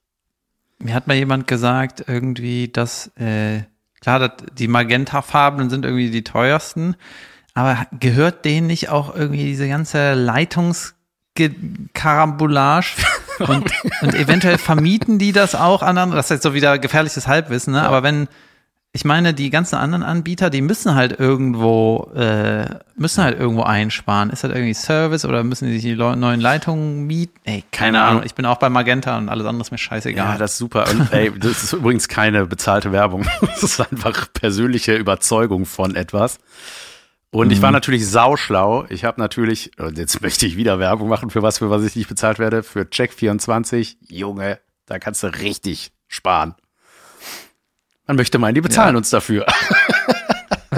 mir 0.80 0.96
hat 0.96 1.06
mal 1.08 1.16
jemand 1.16 1.48
gesagt, 1.48 2.04
irgendwie, 2.08 2.68
dass, 2.68 3.12
äh, 3.18 3.62
klar, 4.02 4.18
das, 4.20 4.32
die 4.54 4.68
Magenta-Farben 4.68 5.70
sind 5.70 5.86
irgendwie 5.86 6.10
die 6.10 6.24
teuersten, 6.24 6.96
aber 7.54 7.86
gehört 7.92 8.44
denen 8.46 8.66
nicht 8.66 8.90
auch 8.90 9.16
irgendwie 9.16 9.44
diese 9.44 9.68
ganze 9.68 10.16
Leitungskarambolage 10.16 12.96
und, 13.40 13.72
und 14.02 14.16
eventuell 14.16 14.58
vermieten 14.58 15.20
die 15.20 15.32
das 15.32 15.56
auch 15.56 15.82
an 15.82 15.98
anderen, 15.98 16.18
das 16.18 16.28
ist 16.28 16.32
jetzt 16.32 16.44
so 16.44 16.54
wieder 16.54 16.80
gefährliches 16.80 17.28
Halbwissen, 17.28 17.74
ne? 17.74 17.84
aber 17.84 18.04
wenn, 18.04 18.28
ich 18.98 19.06
meine, 19.06 19.34
die 19.36 19.52
ganzen 19.52 19.76
anderen 19.76 20.02
Anbieter, 20.02 20.50
die 20.50 20.62
müssen 20.62 20.96
halt 20.96 21.20
irgendwo, 21.20 22.10
äh, 22.16 22.66
müssen 22.96 23.24
halt 23.24 23.40
irgendwo 23.40 23.62
einsparen. 23.62 24.32
Ist 24.32 24.44
das 24.44 24.50
irgendwie 24.50 24.74
Service 24.74 25.24
oder 25.24 25.44
müssen 25.44 25.68
die 25.68 25.74
sich 25.74 25.84
die 25.84 25.96
neuen 25.96 26.42
Leitungen 26.42 27.06
mieten? 27.06 27.38
Ey, 27.44 27.64
keine, 27.72 27.92
Keine 27.92 28.00
Ahnung. 28.00 28.10
Ahnung. 28.10 28.24
Ich 28.26 28.34
bin 28.34 28.46
auch 28.46 28.58
bei 28.58 28.70
Magenta 28.70 29.18
und 29.18 29.30
alles 29.30 29.46
andere 29.46 29.62
ist 29.62 29.72
mir 29.72 29.78
scheißegal. 29.78 30.34
Ja, 30.34 30.38
das 30.40 30.54
ist 30.54 30.58
super. 30.58 30.86
Und 30.90 31.14
ey, 31.14 31.32
das 31.38 31.64
ist 31.64 31.74
übrigens 31.74 32.08
keine 32.08 32.48
bezahlte 32.48 32.92
Werbung. 32.92 33.28
Das 33.42 33.62
ist 33.62 33.80
einfach 33.80 34.32
persönliche 34.34 34.96
Überzeugung 34.96 35.66
von 35.66 35.96
etwas. 35.96 36.40
Und 37.32 37.52
ich 37.52 37.62
war 37.62 37.72
natürlich 37.72 38.08
sauschlau. 38.08 38.86
Ich 38.90 39.04
habe 39.04 39.20
natürlich, 39.20 39.72
und 39.80 39.98
jetzt 39.98 40.22
möchte 40.22 40.46
ich 40.46 40.56
wieder 40.58 40.80
Werbung 40.80 41.10
machen, 41.10 41.30
für 41.30 41.42
was, 41.44 41.58
für 41.60 41.70
was 41.70 41.84
ich 41.84 41.96
nicht 41.96 42.08
bezahlt 42.10 42.40
werde, 42.40 42.64
für 42.64 42.82
Check24. 42.82 43.98
Junge, 44.08 44.60
da 44.86 44.98
kannst 45.00 45.24
du 45.24 45.28
richtig 45.28 45.92
sparen. 46.08 46.56
Man 48.08 48.16
möchte 48.16 48.40
meinen, 48.40 48.56
die 48.56 48.62
bezahlen 48.62 48.96
Ja. 48.96 48.98
uns 48.98 49.10
dafür. 49.10 49.46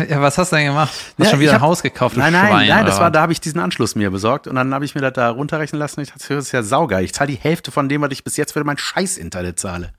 Ja, 0.08 0.22
was 0.22 0.38
hast 0.38 0.54
du 0.54 0.56
denn 0.56 0.68
gemacht? 0.68 0.94
Hast 0.94 1.18
Ja, 1.18 1.26
schon 1.26 1.40
wieder 1.42 1.52
hab- 1.54 1.60
ein 1.60 1.68
Haus 1.68 1.82
gekauft? 1.82 2.16
du 2.16 2.20
Nein, 2.22 2.32
nein, 2.32 2.48
Schwein, 2.48 2.68
nein, 2.70 2.86
das 2.86 3.00
war, 3.02 3.12
da 3.12 3.20
habe 3.22 3.34
ich 3.34 3.42
diesen 3.42 3.60
Anschluss 3.60 3.96
mir 3.96 4.10
besorgt 4.12 4.48
und 4.48 4.56
dann 4.56 4.74
habe 4.74 4.86
ich 4.86 4.96
mir 4.96 5.02
das 5.02 5.12
da 5.12 5.30
runterrechnen 5.30 5.78
lassen. 5.78 6.00
Ich 6.00 6.08
dachte, 6.12 6.36
das 6.36 6.46
ist 6.46 6.52
ja 6.54 6.64
saugeil. 6.64 7.04
Ich 7.04 7.14
zahle 7.14 7.32
die 7.32 7.36
Hälfte 7.38 7.70
von 7.72 7.90
dem, 7.90 8.02
was 8.02 8.12
ich 8.12 8.24
bis 8.24 8.38
jetzt 8.38 8.54
für 8.54 8.64
mein 8.64 8.78
Scheiß-Internet 8.78 9.60
zahle. 9.60 9.92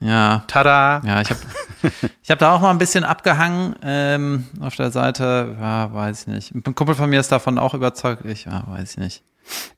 Ja, 0.00 0.44
Tada! 0.46 1.02
ja, 1.04 1.20
ich 1.20 1.30
habe 1.30 1.40
ich 2.22 2.30
hab 2.30 2.38
da 2.38 2.54
auch 2.54 2.60
mal 2.60 2.70
ein 2.70 2.78
bisschen 2.78 3.04
abgehangen 3.04 3.74
ähm, 3.82 4.46
auf 4.60 4.76
der 4.76 4.90
Seite. 4.90 5.56
Ja, 5.60 5.92
weiß 5.92 6.22
ich 6.22 6.26
nicht. 6.28 6.54
Ein 6.54 6.74
Kumpel 6.74 6.94
von 6.94 7.10
mir 7.10 7.20
ist 7.20 7.32
davon 7.32 7.58
auch 7.58 7.74
überzeugt. 7.74 8.24
Ich, 8.24 8.44
ja, 8.44 8.64
weiß 8.66 8.92
ich 8.92 8.98
nicht. 8.98 9.22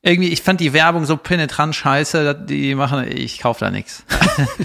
Irgendwie, 0.01 0.29
ich 0.29 0.41
fand 0.41 0.59
die 0.59 0.73
Werbung 0.73 1.05
so 1.05 1.15
penetrant 1.15 1.75
scheiße, 1.75 2.35
die 2.35 2.75
machen, 2.75 3.05
ich 3.09 3.39
kauf 3.39 3.59
da 3.59 3.71
nix. 3.71 4.03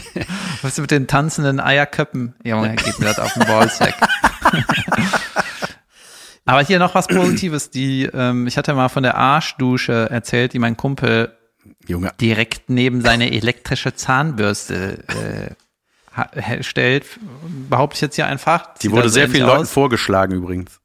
Was 0.62 0.78
mit 0.78 0.90
den 0.90 1.06
tanzenden 1.06 1.60
Eierköppen? 1.60 2.34
Junge, 2.42 2.74
geht 2.74 2.98
mir 2.98 3.06
das 3.06 3.20
auf 3.20 3.32
den 3.34 3.46
Ballsack. 3.46 3.94
Aber 6.48 6.62
hier 6.62 6.78
noch 6.78 6.94
was 6.94 7.08
Positives. 7.08 7.70
Die, 7.70 8.04
ähm, 8.04 8.46
ich 8.46 8.56
hatte 8.56 8.72
mal 8.72 8.88
von 8.88 9.02
der 9.02 9.16
Arschdusche 9.16 10.08
erzählt, 10.10 10.52
die 10.52 10.60
mein 10.60 10.76
Kumpel 10.76 11.35
Junge, 11.86 12.12
direkt 12.20 12.68
neben 12.68 13.00
seine 13.00 13.32
elektrische 13.32 13.94
Zahnbürste 13.94 15.04
äh, 15.08 16.62
stellt, 16.62 17.06
behaupte 17.68 17.96
ich 17.96 18.00
jetzt 18.00 18.16
hier 18.16 18.26
einfach. 18.26 18.74
die 18.82 18.90
wurde 18.90 19.02
also 19.02 19.14
sehr 19.14 19.28
vielen 19.28 19.46
Leuten 19.46 19.62
aus. 19.62 19.70
vorgeschlagen 19.70 20.34
übrigens. 20.34 20.80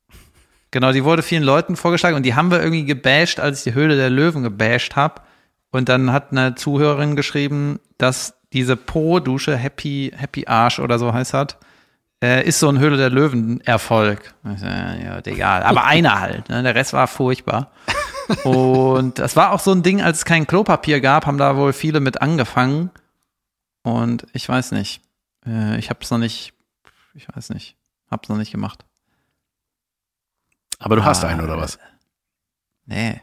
Genau, 0.71 0.91
die 0.93 1.03
wurde 1.03 1.21
vielen 1.21 1.43
Leuten 1.43 1.75
vorgeschlagen 1.75 2.15
und 2.15 2.23
die 2.23 2.35
haben 2.35 2.49
wir 2.49 2.61
irgendwie 2.61 2.85
gebasht, 2.85 3.39
als 3.39 3.59
ich 3.59 3.71
die 3.71 3.73
Höhle 3.73 3.97
der 3.97 4.09
Löwen 4.09 4.43
gebasht 4.43 4.95
habe. 4.95 5.21
Und 5.71 5.89
dann 5.89 6.11
hat 6.11 6.31
eine 6.31 6.55
Zuhörerin 6.55 7.15
geschrieben, 7.15 7.79
dass 7.97 8.35
diese 8.53 8.75
Po-Dusche 8.75 9.55
Happy, 9.55 10.11
Happy 10.15 10.47
Arsch 10.47 10.79
oder 10.79 10.99
so 10.99 11.13
heißt 11.13 11.33
das, 11.33 11.57
äh, 12.23 12.45
ist 12.45 12.59
so 12.59 12.69
ein 12.69 12.79
Höhle 12.79 12.97
der 12.97 13.09
Löwen-Erfolg. 13.09 14.33
Ja, 14.43 14.95
ja, 14.95 15.21
egal. 15.25 15.63
Aber 15.63 15.83
einer 15.85 16.19
halt, 16.19 16.49
ne? 16.49 16.61
Der 16.63 16.75
Rest 16.75 16.93
war 16.93 17.07
furchtbar. 17.07 17.71
Und 18.43 19.19
das 19.19 19.35
war 19.35 19.51
auch 19.51 19.59
so 19.59 19.71
ein 19.71 19.83
Ding, 19.83 20.01
als 20.01 20.19
es 20.19 20.25
kein 20.25 20.47
Klopapier 20.47 21.01
gab, 21.01 21.25
haben 21.25 21.37
da 21.37 21.55
wohl 21.57 21.73
viele 21.73 21.99
mit 21.99 22.21
angefangen. 22.21 22.89
Und 23.83 24.27
ich 24.33 24.47
weiß 24.47 24.71
nicht. 24.71 25.01
Äh, 25.45 25.77
ich 25.79 25.89
hab's 25.89 26.11
noch 26.11 26.17
nicht, 26.17 26.53
ich 27.13 27.27
weiß 27.33 27.49
nicht, 27.49 27.75
hab's 28.09 28.29
noch 28.29 28.37
nicht 28.37 28.51
gemacht. 28.51 28.85
Aber 30.79 30.95
du 30.95 31.03
hast 31.05 31.23
Ah, 31.23 31.27
einen, 31.27 31.41
oder 31.41 31.57
was? 31.57 31.79
Nee. 32.85 33.21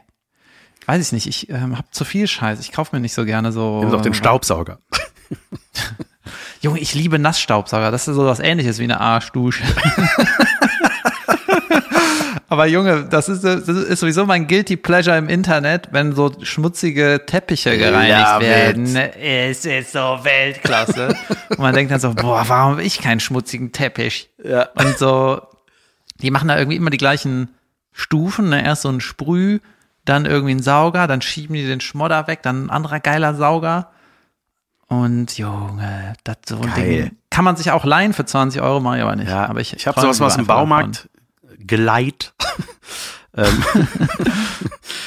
Weiß 0.85 1.05
ich 1.05 1.11
nicht. 1.11 1.27
Ich 1.27 1.49
ähm, 1.49 1.77
hab 1.77 1.93
zu 1.93 2.05
viel 2.05 2.27
Scheiß. 2.27 2.59
Ich 2.61 2.71
kaufe 2.71 2.95
mir 2.95 3.01
nicht 3.01 3.13
so 3.13 3.25
gerne 3.25 3.51
so. 3.51 3.79
Nimm 3.81 3.91
doch 3.91 4.01
den 4.01 4.13
Staubsauger. 4.13 4.79
Junge, 6.61 6.79
ich 6.79 6.93
liebe 6.93 7.19
Nassstaubsauger. 7.19 7.91
Das 7.91 8.07
ist 8.07 8.15
so 8.15 8.25
was 8.25 8.39
ähnliches 8.39 8.79
wie 8.79 8.83
eine 8.83 8.99
Arschdusche. 8.99 9.63
Aber 12.49 12.65
Junge, 12.65 13.05
das 13.05 13.29
ist, 13.29 13.43
das 13.43 13.67
ist 13.67 13.99
sowieso 13.99 14.25
mein 14.25 14.47
Guilty 14.47 14.75
Pleasure 14.75 15.15
im 15.17 15.29
Internet, 15.29 15.89
wenn 15.91 16.15
so 16.15 16.31
schmutzige 16.41 17.21
Teppiche 17.25 17.77
gereinigt 17.77 18.09
Ja, 18.09 18.41
werden. 18.41 18.95
Es 18.95 19.65
ist 19.65 19.91
so 19.91 19.99
Weltklasse. 20.23 21.15
Und 21.49 21.59
man 21.59 21.75
denkt 21.75 21.91
dann 21.91 21.99
so, 21.99 22.13
boah, 22.15 22.43
warum 22.47 22.73
hab 22.73 22.79
ich 22.79 22.99
keinen 23.01 23.19
schmutzigen 23.19 23.71
Teppich? 23.71 24.31
Ja. 24.43 24.69
Und 24.73 24.97
so, 24.97 25.41
die 26.21 26.31
machen 26.31 26.47
da 26.47 26.57
irgendwie 26.57 26.77
immer 26.77 26.89
die 26.89 26.97
gleichen 26.97 27.49
Stufen, 27.91 28.49
ne? 28.49 28.65
Erst 28.65 28.81
so 28.81 28.89
ein 28.89 28.99
Sprüh, 28.99 29.59
dann 30.05 30.25
irgendwie 30.25 30.55
ein 30.55 30.63
Sauger, 30.63 31.05
dann 31.05 31.21
schieben 31.21 31.53
die 31.55 31.67
den 31.67 31.81
Schmodder 31.81 32.25
weg, 32.25 32.41
dann 32.41 32.65
ein 32.65 32.69
anderer 32.71 32.99
geiler 32.99 33.35
Sauger. 33.35 33.91
Und 34.87 35.37
Junge, 35.37 36.13
das 36.23 36.37
so 36.47 36.55
ein 36.55 36.73
Geil. 36.73 37.03
Ding 37.03 37.19
kann 37.39 37.45
man 37.45 37.55
sich 37.55 37.71
auch 37.71 37.85
leihen 37.85 38.13
für 38.13 38.25
20 38.25 38.61
Euro, 38.61 38.79
mache 38.79 38.97
ich 38.97 39.03
aber 39.03 39.15
nicht. 39.15 39.29
Ja, 39.29 39.45
aber 39.45 39.61
ich 39.61 39.73
ich 39.73 39.87
habe 39.87 40.01
sowas 40.01 40.19
mal 40.19 40.25
aus 40.25 40.35
dem. 40.35 40.47
Baumarkt 40.47 41.08
geleiht. 41.59 42.33
Ähm, 43.37 43.63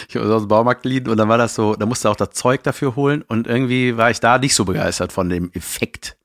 ich 0.08 0.14
habe 0.14 0.32
aus 0.32 0.42
dem 0.42 0.48
Baumarkt 0.48 0.84
geliehen 0.84 1.08
und 1.08 1.16
dann 1.16 1.28
war 1.28 1.38
das 1.38 1.56
so, 1.56 1.74
da 1.74 1.86
musste 1.86 2.08
auch 2.08 2.14
das 2.14 2.30
Zeug 2.30 2.62
dafür 2.62 2.94
holen 2.94 3.22
und 3.22 3.48
irgendwie 3.48 3.96
war 3.96 4.10
ich 4.12 4.20
da 4.20 4.38
nicht 4.38 4.54
so 4.54 4.64
begeistert 4.64 5.12
von 5.12 5.28
dem 5.28 5.50
Effekt 5.54 6.16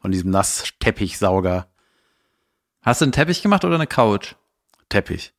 von 0.00 0.12
diesem 0.12 0.30
Nassteppichsauger 0.30 1.66
Hast 2.80 3.00
du 3.00 3.06
einen 3.06 3.12
Teppich 3.12 3.42
gemacht 3.42 3.64
oder 3.64 3.74
eine 3.74 3.88
Couch? 3.88 4.34
Teppich. 4.88 5.34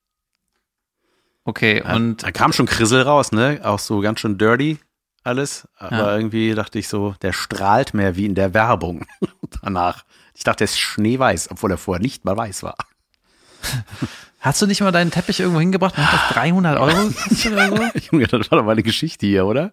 Okay, 1.46 1.82
Ja, 1.86 1.96
und 1.96 2.24
da 2.24 2.32
kam 2.32 2.52
schon 2.52 2.66
Krissel 2.66 3.02
raus, 3.04 3.32
ne? 3.32 3.62
Auch 3.64 3.80
so 3.80 4.02
ganz 4.02 4.20
schön 4.20 4.38
dirty 4.38 4.80
alles, 5.24 5.70
aber 5.78 5.98
Ja. 5.98 6.18
irgendwie 6.18 6.54
dachte 6.54 6.80
ich 6.80 6.90
so, 6.90 7.16
der 7.22 7.32
strahlt 7.32 7.94
mehr 7.94 8.18
wie 8.18 8.26
in 8.26 8.36
der 8.36 8.54
Werbung 8.54 9.06
danach. 9.62 10.04
Ich 10.34 10.44
dachte, 10.44 10.64
er 10.64 10.66
ist 10.66 10.80
schneeweiß, 10.80 11.50
obwohl 11.50 11.72
er 11.72 11.78
vorher 11.78 12.02
nicht 12.02 12.26
mal 12.26 12.36
weiß 12.36 12.64
war. 12.64 12.76
Hast 14.40 14.62
du 14.62 14.68
nicht 14.68 14.82
mal 14.82 14.92
deinen 14.92 15.12
Teppich 15.12 15.40
irgendwo 15.40 15.60
hingebracht 15.60 15.98
und 15.98 16.04
das 16.12 16.30
300 16.34 16.78
Euro 16.80 16.92
oder 16.92 17.68
so? 17.68 17.84
Junge, 18.12 18.28
das 18.28 18.52
war 18.52 18.60
doch 18.60 18.66
mal 18.66 18.72
eine 18.74 18.84
Geschichte 18.84 19.26
hier, 19.26 19.46
oder? 19.46 19.72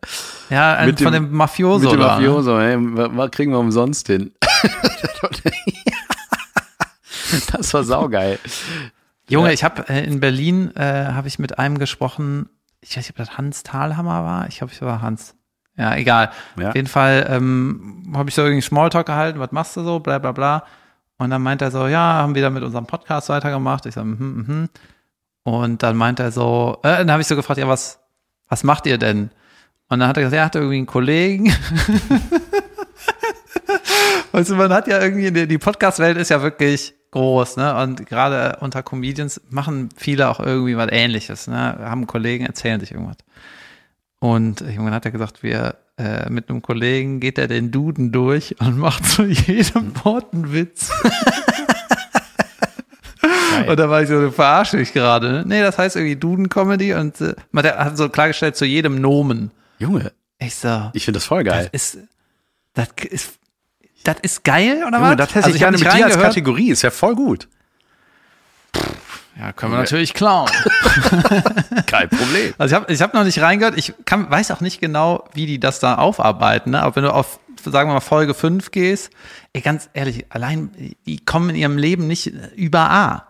Ja, 0.51 0.77
ein, 0.77 0.87
Mit 0.87 1.01
von 1.01 1.13
dem- 1.13 1.25
dem 1.27 1.37
Mafioso. 1.37 1.85
Mit 1.85 1.93
dem 1.93 2.01
da, 2.01 2.07
ne? 2.07 2.13
Mafioso, 2.29 2.59
ey, 2.61 2.77
wa- 2.79 3.11
was 3.13 3.31
kriegen 3.33 3.53
wir 3.53 3.59
umsonst 3.59 4.07
hin? 4.07 4.33
das 7.53 7.75
war 7.75 7.85
saugeil. 7.85 8.39
Junge, 9.29 9.49
Ja. 9.49 9.55
ich 9.55 9.65
habe 9.65 9.89
äh, 9.89 10.05
in 10.05 10.21
Berlin 10.21 10.75
äh, 10.77 11.07
habe 11.13 11.29
ich 11.29 11.39
mit 11.39 11.59
einem 11.59 11.79
gesprochen. 11.79 12.49
Ich 12.81 12.91
weiß 12.91 12.97
nicht, 13.05 13.11
ob 13.11 13.17
das 13.17 13.37
Hans 13.39 13.63
Thalhammer 13.63 14.25
war. 14.25 14.49
Ich 14.49 14.59
glaube, 14.59 14.73
ich 14.73 14.83
war 14.83 15.03
Hans. 15.03 15.35
Ja, 15.77 15.95
egal. 15.97 16.31
Ja. 16.59 16.71
Auf 16.71 16.75
jeden 16.75 16.89
Fall 16.89 17.27
ähm, 17.31 18.13
habe 18.15 18.29
ich 18.29 18.35
so 18.35 18.43
irgendwie 18.43 18.63
Smalltalk 18.63 19.07
gehalten. 19.07 19.39
Was 19.39 19.53
machst 19.53 19.77
du 19.77 19.85
so? 19.85 20.01
Bla 20.01 20.19
bla 20.19 20.33
bla. 20.33 20.65
Und 21.21 21.29
dann 21.29 21.43
meint 21.43 21.61
er 21.61 21.71
so, 21.71 21.87
ja, 21.87 22.15
haben 22.15 22.35
wir 22.35 22.41
da 22.41 22.49
mit 22.49 22.63
unserem 22.63 22.87
Podcast 22.87 23.29
weitergemacht. 23.29 23.85
Ich 23.85 23.93
so, 23.95 24.03
mhm, 24.03 24.45
mhm. 24.47 24.69
Und 25.43 25.83
dann 25.83 25.95
meint 25.95 26.19
er 26.19 26.33
so, 26.33 26.79
äh, 26.83 26.97
dann 26.97 27.13
habe 27.13 27.21
ich 27.21 27.29
so 27.29 27.37
gefragt, 27.37 27.61
ja, 27.61 27.69
was, 27.69 28.01
was 28.49 28.65
macht 28.65 28.87
ihr 28.87 28.97
denn? 28.97 29.31
Und 29.91 29.99
dann 29.99 30.09
hat 30.09 30.17
er 30.17 30.23
gesagt, 30.23 30.39
er 30.39 30.45
hat 30.47 30.55
irgendwie 30.55 30.79
einen 30.79 30.87
Kollegen. 30.87 31.53
weißt 34.33 34.49
du, 34.49 34.55
man 34.55 34.73
hat 34.73 34.89
ja 34.89 34.99
irgendwie, 34.99 35.47
die 35.47 35.59
Podcast-Welt 35.59 36.17
ist 36.17 36.31
ja 36.31 36.41
wirklich 36.41 36.95
groß, 37.11 37.59
ne? 37.59 37.77
Und 37.77 38.07
gerade 38.07 38.57
unter 38.61 38.83
Comedians 38.83 39.43
machen 39.51 39.91
viele 39.97 40.31
auch 40.31 40.41
irgendwie 40.41 40.79
was 40.79 40.89
ähnliches, 40.91 41.49
ne? 41.49 41.81
Haben 41.81 42.07
Kollegen, 42.07 42.47
erzählen 42.47 42.81
sich 42.81 42.93
irgendwas. 42.93 43.19
Und 44.21 44.61
irgendwann 44.61 44.93
hat 44.95 45.05
er 45.07 45.11
gesagt, 45.11 45.43
wir 45.43 45.77
äh, 45.99 46.29
mit 46.31 46.49
einem 46.49 46.63
Kollegen 46.63 47.21
geht 47.21 47.39
er 47.39 47.49
den 47.49 47.71
Duden 47.71 48.13
durch 48.13 48.55
und 48.61 48.79
macht 48.79 49.05
zu 49.07 49.25
jedem 49.25 49.93
Wort 50.05 50.33
einen 50.33 50.53
Witz. 50.53 50.91
Und 53.67 53.79
da 53.79 53.91
war 53.91 54.03
ich 54.03 54.09
so, 54.09 54.19
du 54.21 54.31
verarsche 54.33 54.81
ich 54.81 54.93
gerade. 54.93 55.31
Ne? 55.33 55.43
Nee, 55.47 55.61
das 55.63 55.77
heißt 55.77 55.97
irgendwie 55.97 56.17
Duden-Comedy 56.17 56.95
und 56.95 57.21
äh, 57.21 57.35
man 57.51 57.65
hat 57.65 57.97
so 57.99 58.09
klargestellt 58.09 58.57
zu 58.57 58.65
jedem 58.65 59.01
Nomen. 59.01 59.51
Junge, 59.79 60.13
Ich 60.39 60.55
so, 60.55 60.91
ich 60.95 61.05
finde 61.05 61.19
das 61.19 61.27
voll 61.27 61.45
geil. 61.45 61.69
das 61.73 61.95
ist, 61.95 61.99
das 62.75 62.89
ist, 63.11 63.33
das 64.05 64.17
ist 64.23 64.45
geil, 64.45 64.85
oder 64.87 64.99
Junge, 64.99 65.11
was? 65.11 65.17
das 65.17 65.29
hätte 65.35 65.45
Also 65.47 65.55
ich 65.55 65.61
gerne 65.61 65.77
mit 65.79 65.87
dir 65.87 66.05
als. 66.07 66.17
Kategorie, 66.19 66.71
ist 66.71 66.83
ja 66.83 66.91
voll 66.91 67.15
gut. 67.15 67.49
Ja, 69.41 69.53
können 69.53 69.73
wir 69.73 69.79
natürlich 69.79 70.13
klauen. 70.13 70.51
Kein 71.87 72.11
Problem. 72.11 72.53
Also 72.59 72.75
ich 72.75 72.81
habe 72.81 72.93
ich 72.93 73.01
hab 73.01 73.15
noch 73.15 73.25
nicht 73.25 73.41
reingehört. 73.41 73.79
Ich 73.79 73.95
kann, 74.05 74.31
weiß 74.31 74.51
auch 74.51 74.61
nicht 74.61 74.81
genau, 74.81 75.25
wie 75.33 75.47
die 75.47 75.59
das 75.59 75.81
da 75.81 75.95
aufarbeiten. 75.95 76.73
Ne? 76.73 76.83
Aber 76.83 76.95
wenn 76.97 77.05
du 77.05 77.15
auf, 77.15 77.41
sagen 77.65 77.89
wir 77.89 77.95
mal, 77.95 78.01
Folge 78.01 78.35
5 78.35 78.71
gehst, 78.71 79.11
ey, 79.55 79.63
ganz 79.63 79.89
ehrlich, 79.95 80.27
allein, 80.29 80.95
die 81.07 81.25
kommen 81.25 81.51
in 81.51 81.57
ihrem 81.57 81.79
Leben 81.79 82.07
nicht 82.07 82.27
über 82.55 82.91
A. 82.91 83.29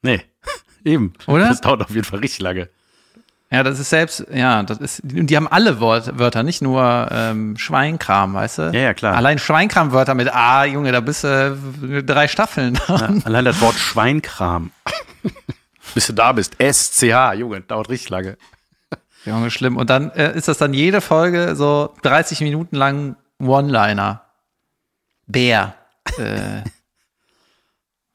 Nee, 0.00 0.22
eben. 0.84 1.12
Oder? 1.26 1.48
Das 1.48 1.60
dauert 1.60 1.82
auf 1.82 1.90
jeden 1.90 2.04
Fall 2.04 2.20
richtig 2.20 2.40
lange. 2.40 2.70
Ja, 3.50 3.62
das 3.62 3.78
ist 3.78 3.90
selbst, 3.90 4.24
ja, 4.32 4.62
das 4.62 4.78
ist, 4.78 5.00
die 5.04 5.26
die 5.26 5.36
haben 5.36 5.46
alle 5.46 5.78
Wort, 5.78 6.18
Wörter, 6.18 6.42
nicht 6.42 6.62
nur 6.62 7.08
ähm, 7.12 7.56
Schweinkram, 7.58 8.34
weißt 8.34 8.58
du? 8.58 8.62
Ja, 8.72 8.80
ja, 8.80 8.94
klar. 8.94 9.14
Allein 9.14 9.38
Schweinkram-Wörter 9.38 10.14
mit 10.14 10.34
A, 10.34 10.64
Junge, 10.64 10.90
da 10.90 11.00
bist 11.00 11.22
du 11.22 11.56
äh, 11.82 12.02
drei 12.02 12.28
Staffeln. 12.28 12.78
Ja, 12.88 13.10
allein 13.24 13.44
das 13.44 13.60
Wort 13.60 13.76
Schweinkram. 13.76 14.70
Bis 15.94 16.06
du 16.06 16.12
da 16.12 16.32
bist. 16.32 16.56
SCH, 16.60 17.34
Junge, 17.36 17.60
dauert 17.60 17.88
richtig 17.88 18.10
lange. 18.10 18.36
Junge, 19.24 19.50
schlimm. 19.50 19.76
Und 19.76 19.90
dann 19.90 20.10
äh, 20.12 20.36
ist 20.36 20.48
das 20.48 20.58
dann 20.58 20.74
jede 20.74 21.00
Folge 21.00 21.56
so 21.56 21.94
30 22.02 22.40
Minuten 22.40 22.76
lang 22.76 23.16
One-Liner. 23.40 24.22
Bär. 25.26 25.74
Äh, 26.18 26.62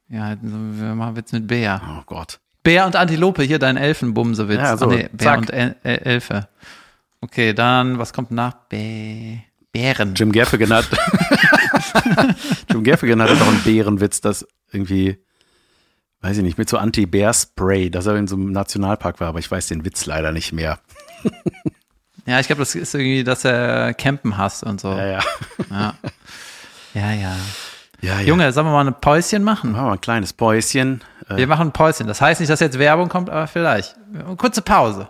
ja, 0.10 0.36
wir 0.41 0.95
machen 0.95 1.15
Witz 1.15 1.32
mit 1.32 1.48
Bär. 1.48 1.82
Oh 2.00 2.04
Gott. 2.06 2.39
Bär 2.63 2.86
und 2.86 2.95
Antilope, 2.95 3.43
hier 3.43 3.58
dein 3.60 3.78
Elfenbumsewitz. 3.78 4.58
Ja, 4.60 4.78
so, 4.78 4.86
Ah, 4.86 4.89
nee, 4.89 5.10
Bär 5.12 5.17
zack. 5.26 5.39
und 5.39 5.50
El 5.50 5.76
El 5.84 5.98
Elfe. 5.98 6.48
Okay, 7.22 7.54
dann, 7.54 7.98
was 8.00 8.13
kommt 8.13 8.32
nach? 8.32 8.54
Bä 8.69 9.39
Bären. 9.72 10.13
Jim 10.15 10.32
Gaffigan 10.32 10.72
hat. 10.74 10.88
Jim 12.72 12.84
Gaffigan 12.84 13.22
hatte 13.22 13.36
doch 13.36 13.48
einen 13.48 13.62
Bärenwitz, 13.63 14.22
das 14.22 14.48
irgendwie, 14.72 15.17
weiß 16.21 16.38
ich 16.38 16.43
nicht, 16.43 16.58
mit 16.58 16.69
so 16.69 16.77
Anti-Bär-Spray, 16.77 17.89
dass 17.89 18.05
er 18.05 18.15
in 18.15 18.27
so 18.27 18.36
einem 18.36 18.51
Nationalpark 18.51 19.19
war, 19.19 19.29
aber 19.29 19.39
ich 19.39 19.49
weiß 19.49 19.67
den 19.67 19.86
Witz 19.86 20.05
leider 20.05 20.32
nicht 20.32 20.51
mehr. 20.53 20.79
Ja, 22.25 22.39
ich 22.39 22.45
glaube, 22.45 22.60
das 22.60 22.75
ist 22.75 22.93
irgendwie, 22.93 23.23
dass 23.23 23.43
er 23.43 23.95
Campen 23.95 24.38
hasst 24.38 24.63
und 24.63 24.79
so. 24.79 24.91
Ja, 24.91 25.05
ja. 25.08 25.19
Ja, 25.71 25.93
ja. 26.93 27.12
ja. 27.13 27.36
ja. 28.01 28.19
Junge, 28.21 28.51
sollen 28.53 28.67
wir 28.67 28.71
mal 28.71 28.86
ein 28.86 28.93
Päuschen 29.01 29.43
machen? 29.43 29.71
Machen 29.71 29.82
wir 29.82 29.88
mal 29.88 29.93
ein 29.93 30.01
kleines 30.01 30.34
Päuschen. 30.34 31.01
Äh, 31.27 31.38
Wir 31.38 31.47
machen 31.47 31.69
ein 31.69 31.71
Päuschen. 31.71 32.05
Das 32.05 32.21
heißt 32.21 32.39
nicht, 32.39 32.51
dass 32.51 32.60
jetzt 32.60 32.77
Werbung 32.77 33.10
kommt, 33.10 33.32
aber 33.32 33.47
vielleicht. 33.47 33.95
Kurze 34.38 34.62
Pause. 34.62 35.08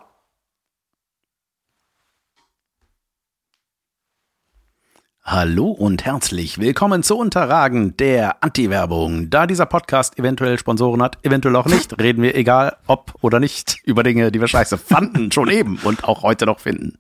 Hallo 5.32 5.68
und 5.68 6.06
herzlich 6.06 6.58
willkommen 6.58 7.04
zu 7.04 7.16
Unterragen 7.16 7.96
der 7.98 8.44
Anti-Werbung. 8.44 9.30
Da 9.30 9.46
dieser 9.46 9.68
Podcast 9.68 10.18
eventuell 10.18 10.58
Sponsoren 10.58 11.04
hat, 11.04 11.20
eventuell 11.24 11.56
auch 11.56 11.68
nicht, 11.68 12.00
reden 12.02 12.24
wir 12.24 12.34
egal 12.34 12.78
ob 12.88 13.14
oder 13.22 13.40
nicht 13.40 13.78
über 13.84 14.02
Dinge, 14.02 14.32
die 14.32 14.42
wir 14.42 14.48
scheiße 14.48 14.80
fanden, 14.80 15.32
schon 15.32 15.52
eben 15.52 15.78
und 15.84 16.04
auch 16.04 16.24
heute 16.24 16.48
noch 16.48 16.60
finden. 16.60 16.98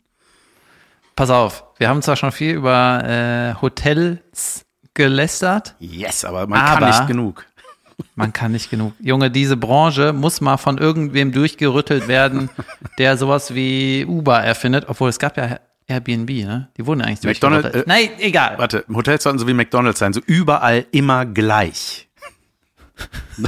Pass 1.16 1.32
auf, 1.32 1.64
wir 1.80 1.90
haben 1.90 2.04
zwar 2.04 2.18
schon 2.18 2.32
viel 2.32 2.54
über 2.54 3.04
äh, 3.04 3.56
Hotels 3.64 4.64
gelästert, 4.94 5.74
Yes, 5.80 6.24
aber 6.24 6.46
man 6.46 6.60
kann 6.64 6.84
Aber- 6.84 6.88
nicht 6.88 7.08
genug. 7.08 7.48
man 8.16 8.32
kann 8.32 8.52
nicht 8.52 8.70
genug. 8.70 8.94
Junge, 9.00 9.32
diese 9.32 9.58
Branche 9.58 10.14
muss 10.14 10.40
mal 10.40 10.58
von 10.58 10.78
irgendwem 10.78 11.32
durchgerüttelt 11.32 12.08
werden, 12.08 12.52
der 13.00 13.18
sowas 13.18 13.56
wie 13.56 14.06
Uber 14.06 14.40
erfindet, 14.40 14.86
obwohl 14.88 15.10
es 15.10 15.18
gab 15.18 15.36
ja 15.36 15.58
Airbnb, 15.90 16.30
ne? 16.30 16.70
Die 16.78 16.86
wurden 16.86 17.02
eigentlich 17.02 17.24
McDonald- 17.24 17.66
durchgerüttelt. 17.66 17.88
äh, 17.88 17.90
Nein, 17.90 18.10
egal. 18.20 18.58
Warte, 18.58 18.86
Hotels 18.94 19.24
sollten 19.24 19.40
so 19.40 19.48
wie 19.48 19.54
McDonalds 19.54 20.00
sein, 20.00 20.14
so 20.14 20.22
überall 20.26 20.86
immer 20.92 21.26
gleich. 21.26 22.08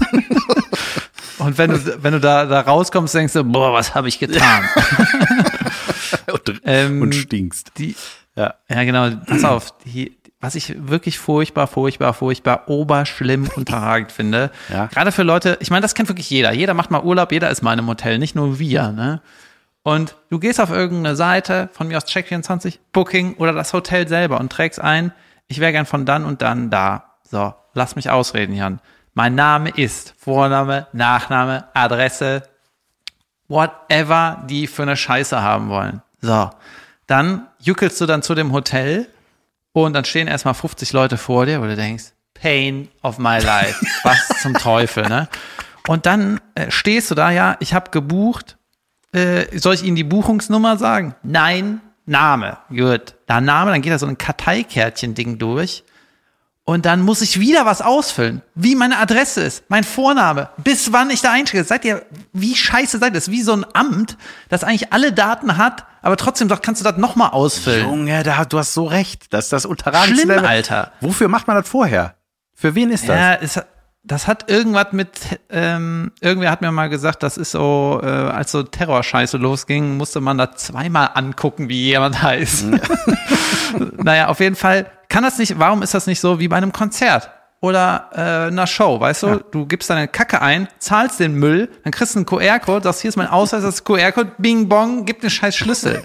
Und 1.37 1.57
wenn 1.57 1.71
du, 1.71 2.03
wenn 2.03 2.13
du 2.13 2.19
da, 2.19 2.45
da 2.45 2.61
rauskommst, 2.61 3.15
denkst 3.15 3.33
du, 3.33 3.43
boah, 3.43 3.73
was 3.73 3.95
habe 3.95 4.07
ich 4.07 4.19
getan? 4.19 4.63
Und, 6.31 6.61
Ähm, 6.65 7.01
und 7.01 7.15
stinkst. 7.15 7.71
Die, 7.77 7.95
Ja. 8.35 8.53
Ja, 8.69 8.83
genau. 8.83 9.09
Pass 9.27 9.43
auf. 9.43 9.73
Die, 9.85 10.17
was 10.39 10.55
ich 10.55 10.75
wirklich 10.87 11.17
furchtbar, 11.19 11.67
furchtbar, 11.67 12.13
furchtbar, 12.13 12.67
oberschlimm 12.69 13.49
unterragend 13.55 14.11
finde. 14.11 14.51
Ja. 14.71 14.85
Gerade 14.87 15.11
für 15.11 15.23
Leute, 15.23 15.57
ich 15.61 15.69
meine, 15.71 15.81
das 15.81 15.93
kennt 15.95 16.09
wirklich 16.09 16.29
jeder. 16.29 16.51
Jeder 16.53 16.73
macht 16.73 16.91
mal 16.91 17.01
Urlaub, 17.01 17.31
jeder 17.31 17.49
ist 17.49 17.61
mal 17.61 17.73
in 17.73 17.79
einem 17.79 17.87
Hotel, 17.89 18.17
nicht 18.19 18.35
nur 18.35 18.59
wir, 18.59 18.91
ne? 18.91 19.21
Und 19.83 20.15
du 20.29 20.39
gehst 20.39 20.59
auf 20.59 20.69
irgendeine 20.69 21.15
Seite, 21.15 21.69
von 21.73 21.87
mir 21.87 21.97
aus 21.97 22.05
Check24, 22.05 22.77
Booking 22.91 23.35
oder 23.35 23.53
das 23.53 23.73
Hotel 23.73 24.07
selber 24.07 24.39
und 24.39 24.51
trägst 24.51 24.79
ein, 24.79 25.11
ich 25.47 25.59
wäre 25.59 25.71
gern 25.71 25.85
von 25.85 26.05
dann 26.05 26.23
und 26.23 26.41
dann 26.41 26.69
da. 26.69 27.15
So, 27.23 27.53
lass 27.73 27.95
mich 27.95 28.09
ausreden, 28.09 28.53
Jan. 28.53 28.79
Mein 29.13 29.35
Name 29.35 29.69
ist 29.69 30.13
Vorname, 30.17 30.87
Nachname, 30.93 31.65
Adresse, 31.73 32.43
whatever 33.47 34.43
die 34.47 34.67
für 34.67 34.83
eine 34.83 34.95
Scheiße 34.95 35.41
haben 35.41 35.69
wollen. 35.69 36.01
So, 36.21 36.49
dann 37.07 37.47
juckelst 37.59 37.99
du 37.99 38.05
dann 38.05 38.21
zu 38.21 38.35
dem 38.35 38.53
Hotel 38.53 39.07
und 39.73 39.93
dann 39.93 40.05
stehen 40.05 40.27
erstmal 40.27 40.53
50 40.53 40.93
Leute 40.93 41.17
vor 41.17 41.45
dir, 41.45 41.61
wo 41.61 41.65
du 41.65 41.75
denkst, 41.75 42.13
Pain 42.33 42.87
of 43.01 43.17
my 43.17 43.39
life, 43.39 43.85
was 44.03 44.41
zum 44.41 44.53
Teufel, 44.53 45.07
ne? 45.07 45.27
Und 45.87 46.05
dann 46.05 46.39
äh, 46.55 46.69
stehst 46.69 47.11
du 47.11 47.15
da, 47.15 47.31
ja, 47.31 47.57
ich 47.59 47.73
habe 47.73 47.89
gebucht, 47.91 48.57
äh, 49.13 49.57
soll 49.57 49.75
ich 49.75 49.83
Ihnen 49.83 49.95
die 49.95 50.03
Buchungsnummer 50.03 50.77
sagen? 50.77 51.15
Nein, 51.23 51.81
Name, 52.05 52.57
gut. 52.69 53.15
Da 53.27 53.41
Name, 53.41 53.71
dann 53.71 53.81
geht 53.81 53.93
da 53.93 53.99
so 53.99 54.05
ein 54.07 54.17
Karteikärtchen-Ding 54.17 55.37
durch 55.37 55.83
und 56.63 56.85
dann 56.85 57.01
muss 57.01 57.21
ich 57.21 57.39
wieder 57.39 57.65
was 57.65 57.81
ausfüllen, 57.81 58.41
wie 58.55 58.75
meine 58.75 58.97
Adresse 58.99 59.41
ist, 59.41 59.63
mein 59.69 59.83
Vorname, 59.83 60.49
bis 60.57 60.93
wann 60.93 61.09
ich 61.09 61.21
da 61.21 61.31
einstecke. 61.31 61.63
Seid 61.63 61.83
ihr, 61.85 62.05
wie 62.33 62.55
scheiße 62.55 62.99
seid 62.99 63.11
ihr? 63.11 63.15
Das 63.15 63.27
ist 63.27 63.31
wie 63.33 63.41
so 63.41 63.53
ein 63.53 63.65
Amt, 63.73 64.17
das 64.49 64.63
eigentlich 64.63 64.93
alle 64.93 65.11
Daten 65.11 65.57
hat, 65.57 65.85
aber 66.01 66.17
trotzdem 66.17 66.47
doch 66.47 66.61
kannst 66.61 66.81
du 66.81 66.89
das 66.89 66.97
nochmal 66.97 67.31
ausfüllen. 67.31 67.87
Junge, 67.87 68.23
da, 68.23 68.45
du 68.45 68.57
hast 68.57 68.73
so 68.73 68.85
recht. 68.85 69.33
Das 69.33 69.45
ist 69.45 69.53
das 69.53 69.65
Unterragendste. 69.65 70.27
Schlimm. 70.27 70.45
Alter. 70.45 70.91
Wofür 71.01 71.27
macht 71.27 71.47
man 71.47 71.57
das 71.57 71.67
vorher? 71.67 72.15
Für 72.53 72.75
wen 72.75 72.91
ist 72.91 73.09
das? 73.09 73.17
Ja, 73.17 73.33
es, 73.35 73.59
das 74.03 74.27
hat 74.27 74.49
irgendwas 74.49 74.87
mit, 74.93 75.09
ähm, 75.49 76.11
irgendwer 76.21 76.51
hat 76.51 76.61
mir 76.61 76.71
mal 76.71 76.89
gesagt, 76.89 77.21
das 77.23 77.37
ist 77.37 77.51
so, 77.51 77.99
äh, 78.03 78.07
als 78.07 78.51
so 78.51 78.63
Terrorscheiße 78.63 79.37
losging, 79.37 79.97
musste 79.97 80.21
man 80.21 80.37
da 80.37 80.55
zweimal 80.55 81.11
angucken, 81.13 81.69
wie 81.69 81.83
jemand 81.83 82.21
heißt. 82.21 82.65
naja, 84.03 84.27
auf 84.27 84.39
jeden 84.39 84.55
Fall 84.55 84.87
kann 85.07 85.23
das 85.23 85.37
nicht, 85.37 85.59
warum 85.59 85.83
ist 85.83 85.93
das 85.93 86.07
nicht 86.07 86.19
so 86.19 86.39
wie 86.39 86.47
bei 86.47 86.57
einem 86.57 86.71
Konzert? 86.71 87.29
Oder 87.59 88.09
äh, 88.13 88.47
einer 88.47 88.65
Show, 88.65 88.99
weißt 88.99 89.21
du? 89.21 89.27
Ja. 89.27 89.39
Du 89.51 89.67
gibst 89.67 89.87
deine 89.91 90.07
Kacke 90.07 90.41
ein, 90.41 90.67
zahlst 90.79 91.19
den 91.19 91.35
Müll, 91.35 91.69
dann 91.83 91.91
kriegst 91.91 92.15
du 92.15 92.19
einen 92.19 92.25
QR-Code, 92.25 92.83
sagst, 92.83 93.01
hier 93.01 93.09
ist 93.09 93.17
mein 93.17 93.27
Ausweis, 93.27 93.61
das 93.61 93.75
ist 93.75 93.83
QR-Code, 93.83 94.31
bing 94.39 94.67
bong, 94.67 95.05
gib 95.05 95.21
den 95.21 95.29
scheiß 95.29 95.55
Schlüssel. 95.55 96.03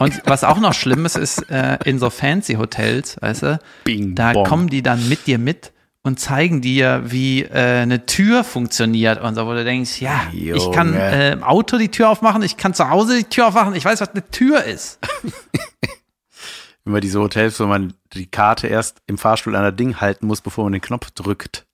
Und 0.00 0.20
was 0.24 0.42
auch 0.42 0.58
noch 0.58 0.74
schlimm 0.74 1.06
ist, 1.06 1.16
ist 1.16 1.48
äh, 1.50 1.78
in 1.84 2.00
so 2.00 2.10
fancy 2.10 2.54
Hotels, 2.54 3.16
weißt 3.20 3.42
du, 3.42 3.60
Bing 3.84 4.16
da 4.16 4.32
bong. 4.32 4.46
kommen 4.46 4.68
die 4.68 4.82
dann 4.82 5.08
mit 5.08 5.28
dir 5.28 5.38
mit 5.38 5.72
und 6.02 6.18
zeigen 6.20 6.60
dir, 6.60 7.02
wie 7.06 7.42
äh, 7.42 7.80
eine 7.82 8.06
Tür 8.06 8.44
funktioniert 8.44 9.20
und 9.20 9.34
so, 9.34 9.46
wo 9.46 9.52
du 9.52 9.64
denkst, 9.64 10.00
ja, 10.00 10.28
ich 10.32 10.70
kann 10.72 10.88
Junge. 10.88 11.00
äh, 11.00 11.32
im 11.32 11.42
Auto 11.42 11.76
die 11.76 11.90
Tür 11.90 12.08
aufmachen, 12.08 12.42
ich 12.42 12.56
kann 12.56 12.74
zu 12.74 12.88
Hause 12.88 13.18
die 13.18 13.24
Tür 13.24 13.48
aufmachen, 13.48 13.74
ich 13.74 13.84
weiß, 13.84 14.00
was 14.00 14.10
eine 14.10 14.28
Tür 14.30 14.64
ist. 14.64 14.98
Immer 16.84 17.00
diese 17.00 17.20
Hotels, 17.20 17.60
wo 17.60 17.66
man 17.66 17.92
die 18.14 18.26
Karte 18.26 18.66
erst 18.66 19.02
im 19.06 19.18
Fahrstuhl 19.18 19.54
an 19.54 19.62
der 19.62 19.72
Ding 19.72 20.00
halten 20.00 20.26
muss, 20.26 20.40
bevor 20.40 20.64
man 20.64 20.72
den 20.72 20.82
Knopf 20.82 21.10
drückt. 21.10 21.66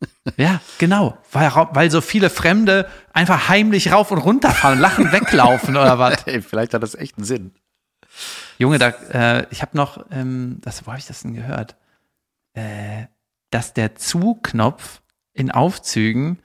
Ja, 0.36 0.60
genau, 0.78 1.16
weil, 1.30 1.50
weil 1.72 1.90
so 1.90 2.00
viele 2.00 2.28
Fremde 2.28 2.88
einfach 3.12 3.48
heimlich 3.48 3.92
rauf 3.92 4.10
und 4.10 4.18
runter 4.18 4.50
fahren, 4.50 4.80
lachen, 4.80 5.12
weglaufen 5.12 5.76
oder 5.76 5.96
was. 5.98 6.22
Ey, 6.26 6.42
vielleicht 6.42 6.74
hat 6.74 6.82
das 6.82 6.96
echt 6.96 7.18
einen 7.18 7.24
Sinn. 7.24 7.52
Junge, 8.58 8.78
da, 8.78 8.88
äh, 8.88 9.46
ich 9.50 9.62
habe 9.62 9.76
noch, 9.76 10.04
ähm, 10.10 10.58
das, 10.60 10.84
wo 10.84 10.90
habe 10.90 10.98
ich 10.98 11.06
das 11.06 11.22
denn 11.22 11.34
gehört? 11.34 11.76
Äh, 12.54 13.06
dass 13.52 13.72
der 13.74 13.94
Zu-Knopf 13.94 15.00
in 15.32 15.50
Aufzügen 15.50 16.38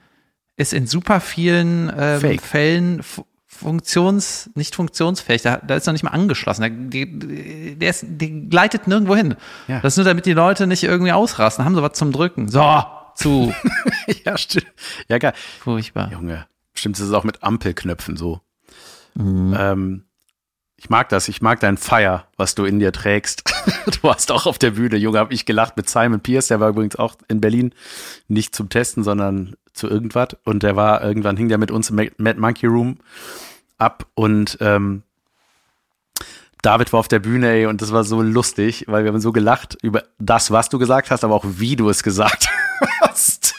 ist 0.56 0.72
in 0.72 0.86
super 0.86 1.20
vielen 1.20 1.92
ähm. 1.96 2.38
Fällen 2.38 3.02
fu- 3.02 3.26
funktions, 3.46 4.50
nicht 4.54 4.74
funktionsfähig. 4.74 5.42
Da, 5.42 5.56
da 5.58 5.76
ist 5.76 5.86
noch 5.86 5.92
nicht 5.92 6.02
mal 6.04 6.10
angeschlossen. 6.10 6.62
Der, 6.62 6.70
die, 6.70 7.76
der, 7.78 7.90
ist, 7.90 8.04
die 8.08 8.48
gleitet 8.48 8.86
nirgendwo 8.86 9.14
hin. 9.16 9.34
Ja. 9.66 9.80
Das 9.80 9.92
ist 9.94 9.96
nur, 9.98 10.04
damit 10.04 10.26
die 10.26 10.32
Leute 10.32 10.66
nicht 10.66 10.84
irgendwie 10.84 11.12
ausrasten. 11.12 11.64
Haben 11.64 11.74
sie 11.74 11.82
was 11.82 11.92
zum 11.94 12.12
Drücken. 12.12 12.48
So, 12.48 12.84
zu. 13.14 13.52
ja, 14.24 14.36
stimmt. 14.38 14.66
Ja, 15.08 15.18
geil. 15.18 15.32
Furchtbar. 15.60 16.10
Junge, 16.12 16.46
stimmt, 16.74 16.98
das 16.98 17.06
ist 17.06 17.12
auch 17.12 17.24
mit 17.24 17.42
Ampelknöpfen 17.42 18.16
so. 18.16 18.40
Ähm, 19.18 20.04
ich 20.80 20.90
mag 20.90 21.08
das, 21.08 21.26
ich 21.28 21.42
mag 21.42 21.58
dein 21.60 21.76
Fire, 21.76 22.24
was 22.36 22.54
du 22.54 22.64
in 22.64 22.78
dir 22.78 22.92
trägst. 22.92 23.42
du 23.86 24.02
warst 24.02 24.30
auch 24.30 24.46
auf 24.46 24.58
der 24.58 24.70
Bühne, 24.70 24.96
Junge, 24.96 25.18
hab 25.18 25.32
ich 25.32 25.44
gelacht 25.44 25.76
mit 25.76 25.88
Simon 25.90 26.20
Pierce, 26.20 26.46
der 26.48 26.60
war 26.60 26.68
übrigens 26.70 26.96
auch 26.96 27.16
in 27.26 27.40
Berlin, 27.40 27.74
nicht 28.28 28.54
zum 28.54 28.68
Testen, 28.68 29.02
sondern 29.02 29.56
zu 29.72 29.88
irgendwas. 29.88 30.28
Und 30.44 30.62
der 30.62 30.76
war, 30.76 31.02
irgendwann 31.02 31.36
hing 31.36 31.48
der 31.48 31.58
mit 31.58 31.70
uns 31.72 31.90
im 31.90 31.96
Ma- 31.96 32.10
Mad 32.16 32.38
Monkey 32.38 32.66
Room 32.66 32.98
ab 33.76 34.06
und 34.14 34.56
ähm, 34.60 35.02
David 36.62 36.92
war 36.92 37.00
auf 37.00 37.08
der 37.08 37.20
Bühne, 37.20 37.50
ey, 37.50 37.66
und 37.66 37.82
das 37.82 37.92
war 37.92 38.02
so 38.02 38.20
lustig, 38.22 38.84
weil 38.88 39.04
wir 39.04 39.12
haben 39.12 39.20
so 39.20 39.30
gelacht 39.32 39.76
über 39.82 40.02
das, 40.18 40.50
was 40.50 40.68
du 40.68 40.78
gesagt 40.78 41.10
hast, 41.10 41.22
aber 41.22 41.34
auch 41.34 41.44
wie 41.46 41.76
du 41.76 41.88
es 41.88 42.02
gesagt 42.02 42.48
hast. 43.00 43.54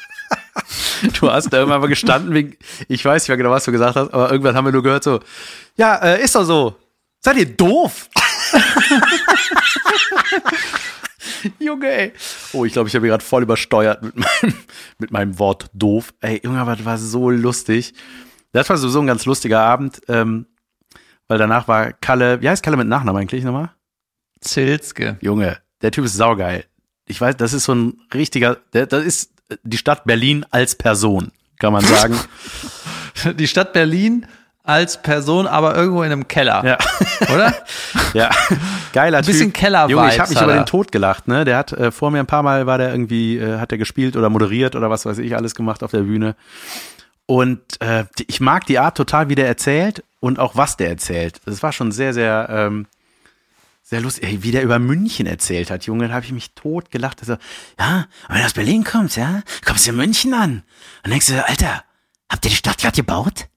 Du 1.20 1.32
hast 1.32 1.52
da 1.54 1.58
irgendwann 1.60 1.80
mal 1.82 1.88
gestanden, 1.88 2.34
wegen, 2.34 2.58
ich 2.90 3.04
weiß 3.06 3.24
nicht 3.24 3.30
mehr 3.30 3.38
genau, 3.38 3.52
was 3.52 3.64
du 3.64 3.72
gesagt 3.72 3.96
hast, 3.96 4.14
aber 4.14 4.30
irgendwann 4.32 4.56
haben 4.56 4.66
wir 4.66 4.74
nur 4.74 4.84
gehört 4.84 5.04
so, 5.06 5.22
ja, 5.78 5.96
äh, 5.98 6.22
ist 6.22 6.36
doch 6.36 6.44
so. 6.44 6.76
Seid 7.22 7.38
ihr 7.38 7.46
doof? 7.46 8.10
Junge, 11.60 11.88
ey. 11.88 12.14
Oh, 12.54 12.66
ich 12.66 12.74
glaube, 12.74 12.90
ich 12.90 12.96
habe 12.96 13.08
gerade 13.08 13.24
voll 13.24 13.44
übersteuert 13.44 14.02
mit 14.02 14.16
meinem, 14.16 14.54
mit 14.98 15.12
meinem 15.12 15.40
Wort 15.40 15.70
doof. 15.74 16.14
Ey, 16.22 16.42
Junge, 16.44 16.60
aber 16.60 16.76
das 16.76 16.86
war 16.86 16.98
so 16.98 17.30
lustig. 17.30 17.94
Das 18.52 18.70
war 18.70 18.78
sowieso 18.78 19.02
ein 19.02 19.08
ganz 19.08 19.26
lustiger 19.26 19.62
Abend, 19.62 20.02
ähm, 20.08 20.48
weil 21.28 21.38
danach 21.38 21.68
war 21.68 21.94
Kalle, 21.94 22.42
wie 22.42 22.50
heißt 22.50 22.64
Kalle 22.64 22.78
mit 22.78 22.88
Nachnamen 22.88 23.22
eigentlich 23.22 23.44
nochmal? 23.44 23.72
Zilzke. 24.42 25.18
Junge, 25.22 25.60
der 25.82 25.92
Typ 25.92 26.06
ist 26.06 26.16
saugeil. 26.16 26.66
Ich 27.06 27.20
weiß, 27.20 27.38
das 27.38 27.54
ist 27.54 27.66
so 27.66 27.76
ein 27.76 28.02
richtiger, 28.14 28.58
der, 28.74 28.88
das 28.88 29.06
ist 29.06 29.32
die 29.64 29.78
Stadt 29.78 30.06
Berlin 30.06 30.46
als 30.52 30.76
Person, 30.76 31.32
kann 31.60 31.74
man 31.74 31.84
sagen. 31.84 32.20
Die 33.36 33.50
Stadt 33.50 33.74
Berlin 33.74 34.26
als 34.70 35.02
Person, 35.02 35.48
aber 35.48 35.76
irgendwo 35.76 36.04
in 36.04 36.12
einem 36.12 36.28
Keller. 36.28 36.64
ja. 36.64 36.78
Oder? 37.34 37.54
Ja, 38.14 38.30
geiler 38.94 39.22
bisschen 39.22 39.48
Typ. 39.48 39.56
Keller-Vibes 39.56 39.92
Junge, 39.92 40.14
ich 40.14 40.20
habe 40.20 40.30
mich 40.30 40.42
über 40.42 40.54
er. 40.54 40.62
den 40.62 40.66
Tod 40.66 40.92
gelacht, 40.92 41.28
ne? 41.28 41.44
Der 41.44 41.58
hat 41.58 41.74
äh, 41.74 41.92
vor 41.92 42.12
mir 42.12 42.20
ein 42.20 42.28
paar 42.28 42.44
Mal 42.44 42.66
war 42.68 42.78
der 42.78 42.92
irgendwie, 42.92 43.38
äh, 43.38 43.58
hat 43.58 43.72
er 43.72 43.78
gespielt 43.78 44.16
oder 44.16 44.30
moderiert 44.30 44.76
oder 44.76 44.90
was 44.90 45.06
weiß 45.06 45.18
ich 45.18 45.36
alles 45.36 45.56
gemacht 45.56 45.84
auf 45.84 45.92
der 45.92 46.02
Bühne. 46.02 46.36
Und 47.26 47.60
äh, 47.80 48.06
ich 48.28 48.42
mag 48.42 48.66
die 48.66 48.80
Art 48.80 48.98
total, 48.98 49.30
wie 49.30 49.36
der 49.36 49.48
erzählt 49.48 50.04
und 50.20 50.40
auch 50.40 50.56
was 50.56 50.78
der 50.78 50.90
erzählt. 50.90 51.42
Das 51.46 51.62
war 51.62 51.72
schon 51.72 51.92
sehr, 51.92 52.14
sehr, 52.14 52.48
ähm, 52.50 52.88
sehr 53.84 54.02
lustig. 54.02 54.24
Ey, 54.24 54.44
wie 54.44 54.52
der 54.52 54.64
über 54.64 54.80
München 54.80 55.28
erzählt 55.28 55.70
hat, 55.72 55.86
Junge, 55.86 56.08
da 56.08 56.14
habe 56.16 56.26
ich 56.26 56.32
mich 56.32 56.54
tot 56.54 56.92
gelacht. 56.92 57.20
Also, 57.22 57.38
ja, 57.80 58.08
und 58.28 58.36
wenn 58.36 58.40
du 58.40 58.46
aus 58.46 58.54
Berlin 58.54 58.84
kommst, 58.84 59.18
ja, 59.18 59.42
kommst 59.66 59.86
du 59.86 59.92
in 59.92 59.98
München 59.98 60.34
an. 60.34 60.64
Dann 61.04 61.12
denkst 61.12 61.28
du, 61.28 61.46
Alter, 61.48 61.84
habt 62.32 62.46
ihr 62.46 62.52
die 62.52 62.58
Stadt 62.58 62.80
gerade 62.80 62.96
gebaut? 62.96 63.48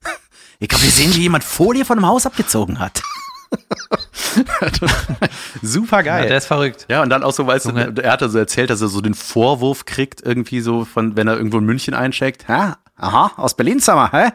Ich 0.63 0.69
glaube, 0.69 0.85
wir 0.85 0.93
sehen, 0.93 1.13
wie 1.17 1.23
jemand 1.23 1.43
Folie 1.43 1.85
von 1.85 1.99
einem 1.99 2.07
Haus 2.07 2.25
abgezogen 2.25 2.79
hat. 2.79 3.03
Super 5.61 6.05
geil. 6.05 6.23
Ja, 6.23 6.29
der 6.29 6.39
ist 6.39 6.47
verrückt. 6.47 6.87
Ja, 6.89 7.03
und 7.03 7.11
dann 7.11 7.25
auch 7.25 7.33
so, 7.33 7.45
weißt 7.45 7.67
du, 7.67 7.71
Junge. 7.71 7.95
er 8.01 8.13
hat 8.13 8.21
so 8.21 8.39
erzählt, 8.39 8.71
dass 8.71 8.81
er 8.81 8.87
so 8.87 9.01
den 9.01 9.15
Vorwurf 9.15 9.87
kriegt, 9.87 10.25
irgendwie 10.25 10.61
so 10.61 10.85
von, 10.85 11.17
wenn 11.17 11.27
er 11.27 11.37
irgendwo 11.37 11.59
in 11.59 11.65
München 11.65 11.95
eincheckt, 11.95 12.47
hä? 12.47 12.75
Aha, 12.95 13.33
aus 13.39 13.57
Berlin 13.57 13.81
wir, 13.81 14.13
hä? 14.13 14.31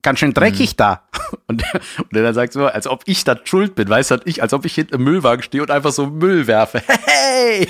Ganz 0.00 0.20
schön 0.20 0.32
dreckig 0.32 0.76
da. 0.76 1.02
Und, 1.46 1.62
und 1.98 2.16
er 2.16 2.22
dann 2.22 2.34
sagt 2.34 2.54
so, 2.54 2.66
als 2.66 2.86
ob 2.86 3.02
ich 3.04 3.24
da 3.24 3.36
schuld 3.44 3.74
bin, 3.74 3.86
weißt 3.86 4.12
du, 4.12 4.20
ich, 4.24 4.40
als 4.40 4.54
ob 4.54 4.64
ich 4.64 4.74
hinter 4.74 4.94
im 4.94 5.04
Müllwagen 5.04 5.42
stehe 5.42 5.62
und 5.62 5.70
einfach 5.70 5.92
so 5.92 6.06
Müll 6.06 6.46
werfe. 6.46 6.82
Hey! 7.04 7.68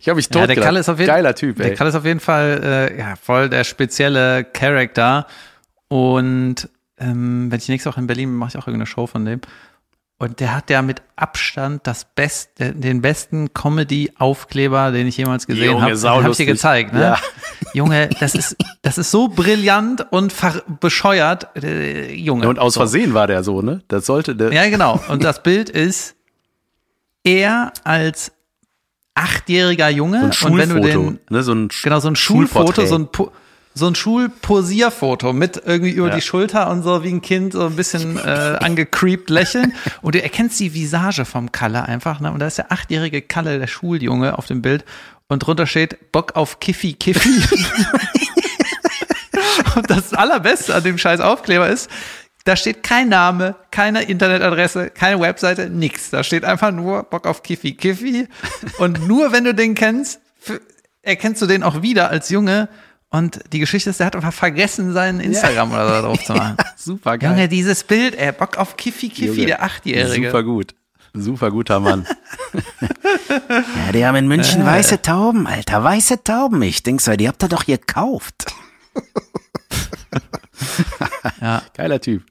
Ich 0.00 0.08
habe 0.08 0.16
mich 0.16 0.28
tot 0.28 0.40
Ja, 0.40 0.46
der 0.48 0.56
Kalle 0.56 0.80
ist 0.80 0.88
auf 0.88 0.98
jeden 0.98 1.08
Geiler 1.08 1.34
Typ, 1.34 1.56
Der 1.58 1.70
ey. 1.70 1.74
Kalle 1.76 1.90
ist 1.90 1.96
auf 1.96 2.04
jeden 2.04 2.20
Fall 2.20 2.90
äh, 2.92 2.98
ja, 2.98 3.14
voll 3.16 3.48
der 3.48 3.64
spezielle 3.64 4.44
Charakter. 4.44 5.26
Und 5.88 6.68
ähm, 6.98 7.50
wenn 7.50 7.58
ich 7.58 7.68
nächste 7.68 7.90
Woche 7.90 8.00
in 8.00 8.06
Berlin 8.06 8.30
bin, 8.30 8.38
mache 8.38 8.50
ich 8.50 8.56
auch 8.56 8.66
irgendeine 8.66 8.86
Show 8.86 9.06
von 9.06 9.24
dem. 9.24 9.40
Und 10.18 10.40
der 10.40 10.54
hat 10.56 10.70
ja 10.70 10.80
mit 10.80 11.02
Abstand 11.16 11.86
das 11.86 12.06
Best, 12.14 12.52
den 12.58 13.02
besten 13.02 13.52
Comedy-Aufkleber, 13.52 14.90
den 14.90 15.06
ich 15.06 15.18
jemals 15.18 15.46
gesehen 15.46 15.78
habe. 15.82 15.94
Habe 15.94 16.30
ich 16.30 16.36
dir 16.38 16.46
gezeigt, 16.46 16.94
ne? 16.94 17.00
Ja. 17.02 17.18
Junge, 17.74 18.08
das 18.18 18.34
ist, 18.34 18.56
das 18.80 18.96
ist 18.96 19.10
so 19.10 19.28
brillant 19.28 20.06
und 20.10 20.32
bescheuert. 20.80 21.48
Äh, 21.62 22.14
Junge. 22.14 22.48
Und 22.48 22.58
aus 22.58 22.74
So. 22.74 22.80
Versehen 22.80 23.12
war 23.12 23.26
der 23.26 23.44
so, 23.44 23.60
ne? 23.60 23.82
Das 23.88 24.06
sollte 24.06 24.34
der. 24.34 24.52
Ja, 24.54 24.68
genau. 24.70 24.98
Und 25.08 25.22
das 25.22 25.42
Bild 25.42 25.68
ist 25.68 26.16
er 27.22 27.72
als 27.84 28.32
achtjähriger 29.14 29.90
Junge. 29.90 30.30
so 30.32 30.46
ein 30.46 30.52
und 30.52 30.58
wenn 30.58 30.68
du 30.70 30.74
Schulfoto, 30.76 31.10
den, 31.10 31.20
ne? 31.28 31.42
So 31.42 31.52
ein 31.54 31.68
Genau, 31.82 32.00
so 32.00 32.08
ein 32.08 32.16
Schulfoto, 32.16 32.66
Schulporträt. 32.72 32.86
so 32.86 32.94
ein, 32.96 33.08
Po- 33.08 33.32
so 33.78 33.86
ein 33.86 33.94
Schulposierfoto 33.94 35.34
mit 35.34 35.60
irgendwie 35.64 35.90
über 35.90 36.08
Ja. 36.08 36.14
die 36.14 36.22
Schulter 36.22 36.70
und 36.70 36.82
so 36.82 37.04
wie 37.04 37.10
ein 37.10 37.20
Kind 37.20 37.52
so 37.52 37.66
ein 37.66 37.76
bisschen 37.76 38.16
äh, 38.16 38.20
angecreept 38.60 39.28
lächeln. 39.28 39.74
Und 40.00 40.14
du 40.14 40.22
erkennst 40.22 40.58
die 40.60 40.72
Visage 40.72 41.26
vom 41.26 41.52
Kalle 41.52 41.84
einfach. 41.84 42.18
Ne? 42.20 42.32
Und 42.32 42.38
da 42.40 42.46
ist 42.46 42.56
der 42.56 42.72
achtjährige 42.72 43.20
Kalle, 43.20 43.58
der 43.58 43.66
Schuljunge 43.66 44.38
auf 44.38 44.46
dem 44.46 44.62
Bild. 44.62 44.86
Und 45.28 45.40
drunter 45.40 45.66
steht 45.66 46.10
Bock 46.10 46.36
auf 46.36 46.58
Kiffi, 46.58 46.94
Kiffi. 46.94 47.28
und 49.76 49.90
das 49.90 50.14
Allerbeste 50.14 50.74
an 50.74 50.82
dem 50.82 50.96
scheiß 50.96 51.20
Aufkleber 51.20 51.68
ist, 51.68 51.90
da 52.44 52.56
steht 52.56 52.82
kein 52.82 53.08
Name, 53.10 53.56
keine 53.72 54.04
Internetadresse, 54.04 54.88
keine 54.90 55.20
Webseite, 55.20 55.68
nix. 55.68 56.10
Da 56.10 56.22
steht 56.22 56.44
einfach 56.44 56.70
nur 56.70 57.02
Bock 57.02 57.26
auf 57.26 57.42
Kiffi, 57.42 57.74
Kiffi. 57.74 58.26
Und 58.78 59.06
nur 59.06 59.32
wenn 59.32 59.44
du 59.44 59.52
den 59.52 59.74
kennst, 59.74 60.20
erkennst 61.02 61.42
du 61.42 61.46
den 61.46 61.62
auch 61.62 61.82
wieder 61.82 62.08
als 62.08 62.30
Junge. 62.30 62.68
Und 63.16 63.40
die 63.52 63.58
Geschichte 63.60 63.90
ist, 63.90 64.00
der 64.00 64.06
hat 64.06 64.16
einfach 64.16 64.32
vergessen, 64.32 64.92
seinen 64.92 65.20
Instagram 65.20 65.72
oder 65.72 65.96
so 65.96 66.06
drauf 66.08 66.24
zu 66.24 66.32
machen. 66.34 66.56
Super 66.76 67.18
geil. 67.18 67.30
Junge, 67.30 67.48
dieses 67.48 67.84
Bild, 67.84 68.14
ey, 68.16 68.32
Bock 68.32 68.58
auf 68.58 68.76
Kiffi, 68.76 69.08
Kiffi, 69.08 69.26
Junge, 69.26 69.46
der 69.46 69.62
Achtjährige. 69.62 70.26
Super 70.26 70.42
gut. 70.42 70.74
Super 71.14 71.50
guter 71.50 71.80
Mann. 71.80 72.06
Ja, 73.86 73.92
die 73.92 74.06
haben 74.06 74.16
in 74.16 74.28
München 74.28 74.64
weiße 74.64 75.02
Tauben, 75.02 75.46
Alter, 75.46 75.82
weiße 75.82 76.24
Tauben. 76.24 76.62
Ich 76.62 76.82
denk 76.82 77.00
so, 77.00 77.14
die 77.16 77.28
habt 77.28 77.42
ihr 77.42 77.48
doch 77.48 77.66
gekauft. 77.66 78.46
Ja, 81.40 81.62
Geiler 81.74 82.00
Typ. 82.00 82.22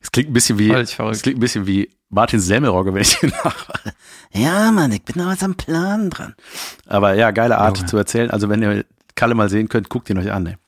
Es 0.00 0.12
klingt 0.12 0.30
ein 0.30 0.32
bisschen 0.32 0.58
wie, 0.58 0.70
es 0.70 0.96
klingt 1.22 1.38
ein 1.38 1.40
bisschen 1.40 1.66
wie 1.66 1.90
Martin 2.10 2.40
Semmelrogge, 2.40 2.92
wenn 2.92 3.02
ich 3.02 3.18
den 3.18 3.30
nachmache. 3.30 3.92
Ja, 4.32 4.70
Mann, 4.72 4.92
ich 4.92 5.02
bin 5.02 5.16
da 5.16 5.26
was 5.26 5.42
am 5.42 5.54
Plan 5.54 6.10
dran. 6.10 6.34
Aber 6.86 7.14
ja, 7.14 7.30
geile 7.30 7.58
Art 7.58 7.88
zu 7.88 7.96
erzählen. 7.96 8.30
Also 8.30 8.48
wenn 8.48 8.62
ihr 8.62 8.84
Kalle 9.16 9.34
mal 9.34 9.48
sehen 9.48 9.68
könnt, 9.68 9.88
guckt 9.88 10.08
ihn 10.08 10.18
euch 10.18 10.30
an. 10.30 10.44
Ne? 10.44 10.58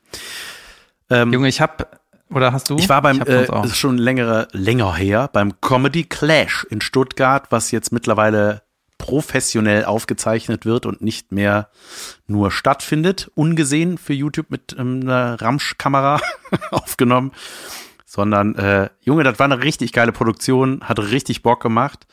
Ähm, 1.10 1.32
Junge, 1.32 1.48
ich 1.48 1.60
hab, 1.60 2.00
oder 2.30 2.52
hast 2.52 2.70
du? 2.70 2.76
ich 2.76 2.88
war 2.88 3.02
beim, 3.02 3.20
hab 3.20 3.28
äh, 3.28 3.68
schon 3.68 3.96
längere, 3.96 4.48
länger 4.52 4.94
her, 4.96 5.30
beim 5.32 5.60
Comedy 5.60 6.04
Clash 6.04 6.66
in 6.70 6.80
Stuttgart, 6.80 7.46
was 7.50 7.70
jetzt 7.70 7.92
mittlerweile 7.92 8.62
professionell 8.98 9.84
aufgezeichnet 9.84 10.66
wird 10.66 10.84
und 10.84 11.00
nicht 11.00 11.32
mehr 11.32 11.70
nur 12.26 12.50
stattfindet, 12.50 13.30
ungesehen 13.34 13.96
für 13.96 14.12
YouTube 14.12 14.50
mit 14.50 14.74
ähm, 14.76 15.00
einer 15.02 15.40
Ramschkamera 15.40 16.20
aufgenommen, 16.72 17.32
sondern 18.04 18.56
äh, 18.56 18.90
Junge, 19.00 19.22
das 19.22 19.38
war 19.38 19.44
eine 19.44 19.62
richtig 19.62 19.92
geile 19.92 20.12
Produktion, 20.12 20.82
hat 20.82 20.98
richtig 20.98 21.42
Bock 21.42 21.62
gemacht. 21.62 22.06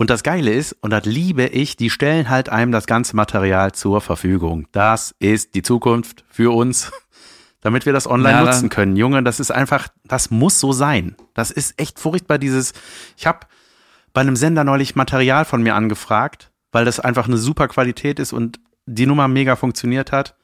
Und 0.00 0.08
das 0.08 0.22
Geile 0.22 0.50
ist, 0.50 0.72
und 0.80 0.88
das 0.92 1.04
liebe 1.04 1.44
ich, 1.44 1.76
die 1.76 1.90
stellen 1.90 2.30
halt 2.30 2.48
einem 2.48 2.72
das 2.72 2.86
ganze 2.86 3.14
Material 3.14 3.72
zur 3.72 4.00
Verfügung. 4.00 4.66
Das 4.72 5.14
ist 5.18 5.54
die 5.54 5.60
Zukunft 5.60 6.24
für 6.30 6.54
uns, 6.56 6.90
damit 7.60 7.84
wir 7.84 7.92
das 7.92 8.06
online 8.08 8.38
Ja, 8.38 8.44
nutzen 8.46 8.70
können. 8.70 8.96
Junge, 8.96 9.22
das 9.22 9.40
ist 9.40 9.50
einfach, 9.50 9.88
das 10.04 10.30
muss 10.30 10.58
so 10.58 10.72
sein. 10.72 11.16
Das 11.34 11.50
ist 11.50 11.78
echt 11.78 12.00
furchtbar, 12.00 12.38
dieses, 12.38 12.72
ich 13.18 13.26
habe 13.26 13.40
bei 14.14 14.22
einem 14.22 14.36
Sender 14.36 14.64
neulich 14.64 14.96
Material 14.96 15.44
von 15.44 15.62
mir 15.62 15.74
angefragt, 15.74 16.50
weil 16.72 16.86
das 16.86 16.98
einfach 16.98 17.26
eine 17.28 17.36
super 17.36 17.68
Qualität 17.68 18.18
ist 18.18 18.32
und 18.32 18.58
die 18.86 19.04
Nummer 19.04 19.28
mega 19.28 19.54
funktioniert 19.54 20.12
hat. 20.12 20.34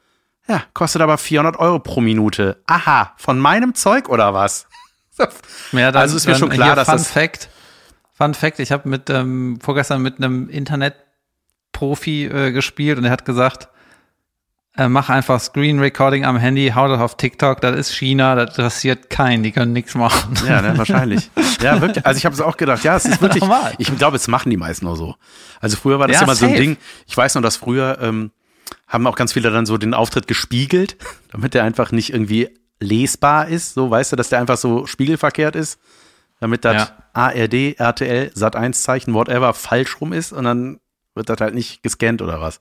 Ja, 0.47 0.61
kostet 0.75 1.01
aber 1.01 1.17
400 1.17 1.57
Euro 1.57 1.79
pro 1.79 1.99
Minute. 1.99 2.61
Aha, 2.67 3.13
von 3.17 3.39
meinem 3.39 3.73
Zeug 3.73 4.07
oder 4.07 4.35
was? 4.35 4.67
Ja, 5.71 5.91
dann, 5.91 6.03
Also 6.03 6.15
ist 6.15 6.27
mir 6.27 6.35
schon 6.35 6.49
klar, 6.49 6.75
dass 6.75 6.87
Fun 6.87 6.97
das- 6.99 7.09
Fact, 7.11 7.49
Fun 8.17 8.33
Fact, 8.33 8.59
ich 8.59 8.71
habe 8.71 8.89
mit 8.89 9.09
ähm, 9.09 9.59
vorgestern 9.61 10.01
mit 10.01 10.17
einem 10.17 10.49
Internetprofi 10.49 12.25
äh, 12.25 12.51
gespielt 12.51 12.97
und 12.97 13.05
er 13.05 13.11
hat 13.11 13.25
gesagt, 13.25 13.67
äh, 14.75 14.87
mach 14.87 15.09
einfach 15.09 15.39
Screen 15.39 15.79
Recording 15.79 16.25
am 16.25 16.37
Handy, 16.37 16.71
hau 16.73 16.87
das 16.87 16.99
auf 16.99 17.17
TikTok, 17.17 17.61
das 17.61 17.75
ist 17.75 17.91
China, 17.93 18.35
das 18.35 18.51
interessiert 18.51 19.09
keinen, 19.09 19.43
die 19.43 19.51
können 19.51 19.73
nichts 19.73 19.95
machen. 19.95 20.35
Ja, 20.47 20.61
ne, 20.61 20.77
wahrscheinlich. 20.77 21.29
Ja, 21.61 21.81
wirklich. 21.81 22.05
Also 22.05 22.17
ich 22.17 22.25
habe 22.25 22.33
es 22.33 22.41
auch 22.41 22.57
gedacht, 22.57 22.83
ja, 22.83 22.95
es 22.95 23.05
ist 23.05 23.21
wirklich, 23.21 23.41
Normal. 23.41 23.73
ich 23.77 23.95
glaube, 23.97 24.15
es 24.17 24.27
machen 24.27 24.49
die 24.49 24.57
meisten 24.57 24.85
nur 24.85 24.95
so. 24.95 25.15
Also 25.59 25.77
früher 25.77 25.99
war 25.99 26.07
das 26.07 26.17
Ja, 26.17 26.23
immer 26.23 26.35
so 26.35 26.45
ein 26.45 26.51
safe. 26.51 26.61
Ding. 26.61 26.77
Ich 27.07 27.17
weiß 27.17 27.35
noch, 27.35 27.41
dass 27.41 27.55
früher 27.57 27.97
ähm, 28.01 28.31
haben 28.87 29.05
auch 29.07 29.15
ganz 29.15 29.33
viele 29.33 29.51
dann 29.51 29.65
so 29.65 29.77
den 29.77 29.93
Auftritt 29.93 30.27
gespiegelt, 30.27 30.97
damit 31.31 31.53
der 31.53 31.63
einfach 31.63 31.91
nicht 31.91 32.13
irgendwie 32.13 32.49
lesbar 32.79 33.47
ist. 33.47 33.73
So, 33.73 33.89
weißt 33.89 34.11
du, 34.11 34.15
dass 34.15 34.29
der 34.29 34.39
einfach 34.39 34.57
so 34.57 34.85
spiegelverkehrt 34.85 35.55
ist, 35.55 35.79
damit 36.39 36.65
das 36.65 36.89
Ja. 36.89 36.97
ARD, 37.13 37.79
RTL, 37.79 38.31
Sat1 38.35 38.73
Zeichen, 38.73 39.13
whatever, 39.13 39.53
falsch 39.53 39.99
rum 40.01 40.13
ist 40.13 40.31
und 40.33 40.43
dann 40.43 40.79
wird 41.15 41.29
das 41.29 41.39
halt 41.39 41.55
nicht 41.55 41.81
gescannt 41.83 42.21
oder 42.21 42.41
was. 42.41 42.59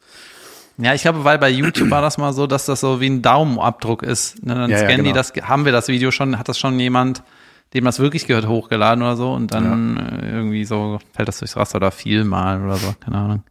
Ja, 0.79 0.93
ich 0.95 1.03
glaube, 1.03 1.25
weil 1.25 1.39
bei 1.39 1.49
YouTube 1.49 1.91
war 1.91 2.03
das 2.03 2.19
mal 2.19 2.33
so, 2.35 2.47
dass 2.47 2.67
das 2.67 2.81
so 2.81 3.01
wie 3.01 3.09
ein 3.09 3.23
Daumenabdruck 3.23 4.03
ist. 4.03 4.45
Ne, 4.45 4.55
dann 4.55 4.71
Ja, 4.71 4.77
ja, 4.79 4.85
scannen 4.85 5.05
die 5.05 5.13
genau. 5.13 5.15
das, 5.15 5.33
haben 5.43 5.65
wir 5.65 5.73
das 5.73 5.89
Video 5.89 6.11
schon, 6.11 6.39
hat 6.39 6.49
das 6.49 6.59
schon 6.59 6.79
jemand, 6.79 7.23
dem 7.75 7.85
das 7.85 7.99
wirklich 7.99 8.27
gehört, 8.27 8.47
hochgeladen 8.47 9.03
oder 9.03 9.17
so 9.17 9.33
und 9.33 9.53
dann 9.53 9.97
äh, 9.97 10.31
irgendwie 10.31 10.65
so 10.65 10.99
fällt 11.15 11.29
das 11.29 11.39
durchs 11.39 11.57
Raster 11.57 11.77
oder 11.77 11.91
vielmal 11.91 12.63
oder 12.63 12.77
so, 12.77 12.95
keine 13.01 13.17
Ahnung. 13.17 13.43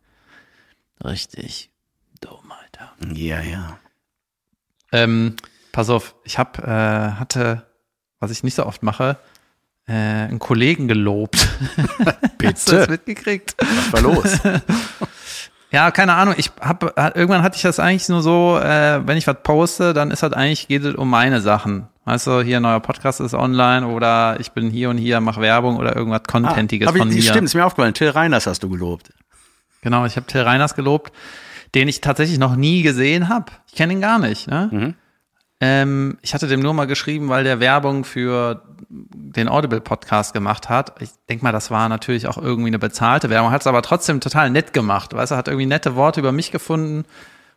Richtig 1.04 1.72
dumm, 2.22 2.52
Alter. 2.52 2.94
Ja, 3.14 3.42
ja. 3.42 3.78
Ähm, 4.92 5.36
pass 5.72 5.90
auf, 5.90 6.16
ich 6.24 6.38
hab, 6.38 6.60
äh, 6.60 7.12
hatte, 7.12 7.64
was 8.20 8.32
ich 8.32 8.44
nicht 8.44 8.56
so 8.56 8.66
oft 8.66 8.84
mache, 8.84 9.18
äh, 9.88 9.94
einen 9.94 10.40
Kollegen 10.40 10.88
gelobt. 10.88 11.36
Hast 12.44 12.72
du 12.72 12.76
das 12.76 12.88
Bitte. 12.88 12.92
mitgekriegt? 12.92 13.56
Was 13.60 13.94
war 13.94 14.02
los? 14.02 14.40
Ja, 15.72 15.92
keine 15.92 16.14
Ahnung. 16.14 16.36
Ich 16.38 16.52
hab, 16.62 16.96
hat- 16.98 17.18
irgendwann 17.18 17.42
hatte 17.44 17.58
ich 17.58 17.64
das 17.64 17.80
eigentlich 17.82 18.08
nur 18.08 18.22
so, 18.22 18.58
äh, 18.64 19.06
wenn 19.06 19.18
ich 19.18 19.28
was 19.28 19.36
poste, 19.44 19.94
dann 19.94 20.10
ist 20.10 20.24
halt 20.24 20.34
eigentlich, 20.34 20.70
geht 20.70 20.86
es 20.86 20.96
um 20.96 21.10
meine 21.10 21.42
Sachen. 21.42 21.88
Weißt 22.06 22.28
du, 22.28 22.42
hier 22.44 22.58
ein 22.58 22.64
neuer 22.64 22.80
Podcast 22.80 23.20
ist 23.20 23.34
online 23.34 23.86
oder 23.88 24.38
ich 24.40 24.52
bin 24.54 24.70
hier 24.70 24.90
und 24.90 24.98
hier, 24.98 25.20
mach 25.20 25.38
Werbung 25.38 25.76
oder 25.76 25.94
irgendwas 25.94 26.24
Contentiges 26.24 26.88
Aber 26.88 27.00
von 27.00 27.10
mir. 27.10 27.22
Stimmt, 27.22 27.46
ist 27.46 27.56
mir 27.56 27.66
aufgefallen. 27.66 27.94
Till 27.94 28.08
Reiners 28.10 28.48
hast 28.48 28.64
du 28.64 28.70
gelobt. 28.70 29.10
Genau, 29.82 30.06
ich 30.06 30.16
habe 30.16 30.26
Till 30.28 30.42
Reiners 30.44 30.76
gelobt, 30.76 31.12
den 31.74 31.90
ich 31.90 32.00
tatsächlich 32.00 32.38
noch 32.40 32.56
nie 32.56 32.82
gesehen 32.82 33.28
habe. 33.28 33.48
Ich 33.68 33.76
kenne 33.76 33.92
ihn 33.94 34.02
gar 34.02 34.20
nicht. 34.20 34.48
Ne? 34.48 34.70
Mhm. 34.72 34.94
Ähm, 35.62 36.18
ich 36.22 36.34
hatte 36.34 36.48
dem 36.48 36.60
nur 36.60 36.74
mal 36.74 36.86
geschrieben, 36.86 37.30
weil 37.30 37.44
der 37.44 37.60
Werbung 37.60 38.04
für 38.04 38.64
den 38.90 39.48
Audible-Podcast 39.48 40.34
gemacht 40.34 40.70
hat. 40.70 41.02
Ich 41.02 41.10
denk 41.30 41.44
mal, 41.44 41.52
das 41.52 41.72
war 41.72 41.88
natürlich 41.88 42.28
auch 42.28 42.38
irgendwie 42.38 42.68
eine 42.68 42.80
bezahlte 42.80 43.30
Werbung, 43.30 43.52
hat 43.52 43.62
es 43.62 43.68
aber 43.68 43.82
trotzdem 43.82 44.20
total 44.20 44.50
nett 44.50 44.74
gemacht. 44.74 45.14
Weißt 45.14 45.32
du, 45.32 45.36
hat 45.36 45.48
irgendwie 45.48 45.66
nette 45.66 45.96
Worte 45.96 46.20
über 46.20 46.32
mich 46.32 46.52
gefunden 46.52 47.06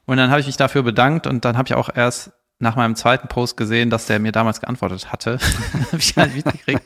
und 0.06 0.16
dann 0.16 0.30
habe 0.30 0.40
ich 0.40 0.46
mich 0.46 0.56
dafür 0.56 0.82
bedankt 0.82 1.26
und 1.26 1.44
dann 1.44 1.58
habe 1.58 1.66
ich 1.68 1.74
auch 1.74 1.90
erst 1.94 2.32
nach 2.60 2.76
meinem 2.76 2.96
zweiten 2.96 3.28
Post 3.28 3.56
gesehen, 3.56 3.90
dass 3.90 4.06
der 4.06 4.18
mir 4.18 4.32
damals 4.32 4.60
geantwortet 4.60 5.12
hatte. 5.12 5.38
habe 5.92 5.98
ich 5.98 6.16
nicht 6.16 6.36
mitgekriegt. 6.36 6.82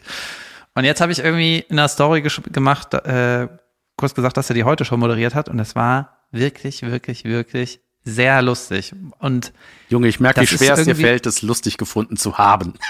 Und 0.75 0.85
jetzt 0.85 1.01
habe 1.01 1.13
ich 1.13 1.19
irgendwie 1.19 1.59
in 1.59 1.79
einer 1.79 1.89
Story 1.89 2.23
gemacht, 2.23 2.95
äh, 2.95 3.49
kurz 3.97 4.15
gesagt, 4.15 4.37
dass 4.37 4.51
er 4.51 4.55
die 4.55 4.65
heute 4.65 4.85
schon 4.85 5.01
moderiert 5.01 5.35
hat 5.35 5.49
und 5.49 5.59
es 5.59 5.75
war 5.75 6.27
wirklich, 6.31 6.83
wirklich, 6.83 7.25
wirklich 7.25 7.81
sehr 8.05 8.43
lustig. 8.43 8.95
Und 9.19 9.53
Junge, 9.89 10.09
ich 10.09 10.21
merke, 10.21 10.41
wie 10.41 10.47
schwer 10.47 10.75
es 10.75 10.85
dir 10.85 10.97
fällt, 10.97 11.27
es 11.27 11.43
lustig 11.43 11.79
gefunden 11.79 12.17
zu 12.17 12.39
haben. 12.39 12.75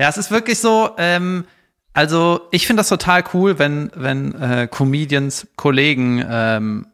Ja, 0.00 0.08
es 0.08 0.16
ist 0.16 0.30
wirklich 0.30 0.58
so, 0.58 0.92
ähm, 0.96 1.44
also 1.92 2.48
ich 2.52 2.66
finde 2.66 2.80
das 2.80 2.88
total 2.88 3.22
cool, 3.34 3.58
wenn, 3.58 3.90
wenn 3.94 4.34
äh, 4.34 4.66
Comedians 4.66 5.46
Kollegen 5.56 6.24
ähm, 6.26 6.86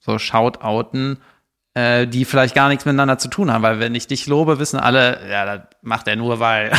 so 0.00 0.16
shoutouten, 0.16 1.18
äh, 1.74 2.06
die 2.06 2.24
vielleicht 2.24 2.54
gar 2.54 2.68
nichts 2.68 2.84
miteinander 2.84 3.18
zu 3.18 3.26
tun 3.26 3.50
haben, 3.52 3.62
weil 3.62 3.80
wenn 3.80 3.96
ich 3.96 4.06
dich 4.06 4.28
lobe, 4.28 4.60
wissen 4.60 4.78
alle, 4.78 5.28
ja, 5.28 5.44
das 5.44 5.62
macht 5.82 6.06
er 6.06 6.14
nur, 6.14 6.38
weil. 6.38 6.70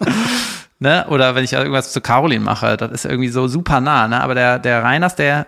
ne? 0.78 1.04
Oder 1.10 1.34
wenn 1.34 1.44
ich 1.44 1.52
irgendwas 1.52 1.92
zu 1.92 2.00
Caroline 2.00 2.42
mache, 2.42 2.78
das 2.78 2.90
ist 2.90 3.04
irgendwie 3.04 3.28
so 3.28 3.46
super 3.46 3.82
nah, 3.82 4.08
ne? 4.08 4.22
Aber 4.22 4.34
der, 4.34 4.58
der 4.58 4.82
Reiners, 4.82 5.16
der 5.16 5.46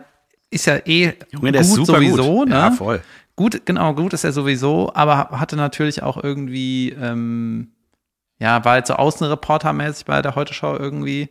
ist 0.51 0.67
ja 0.67 0.77
eh 0.87 1.15
Junge, 1.31 1.53
gut 1.53 1.87
sowieso, 1.87 2.37
gut. 2.37 2.49
ne? 2.49 2.55
Ja, 2.55 2.71
voll. 2.71 3.03
Gut, 3.37 3.67
genau, 3.67 3.95
gut 3.95 4.15
ist 4.15 4.25
er 4.25 4.33
sowieso, 4.33 4.93
aber 4.95 5.29
hatte 5.39 5.57
natürlich 5.57 6.03
auch 6.03 6.23
irgendwie, 6.23 6.91
ähm, 6.91 7.73
ja, 8.39 8.65
war 8.65 8.73
halt 8.73 8.87
so 8.87 8.95
außenreportermäßig 8.95 10.07
bei 10.07 10.23
der 10.23 10.35
Heute-Show 10.35 10.77
irgendwie. 10.77 11.29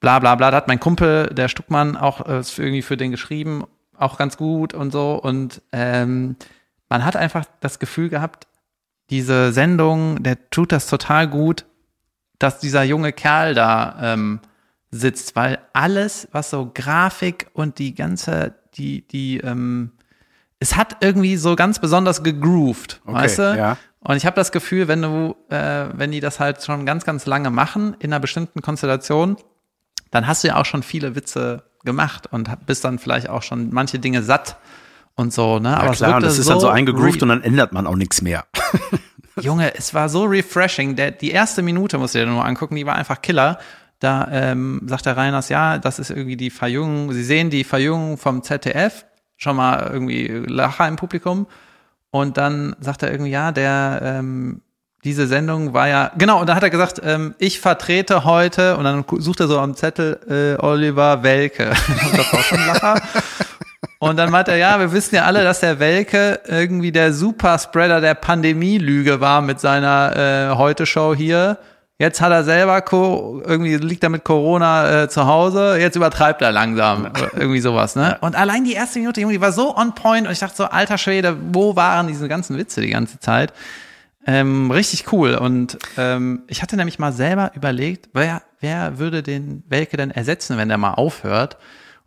Bla 0.00 0.18
bla 0.18 0.34
bla. 0.34 0.50
Da 0.50 0.56
hat 0.56 0.68
mein 0.68 0.80
Kumpel, 0.80 1.26
der 1.26 1.48
Stuckmann, 1.48 1.96
auch 1.96 2.26
äh, 2.26 2.42
irgendwie 2.56 2.82
für 2.82 2.96
den 2.96 3.10
geschrieben, 3.10 3.64
auch 3.96 4.16
ganz 4.16 4.36
gut 4.36 4.74
und 4.74 4.90
so. 4.90 5.14
Und 5.14 5.60
ähm, 5.72 6.36
man 6.88 7.04
hat 7.04 7.16
einfach 7.16 7.44
das 7.60 7.78
Gefühl 7.78 8.08
gehabt, 8.08 8.46
diese 9.10 9.52
Sendung, 9.52 10.22
der 10.22 10.50
tut 10.50 10.72
das 10.72 10.86
total 10.86 11.28
gut, 11.28 11.66
dass 12.38 12.58
dieser 12.58 12.82
junge 12.82 13.12
Kerl 13.12 13.54
da 13.54 13.96
ähm, 14.00 14.40
sitzt, 14.92 15.34
weil 15.34 15.58
alles, 15.72 16.28
was 16.32 16.50
so 16.50 16.70
Grafik 16.72 17.48
und 17.54 17.78
die 17.78 17.94
ganze, 17.94 18.54
die, 18.74 19.06
die, 19.08 19.38
ähm, 19.38 19.92
es 20.60 20.76
hat 20.76 20.98
irgendwie 21.00 21.36
so 21.36 21.56
ganz 21.56 21.80
besonders 21.80 22.22
gegroovt, 22.22 23.00
Okay, 23.04 23.14
weißt 23.14 23.38
du? 23.38 23.56
ja. 23.56 23.76
Und 24.04 24.16
ich 24.16 24.26
habe 24.26 24.36
das 24.36 24.52
Gefühl, 24.52 24.88
wenn 24.88 25.00
du, 25.02 25.36
äh, 25.48 25.86
wenn 25.94 26.10
die 26.10 26.20
das 26.20 26.40
halt 26.40 26.62
schon 26.62 26.84
ganz, 26.86 27.04
ganz 27.04 27.24
lange 27.26 27.50
machen, 27.50 27.96
in 28.00 28.12
einer 28.12 28.20
bestimmten 28.20 28.60
Konstellation, 28.60 29.36
dann 30.10 30.26
hast 30.26 30.44
du 30.44 30.48
ja 30.48 30.56
auch 30.56 30.64
schon 30.64 30.82
viele 30.82 31.14
Witze 31.14 31.64
gemacht 31.84 32.26
und 32.30 32.50
bist 32.66 32.84
dann 32.84 32.98
vielleicht 32.98 33.28
auch 33.28 33.42
schon 33.42 33.72
manche 33.72 33.98
Dinge 33.98 34.22
satt 34.22 34.56
und 35.14 35.32
so, 35.32 35.58
ne? 35.58 35.70
Ja, 35.70 35.90
es 35.90 35.98
klar, 35.98 36.20
das 36.20 36.38
ist 36.38 36.50
dann 36.50 36.60
so 36.60 36.68
eingegroovt 36.68 37.22
und 37.22 37.28
dann 37.28 37.42
ändert 37.42 37.72
man 37.72 37.86
auch 37.86 37.96
nichts 37.96 38.22
mehr. 38.22 38.44
Junge, 39.40 39.74
es 39.74 39.94
war 39.94 40.08
so 40.08 40.24
refreshing. 40.24 40.96
Der, 40.96 41.10
die 41.10 41.30
erste 41.30 41.62
Minute 41.62 41.96
musst 41.98 42.14
du 42.14 42.18
dir 42.18 42.26
nur 42.26 42.44
angucken, 42.44 42.76
die 42.76 42.84
war 42.86 42.96
einfach 42.96 43.22
Killer. 43.22 43.58
Da 44.02 44.28
ähm, 44.32 44.80
sagt 44.86 45.06
der 45.06 45.16
Reiners, 45.16 45.48
ja, 45.48 45.78
das 45.78 46.00
ist 46.00 46.10
irgendwie 46.10 46.36
die 46.36 46.50
Verjüngung. 46.50 47.12
Sie 47.12 47.22
sehen 47.22 47.50
die 47.50 47.62
Verjüngung 47.62 48.18
vom 48.18 48.42
ZDF, 48.42 49.04
schon 49.36 49.54
mal 49.54 49.90
irgendwie 49.92 50.26
Lacher 50.26 50.88
im 50.88 50.96
Publikum. 50.96 51.46
Und 52.10 52.36
dann 52.36 52.74
sagt 52.80 53.04
er 53.04 53.12
irgendwie, 53.12 53.30
ja, 53.30 53.52
der, 53.52 54.00
ähm, 54.02 54.60
diese 55.04 55.28
Sendung 55.28 55.72
war 55.72 55.86
ja, 55.86 56.10
genau, 56.18 56.40
und 56.40 56.48
da 56.48 56.56
hat 56.56 56.64
er 56.64 56.70
gesagt, 56.70 57.00
ähm, 57.04 57.36
ich 57.38 57.60
vertrete 57.60 58.24
heute, 58.24 58.76
und 58.76 58.84
dann 58.84 59.04
sucht 59.18 59.38
er 59.38 59.46
so 59.46 59.60
am 59.60 59.76
Zettel 59.76 60.18
äh, 60.58 60.60
Oliver 60.60 61.22
Welke. 61.22 61.66
das 62.16 62.32
war 62.32 62.42
schon 62.42 62.66
Lacher. 62.66 63.00
Und 64.00 64.16
dann 64.16 64.32
meint 64.32 64.48
er, 64.48 64.56
ja, 64.56 64.80
wir 64.80 64.92
wissen 64.92 65.14
ja 65.14 65.26
alle, 65.26 65.44
dass 65.44 65.60
der 65.60 65.78
Welke 65.78 66.40
irgendwie 66.48 66.90
der 66.90 67.12
Superspreader 67.12 68.00
der 68.00 68.14
Pandemie-Lüge 68.14 69.20
war 69.20 69.42
mit 69.42 69.60
seiner 69.60 70.16
äh, 70.50 70.56
Heute-Show 70.56 71.14
hier. 71.14 71.58
Jetzt 71.98 72.20
hat 72.20 72.32
er 72.32 72.42
selber 72.42 72.80
Co 72.80 73.42
irgendwie 73.44 73.76
liegt 73.76 74.02
er 74.02 74.08
mit 74.08 74.24
Corona 74.24 75.02
äh, 75.02 75.08
zu 75.08 75.26
Hause, 75.26 75.76
jetzt 75.78 75.94
übertreibt 75.94 76.42
er 76.42 76.50
langsam. 76.50 77.06
Oder 77.06 77.30
irgendwie 77.34 77.60
sowas, 77.60 77.94
ne? 77.94 78.18
Und 78.20 78.34
allein 78.34 78.64
die 78.64 78.72
erste 78.72 78.98
Minute, 78.98 79.20
Junge, 79.20 79.34
die 79.34 79.40
war 79.40 79.52
so 79.52 79.76
on 79.76 79.94
point 79.94 80.26
und 80.26 80.32
ich 80.32 80.40
dachte 80.40 80.56
so, 80.56 80.64
alter 80.64 80.98
Schwede, 80.98 81.36
wo 81.52 81.76
waren 81.76 82.08
diese 82.08 82.28
ganzen 82.28 82.58
Witze 82.58 82.80
die 82.80 82.90
ganze 82.90 83.20
Zeit? 83.20 83.52
Ähm, 84.26 84.70
richtig 84.70 85.12
cool. 85.12 85.34
Und 85.34 85.78
ähm, 85.96 86.42
ich 86.46 86.62
hatte 86.62 86.76
nämlich 86.76 86.98
mal 86.98 87.12
selber 87.12 87.52
überlegt, 87.54 88.08
wer, 88.12 88.42
wer 88.60 88.98
würde 88.98 89.22
den 89.22 89.64
Welke 89.68 89.96
denn 89.96 90.10
ersetzen, 90.10 90.56
wenn 90.56 90.68
der 90.68 90.78
mal 90.78 90.94
aufhört? 90.94 91.56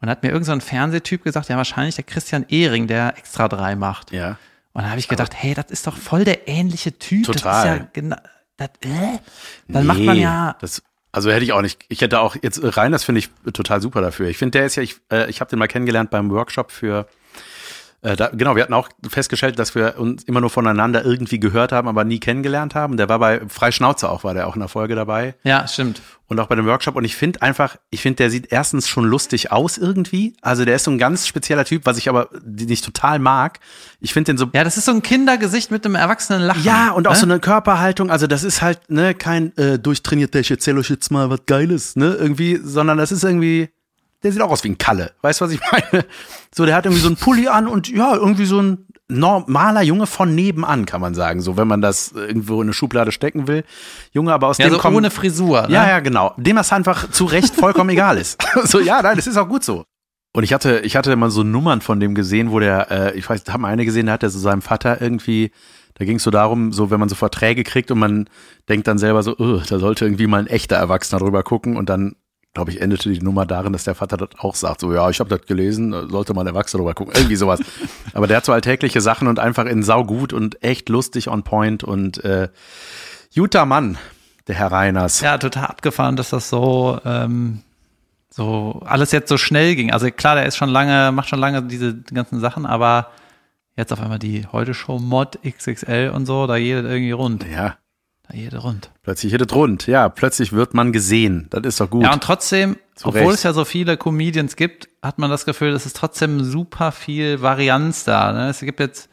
Und 0.01 0.09
hat 0.09 0.23
mir 0.23 0.29
irgendein 0.29 0.45
so 0.45 0.51
ein 0.51 0.61
Fernsehtyp 0.61 1.23
gesagt, 1.23 1.49
ja, 1.49 1.57
wahrscheinlich 1.57 1.95
der 1.95 2.03
Christian 2.03 2.45
Ehring, 2.49 2.87
der 2.87 3.17
extra 3.17 3.47
drei 3.47 3.75
macht. 3.75 4.11
Ja. 4.11 4.37
Und 4.73 4.81
dann 4.81 4.89
habe 4.89 4.99
ich 4.99 5.07
gedacht, 5.07 5.33
hey, 5.33 5.53
das 5.53 5.67
ist 5.69 5.87
doch 5.87 5.95
voll 5.95 6.25
der 6.25 6.47
ähnliche 6.47 6.99
Typ. 6.99 7.25
Das 7.27 7.37
ist 7.37 7.41
Total. 7.43 7.77
ja 7.77 7.87
genau. 7.93 8.17
Das, 8.57 8.69
äh? 8.81 9.19
Dann 9.67 9.85
macht 9.85 9.99
man 9.99 10.15
Nee, 10.17 10.23
ja. 10.23 10.55
Das, 10.61 10.81
Also 11.11 11.31
hätte 11.31 11.43
ich 11.43 11.53
auch 11.53 11.61
nicht. 11.61 11.83
Ich 11.87 12.01
hätte 12.01 12.19
auch 12.19 12.35
jetzt 12.41 12.59
rein, 12.77 12.91
das 12.91 13.03
finde 13.03 13.19
ich 13.19 13.29
total 13.53 13.81
super 13.81 14.01
dafür. 14.01 14.27
Ich 14.27 14.37
finde, 14.37 14.57
der 14.57 14.65
ist 14.65 14.75
ja, 14.75 14.83
ich, 14.83 14.97
äh, 15.11 15.29
ich 15.29 15.39
habe 15.41 15.49
den 15.49 15.59
mal 15.59 15.67
kennengelernt 15.67 16.09
beim 16.09 16.29
Workshop 16.31 16.71
für 16.71 17.07
äh, 18.05 18.15
da, 18.15 18.27
genau, 18.27 18.55
wir 18.55 18.61
hatten 18.61 18.73
auch 18.73 18.89
festgestellt, 19.09 19.57
dass 19.57 19.73
wir 19.73 19.95
uns 19.97 20.23
immer 20.25 20.39
nur 20.39 20.51
voneinander 20.51 21.03
irgendwie 21.03 21.39
gehört 21.39 21.71
haben, 21.71 21.87
aber 21.87 22.03
nie 22.03 22.19
kennengelernt 22.19 22.75
haben. 22.75 22.97
Der 22.97 23.09
war 23.09 23.17
bei 23.17 23.41
Freischnauze 23.47 24.07
auch, 24.09 24.23
war 24.23 24.35
der 24.35 24.47
auch 24.47 24.53
in 24.53 24.59
der 24.59 24.69
Folge 24.69 24.93
dabei. 24.93 25.33
Ja, 25.43 25.67
stimmt. 25.67 26.03
Und 26.27 26.39
auch 26.39 26.45
bei 26.45 26.55
dem 26.55 26.67
Workshop. 26.67 26.95
Und 26.95 27.03
ich 27.03 27.15
finde 27.15 27.41
einfach, 27.41 27.77
ich 27.89 28.01
finde, 28.01 28.17
der 28.17 28.29
sieht 28.29 28.51
erstens 28.51 28.87
schon 28.87 29.05
lustig 29.05 29.51
aus 29.51 29.79
irgendwie. 29.79 30.35
Also 30.41 30.65
der 30.65 30.75
ist 30.75 30.83
so 30.83 30.91
ein 30.91 30.99
ganz 30.99 31.25
spezieller 31.25 31.65
Typ, 31.65 31.85
was 31.85 31.97
ich 31.97 32.07
aber 32.07 32.29
nicht 32.43 32.85
total 32.85 33.17
mag. 33.17 33.59
Ich 33.99 34.13
finde 34.13 34.33
den 34.33 34.37
so. 34.37 34.47
Ja, 34.53 34.63
das 34.63 34.77
ist 34.77 34.85
so 34.85 34.91
ein 34.91 35.01
Kindergesicht 35.01 35.71
mit 35.71 35.83
einem 35.83 35.95
erwachsenen 35.95 36.41
Lachen. 36.41 36.63
Ja, 36.63 36.91
und 36.91 37.07
auch 37.07 37.13
ne? 37.13 37.17
so 37.17 37.25
eine 37.25 37.39
Körperhaltung. 37.39 38.11
Also 38.11 38.27
das 38.27 38.43
ist 38.43 38.61
halt, 38.61 38.89
ne, 38.89 39.15
kein 39.15 39.55
äh, 39.57 39.79
durchtrainierter, 39.79 40.39
ich 40.39 40.51
erzähle 40.51 40.79
euch 40.79 40.89
jetzt 40.89 41.11
mal 41.11 41.31
was 41.31 41.41
Geiles, 41.47 41.95
ne, 41.95 42.13
irgendwie, 42.13 42.59
sondern 42.63 42.99
das 42.99 43.11
ist 43.11 43.23
irgendwie, 43.23 43.69
der 44.25 44.33
sieht 44.33 44.41
auch 44.41 44.51
aus 44.51 44.63
wie 44.65 44.69
ein 44.69 44.77
Kalle. 44.77 45.11
Weißt 45.21 45.39
du, 45.39 45.45
was 45.45 45.51
ich 45.51 45.61
meine? 45.71 46.03
So, 46.53 46.65
der 46.65 46.75
hat 46.75 46.85
irgendwie 46.85 47.01
so 47.01 47.07
einen 47.07 47.15
Pulli 47.15 47.47
an 47.47 47.67
und 47.67 47.87
ja, 47.89 48.13
irgendwie 48.15 48.45
so 48.45 48.59
ein 48.61 48.87
normaler 49.07 49.83
Junge 49.83 50.07
von 50.07 50.33
nebenan, 50.33 50.85
kann 50.87 50.99
man 50.99 51.13
sagen. 51.13 51.39
So, 51.41 51.57
wenn 51.57 51.67
man 51.67 51.79
das 51.79 52.11
irgendwo 52.11 52.55
in 52.55 52.63
eine 52.67 52.73
Schublade 52.73 53.11
stecken 53.11 53.47
will. 53.47 53.63
Junge, 54.11 54.33
aber 54.33 54.47
aus 54.47 54.57
Ja, 54.57 54.65
dem 54.67 54.73
so 54.73 54.79
kommen. 54.79 54.97
ohne 54.97 55.11
Frisur. 55.11 55.67
Ne? 55.67 55.73
Ja, 55.75 55.87
ja, 55.87 55.99
genau. 55.99 56.33
Dem 56.37 56.55
das 56.55 56.73
einfach 56.73 57.11
zu 57.11 57.25
Recht 57.25 57.53
vollkommen 57.55 57.91
egal 57.91 58.17
ist. 58.17 58.41
so, 58.63 58.79
ja, 58.79 59.01
nein, 59.03 59.15
das 59.15 59.27
ist 59.27 59.37
auch 59.37 59.47
gut 59.47 59.63
so. 59.63 59.83
Und 60.33 60.43
ich 60.43 60.53
hatte, 60.53 60.79
ich 60.79 60.95
hatte 60.95 61.15
mal 61.15 61.29
so 61.29 61.43
Nummern 61.43 61.81
von 61.81 61.99
dem 61.99 62.15
gesehen, 62.15 62.51
wo 62.51 62.59
der, 62.59 62.91
äh, 62.91 63.17
ich 63.17 63.29
weiß, 63.29 63.43
haben 63.49 63.63
eine 63.63 63.85
gesehen, 63.85 64.07
da 64.07 64.13
hat 64.13 64.23
er 64.23 64.29
so 64.31 64.39
seinem 64.39 64.61
Vater 64.63 64.99
irgendwie, 65.01 65.51
da 65.93 66.03
ging 66.03 66.17
es 66.17 66.23
so 66.23 66.31
darum, 66.31 66.73
so 66.73 66.89
wenn 66.91 66.99
man 66.99 67.07
so 67.07 67.15
Verträge 67.15 67.63
kriegt 67.63 67.89
und 67.91 67.99
man 67.99 68.27
denkt 68.67 68.87
dann 68.87 68.97
selber 68.97 69.23
so, 69.23 69.37
"Ugh, 69.37 69.61
da 69.69 69.79
sollte 69.79 70.03
irgendwie 70.03 70.27
mal 70.27 70.39
ein 70.39 70.47
echter 70.47 70.75
Erwachsener 70.75 71.19
drüber 71.19 71.43
gucken 71.43 71.77
und 71.77 71.87
dann, 71.89 72.15
glaube 72.55 72.71
ich, 72.71 72.81
endete 72.81 73.11
die 73.11 73.19
Nummer 73.19 73.45
darin, 73.45 73.73
dass 73.73 73.83
der 73.83 73.95
Vater 73.95 74.17
das 74.17 74.29
auch 74.39 74.55
sagt, 74.55 74.79
so 74.79 74.91
ja, 74.93 75.09
ich 75.09 75.19
habe 75.19 75.29
das 75.29 75.45
gelesen, 75.45 75.93
äh, 75.93 76.07
sollte 76.09 76.33
mal 76.33 76.41
ein 76.41 76.47
Erwachsener 76.47 76.79
drüber 76.79 76.95
gucken, 76.95 77.13
irgendwie 77.15 77.35
sowas. 77.35 77.59
Aber 78.13 78.27
der 78.27 78.37
hat 78.37 78.45
so 78.45 78.53
alltägliche 78.53 79.01
Sachen 79.01 79.27
und 79.27 79.37
einfach 79.39 79.65
in 79.65 79.83
saugut 79.83 80.33
und 80.33 80.63
echt 80.63 80.89
lustig 80.89 81.27
on 81.27 81.43
point 81.43 81.83
und 81.83 82.23
äh, 82.23 82.47
guter 83.35 83.65
Mann, 83.65 83.97
der 84.47 84.55
Herr 84.55 84.71
Reiners. 84.71 85.19
Ja, 85.19 85.37
total 85.37 85.65
abgefahren, 85.65 86.15
dass 86.15 86.29
das 86.29 86.49
so, 86.49 86.97
ähm, 87.05 87.61
so 88.29 88.81
alles 88.85 89.11
jetzt 89.11 89.27
so 89.27 89.37
schnell 89.37 89.75
ging. 89.75 89.91
Also 89.91 90.09
klar, 90.09 90.35
der 90.35 90.45
ist 90.45 90.55
schon 90.55 90.69
lange, 90.69 91.11
macht 91.11 91.27
schon 91.27 91.39
lange 91.39 91.61
diese 91.61 91.93
ganzen 92.13 92.39
Sachen, 92.39 92.65
aber 92.65 93.11
jetzt 93.75 93.91
auf 93.91 93.99
einmal 93.99 94.19
die 94.19 94.47
heute 94.49 94.73
Show 94.73 94.97
Mod 94.97 95.39
XXL 95.45 96.09
und 96.15 96.25
so, 96.25 96.47
da 96.47 96.57
geht 96.57 96.85
irgendwie 96.85 97.11
rund. 97.11 97.45
ja. 97.45 97.75
Da 98.27 98.35
geht 98.35 98.53
es 98.53 98.63
rund. 98.63 98.89
Plötzlich 99.03 99.33
es 99.33 99.53
rund. 99.53 99.87
Ja, 99.87 100.09
plötzlich 100.09 100.51
wird 100.51 100.73
man 100.73 100.91
gesehen. 100.91 101.47
Das 101.49 101.63
ist 101.63 101.79
doch 101.79 101.89
gut. 101.89 102.03
Ja, 102.03 102.13
und 102.13 102.23
trotzdem, 102.23 102.77
Zu 102.95 103.09
obwohl 103.09 103.33
es 103.33 103.43
ja 103.43 103.53
so 103.53 103.65
viele 103.65 103.97
Comedians 103.97 104.55
gibt, 104.55 104.89
hat 105.01 105.19
man 105.19 105.29
das 105.29 105.45
Gefühl, 105.45 105.73
es 105.73 105.85
ist 105.85 105.95
trotzdem 105.95 106.43
super 106.43 106.91
viel 106.91 107.41
Varianz 107.41 108.03
da. 108.03 108.31
Ne? 108.31 108.49
Es 108.49 108.59
gibt 108.59 108.79
jetzt 108.79 109.09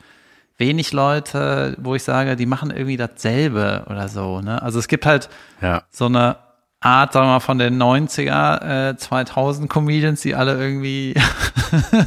wenig 0.56 0.92
Leute, 0.92 1.76
wo 1.80 1.94
ich 1.94 2.02
sage, 2.02 2.36
die 2.36 2.46
machen 2.46 2.70
irgendwie 2.70 2.96
dasselbe 2.96 3.84
oder 3.90 4.08
so. 4.08 4.40
Ne? 4.40 4.62
Also 4.62 4.78
es 4.78 4.88
gibt 4.88 5.06
halt 5.06 5.28
ja. 5.60 5.82
so 5.90 6.06
eine 6.06 6.36
Art, 6.80 7.12
sagen 7.12 7.26
wir 7.26 7.32
mal, 7.32 7.40
von 7.40 7.58
den 7.58 7.80
90er, 7.80 8.90
äh, 8.90 8.96
2000 8.96 9.70
Comedians, 9.70 10.20
die 10.22 10.34
alle 10.34 10.58
irgendwie, 10.60 11.14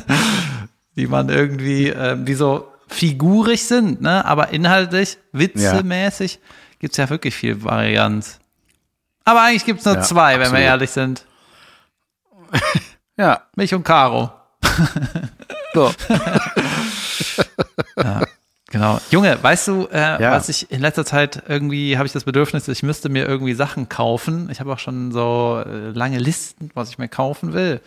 die 0.96 1.08
man 1.08 1.30
irgendwie, 1.30 1.90
äh, 1.90 2.18
die 2.18 2.34
so 2.34 2.68
figurig 2.88 3.66
sind, 3.66 4.02
ne? 4.02 4.26
aber 4.26 4.50
inhaltlich, 4.50 5.18
witzemäßig, 5.32 6.40
gibt's 6.86 6.98
ja 6.98 7.10
wirklich 7.10 7.34
viel 7.34 7.64
Varianz. 7.64 8.40
Aber 9.24 9.42
eigentlich 9.42 9.66
gibt's 9.66 9.86
nur 9.86 9.96
Ja, 9.96 10.02
zwei, 10.02 10.34
wenn 10.34 10.42
wir 10.42 10.46
absolut. 10.46 10.66
ehrlich 10.68 10.92
sind. 10.92 11.26
Ja. 13.18 13.42
Mich 13.56 13.74
und 13.74 13.84
Caro. 13.84 14.30
So. 15.74 15.92
Genau. 18.72 19.00
Junge, 19.10 19.42
weißt 19.42 19.68
du, 19.70 19.88
äh, 19.92 20.22
Ja. 20.22 20.32
was 20.32 20.50
ich 20.50 20.70
in 20.70 20.82
letzter 20.82 21.06
Zeit 21.06 21.44
irgendwie 21.48 21.98
habe 21.98 22.06
ich 22.08 22.12
das 22.12 22.26
Bedürfnis, 22.26 22.68
ich 22.68 22.84
müsste 22.84 23.08
mir 23.10 23.26
irgendwie 23.26 23.54
Sachen 23.54 23.88
kaufen. 23.90 24.50
Ich 24.52 24.60
habe 24.60 24.72
auch 24.74 24.80
schon 24.80 25.12
so 25.14 25.64
äh, 25.66 25.90
lange 25.92 26.20
Listen, 26.20 26.70
was 26.74 26.90
ich 26.90 26.98
mir 26.98 27.08
kaufen 27.08 27.54
will. 27.54 27.80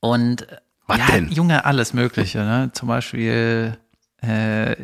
Und 0.00 0.48
äh, 0.50 0.56
Was 0.88 0.98
ja, 0.98 1.06
denn? 1.12 1.30
Junge, 1.30 1.64
alles 1.64 1.92
Mögliche, 1.94 2.38
ne? 2.38 2.70
Zum 2.72 2.88
Beispiel 2.88 3.76
äh, 4.22 4.76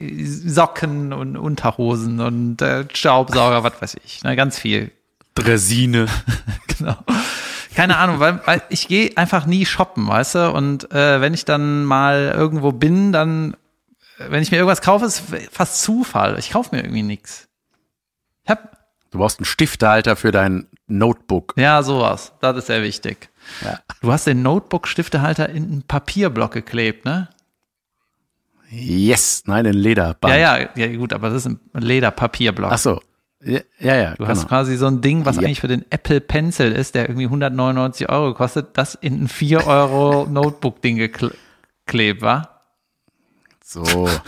Socken 0.00 1.12
und 1.12 1.36
Unterhosen 1.36 2.20
und 2.20 2.62
äh, 2.62 2.86
Staubsauger, 2.92 3.62
was 3.64 3.80
weiß 3.80 3.96
ich, 4.04 4.22
ne? 4.22 4.36
Ganz 4.36 4.58
viel. 4.58 4.90
Dresine. 5.34 6.06
genau. 6.78 6.96
Keine 7.74 7.96
Ahnung, 7.96 8.20
weil, 8.20 8.40
weil 8.46 8.62
ich 8.68 8.86
gehe 8.88 9.16
einfach 9.16 9.46
nie 9.46 9.64
shoppen, 9.64 10.06
weißt 10.06 10.34
du? 10.34 10.52
Und 10.52 10.92
äh, 10.92 11.20
wenn 11.20 11.32
ich 11.32 11.44
dann 11.44 11.84
mal 11.84 12.32
irgendwo 12.36 12.72
bin, 12.72 13.12
dann, 13.12 13.56
wenn 14.18 14.42
ich 14.42 14.50
mir 14.50 14.58
irgendwas 14.58 14.82
kaufe, 14.82 15.06
ist 15.06 15.22
fast 15.50 15.82
Zufall. 15.82 16.38
Ich 16.38 16.50
kaufe 16.50 16.74
mir 16.74 16.82
irgendwie 16.82 17.02
nichts. 17.02 17.48
Ich 18.44 18.50
hab, 18.50 18.76
Du 19.10 19.18
brauchst 19.18 19.38
einen 19.38 19.44
Stiftehalter 19.46 20.16
für 20.16 20.32
dein 20.32 20.66
Notebook. 20.86 21.54
ja, 21.56 21.82
sowas. 21.82 22.32
Das 22.40 22.56
ist 22.56 22.66
sehr 22.66 22.82
wichtig. 22.82 23.30
Ja. 23.62 23.78
Du 24.00 24.12
hast 24.12 24.26
den 24.26 24.42
Notebook-Stiftehalter 24.42 25.48
in 25.48 25.64
einen 25.64 25.82
Papierblock 25.82 26.52
geklebt, 26.52 27.04
ne? 27.04 27.28
Yes. 28.74 29.42
Nein, 29.46 29.66
in 29.66 29.74
Lederband. 29.74 30.32
Ja, 30.34 30.58
ja, 30.58 30.68
ja, 30.76 30.96
gut, 30.96 31.12
aber 31.12 31.28
das 31.28 31.44
ist 31.44 31.46
ein 31.46 31.60
Lederpapierblock. 31.74 32.72
Ach 32.72 32.78
so. 32.78 33.00
Ja, 33.44 33.60
ja. 33.80 33.96
ja 33.96 34.14
Du 34.14 34.26
hast 34.26 34.38
genau. 34.38 34.48
quasi 34.48 34.76
so 34.76 34.86
ein 34.86 35.00
Ding, 35.02 35.24
was 35.26 35.36
Ja. 35.36 35.42
eigentlich 35.42 35.60
für 35.60 35.68
den 35.68 35.84
Apple 35.90 36.20
Pencil 36.20 36.72
ist, 36.72 36.94
der 36.94 37.08
irgendwie 37.08 37.26
199 37.26 38.08
Euro 38.08 38.32
kostet, 38.34 38.78
das 38.78 38.94
in 38.94 39.24
ein 39.24 39.28
4 39.28 39.66
Euro 39.66 40.26
Notebook-Ding 40.30 40.96
geklebt 40.96 42.22
war. 42.22 42.62
So. 43.64 44.08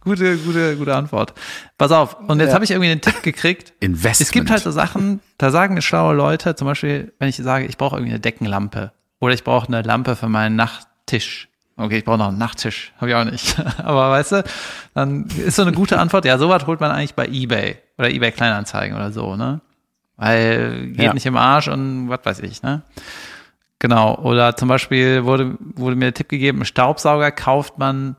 Gute, 0.00 0.36
gute, 0.38 0.76
gute 0.76 0.94
Antwort. 0.94 1.34
Pass 1.78 1.90
auf, 1.90 2.16
und 2.28 2.38
jetzt 2.38 2.50
Ja. 2.50 2.54
habe 2.54 2.64
ich 2.64 2.70
irgendwie 2.70 2.88
den 2.90 3.00
Tipp 3.00 3.24
gekriegt. 3.24 3.72
Investment. 3.80 4.20
Es 4.20 4.30
gibt 4.30 4.50
halt 4.50 4.62
so 4.62 4.70
Sachen, 4.70 5.18
da 5.36 5.50
sagen 5.50 5.82
schlaue 5.82 6.14
Leute, 6.14 6.54
zum 6.54 6.66
Beispiel, 6.68 7.12
wenn 7.18 7.28
ich 7.28 7.36
sage, 7.36 7.66
ich 7.66 7.76
brauche 7.76 7.96
irgendwie 7.96 8.12
eine 8.12 8.20
Deckenlampe 8.20 8.92
oder 9.18 9.34
ich 9.34 9.42
brauche 9.42 9.66
eine 9.66 9.82
Lampe 9.82 10.14
für 10.14 10.28
meinen 10.28 10.54
Nachttisch. 11.08 11.48
Okay, 11.78 11.98
ich 11.98 12.04
brauche 12.04 12.18
noch 12.18 12.28
einen 12.28 12.38
Nachttisch, 12.38 12.92
habe 12.96 13.10
ich 13.10 13.14
auch 13.16 13.24
nicht. 13.24 13.56
Aber 13.78 14.10
weißt 14.10 14.32
du, 14.32 14.44
dann 14.94 15.26
ist 15.26 15.56
so 15.56 15.62
eine 15.62 15.72
gute 15.72 15.98
Antwort, 15.98 16.24
ja, 16.24 16.38
sowas 16.38 16.66
holt 16.66 16.80
man 16.80 16.90
eigentlich 16.90 17.14
bei 17.14 17.26
Ebay 17.26 17.76
oder 17.98 18.10
Ebay 18.10 18.32
Kleinanzeigen 18.32 18.96
oder 18.96 19.12
so, 19.12 19.36
ne? 19.36 19.60
Weil 20.16 20.86
geht 20.88 21.00
Ja. 21.04 21.12
nicht 21.14 21.26
im 21.26 21.36
Arsch 21.36 21.68
und 21.68 22.08
was 22.08 22.20
weiß 22.24 22.40
ich, 22.40 22.62
ne? 22.62 22.82
Genau. 23.78 24.16
Oder 24.16 24.56
zum 24.56 24.68
Beispiel 24.68 25.24
wurde, 25.24 25.56
wurde 25.60 25.96
mir 25.96 26.06
der 26.06 26.14
Tipp 26.14 26.28
gegeben, 26.30 26.58
einen 26.58 26.64
Staubsauger 26.64 27.30
kauft 27.30 27.78
man 27.78 28.16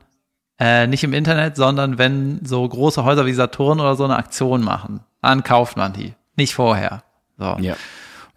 äh, 0.60 0.86
nicht 0.86 1.02
im 1.04 1.12
Internet, 1.12 1.56
sondern 1.56 1.98
wenn 1.98 2.40
so 2.44 2.66
große 2.66 3.04
Häuser 3.04 3.26
wie 3.26 3.32
Saturn 3.32 3.80
oder 3.80 3.96
so 3.96 4.04
eine 4.04 4.16
Aktion 4.16 4.62
machen, 4.62 5.00
dann 5.20 5.42
kauft 5.42 5.76
man 5.76 5.92
die. 5.92 6.14
Nicht 6.36 6.54
vorher. 6.54 7.02
So. 7.36 7.56
Ja. 7.60 7.74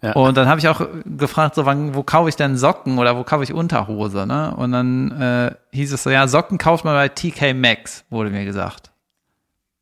Ja. 0.02 0.12
Und 0.14 0.36
dann 0.36 0.48
habe 0.48 0.58
ich 0.58 0.66
auch 0.68 0.84
gefragt, 1.04 1.54
so 1.54 1.64
wann, 1.64 1.94
wo 1.94 2.02
kaufe 2.02 2.28
ich 2.28 2.34
denn 2.34 2.56
Socken 2.56 2.98
oder 2.98 3.16
wo 3.16 3.22
kaufe 3.22 3.44
ich 3.44 3.52
Unterhose, 3.52 4.26
ne? 4.26 4.52
Und 4.56 4.72
dann 4.72 5.12
äh, 5.12 5.54
hieß 5.70 5.92
es 5.92 6.02
so, 6.02 6.10
ja, 6.10 6.26
Socken 6.26 6.58
kauft 6.58 6.84
man 6.84 6.94
bei 6.94 7.08
TK 7.08 7.54
Maxx, 7.54 8.04
wurde 8.10 8.30
mir 8.30 8.44
gesagt. 8.44 8.90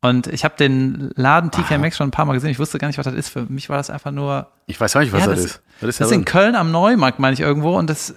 Und 0.03 0.27
ich 0.27 0.43
habe 0.43 0.55
den 0.57 1.11
Laden 1.15 1.51
TK 1.51 1.77
Maxx 1.79 1.97
schon 1.97 2.07
ein 2.07 2.11
paar 2.11 2.25
Mal 2.25 2.33
gesehen. 2.33 2.49
Ich 2.49 2.57
wusste 2.59 2.79
gar 2.79 2.87
nicht, 2.87 2.97
was 2.97 3.05
das 3.05 3.13
ist. 3.13 3.29
Für 3.29 3.43
mich 3.43 3.69
war 3.69 3.77
das 3.77 3.91
einfach 3.91 4.11
nur 4.11 4.47
Ich 4.65 4.79
weiß 4.79 4.95
auch 4.95 5.01
nicht, 5.01 5.13
was 5.13 5.21
ja, 5.21 5.27
das, 5.27 5.35
das, 5.35 5.45
ist. 5.45 5.61
Das 5.79 5.89
ist 5.89 6.01
das 6.01 6.07
ist 6.07 6.13
in 6.13 6.25
Köln 6.25 6.55
am 6.55 6.71
Neumarkt, 6.71 7.19
meine 7.19 7.33
ich 7.33 7.39
irgendwo, 7.39 7.75
und 7.77 7.89
das 7.89 8.11
äh, 8.11 8.13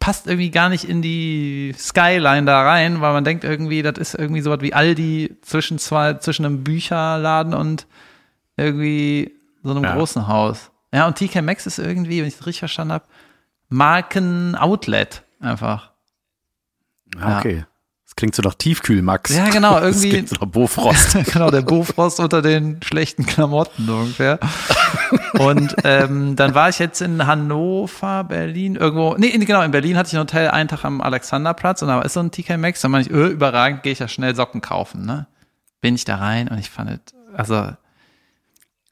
passt 0.00 0.26
irgendwie 0.26 0.50
gar 0.50 0.68
nicht 0.68 0.84
in 0.84 1.02
die 1.02 1.72
Skyline 1.78 2.46
da 2.46 2.62
rein, 2.62 3.00
weil 3.00 3.12
man 3.12 3.24
denkt 3.24 3.44
irgendwie, 3.44 3.82
das 3.82 3.98
ist 3.98 4.14
irgendwie 4.14 4.40
sowas 4.40 4.58
wie 4.60 4.74
Aldi 4.74 5.36
zwischen 5.42 5.78
zwei, 5.78 6.14
zwischen 6.14 6.44
einem 6.44 6.64
Bücherladen 6.64 7.54
und 7.54 7.86
irgendwie 8.56 9.34
so 9.62 9.70
einem 9.70 9.84
Ja. 9.84 9.94
großen 9.94 10.26
Haus. 10.28 10.70
Ja, 10.94 11.06
und 11.06 11.16
TK 11.16 11.42
Maxx 11.42 11.66
ist 11.66 11.78
irgendwie, 11.78 12.20
wenn 12.20 12.28
ich 12.28 12.36
das 12.36 12.46
richtig 12.46 12.60
verstanden 12.60 12.92
habe, 12.94 13.04
Marken-Outlet 13.68 15.22
einfach. 15.40 15.90
Ah, 17.20 17.38
okay. 17.38 17.64
Das 18.04 18.16
klingt 18.16 18.34
so 18.34 18.42
nach 18.42 18.54
Tiefkühl-Max. 18.54 19.34
Ja, 19.34 19.48
genau, 19.48 19.74
Das 19.80 19.96
irgendwie- 19.96 20.10
klingt 20.10 20.28
so 20.28 20.36
nach 20.36 20.46
Bofrost. 20.46 21.16
genau, 21.32 21.50
der 21.50 21.62
Bofrost 21.62 22.20
unter 22.20 22.42
den 22.42 22.80
schlechten 22.82 23.26
Klamotten 23.26 23.88
ungefähr. 23.88 24.38
Und 25.38 25.74
ähm, 25.84 26.36
dann 26.36 26.54
war 26.54 26.68
ich 26.68 26.78
jetzt 26.78 27.00
in 27.02 27.26
Hannover, 27.26 28.24
Berlin, 28.24 28.76
irgendwo, 28.76 29.16
nee, 29.18 29.26
in- 29.28 29.44
genau, 29.44 29.62
in 29.62 29.70
Berlin 29.72 29.96
hatte 29.96 30.08
ich 30.08 30.14
ein 30.14 30.20
Hotel 30.20 30.48
einen 30.50 30.68
Tag 30.68 30.84
am 30.84 31.00
Alexanderplatz 31.00 31.82
und 31.82 31.88
da 31.88 32.00
ist 32.02 32.12
so 32.14 32.20
ein 32.20 32.30
TK 32.30 32.56
Maxx, 32.58 32.80
da 32.82 32.88
meine 32.88 33.04
ich, 33.04 33.10
öh, 33.10 33.28
überragend, 33.28 33.82
gehe 33.82 33.92
ich 33.92 33.98
ja 33.98 34.06
schnell 34.08 34.34
Socken 34.36 34.60
kaufen, 34.60 35.04
ne? 35.04 35.26
Bin 35.80 35.94
ich 35.96 36.04
da 36.04 36.16
rein 36.16 36.48
und 36.48 36.58
ich 36.58 36.70
fand 36.70 36.90
es, 36.90 37.00
also, 37.36 37.72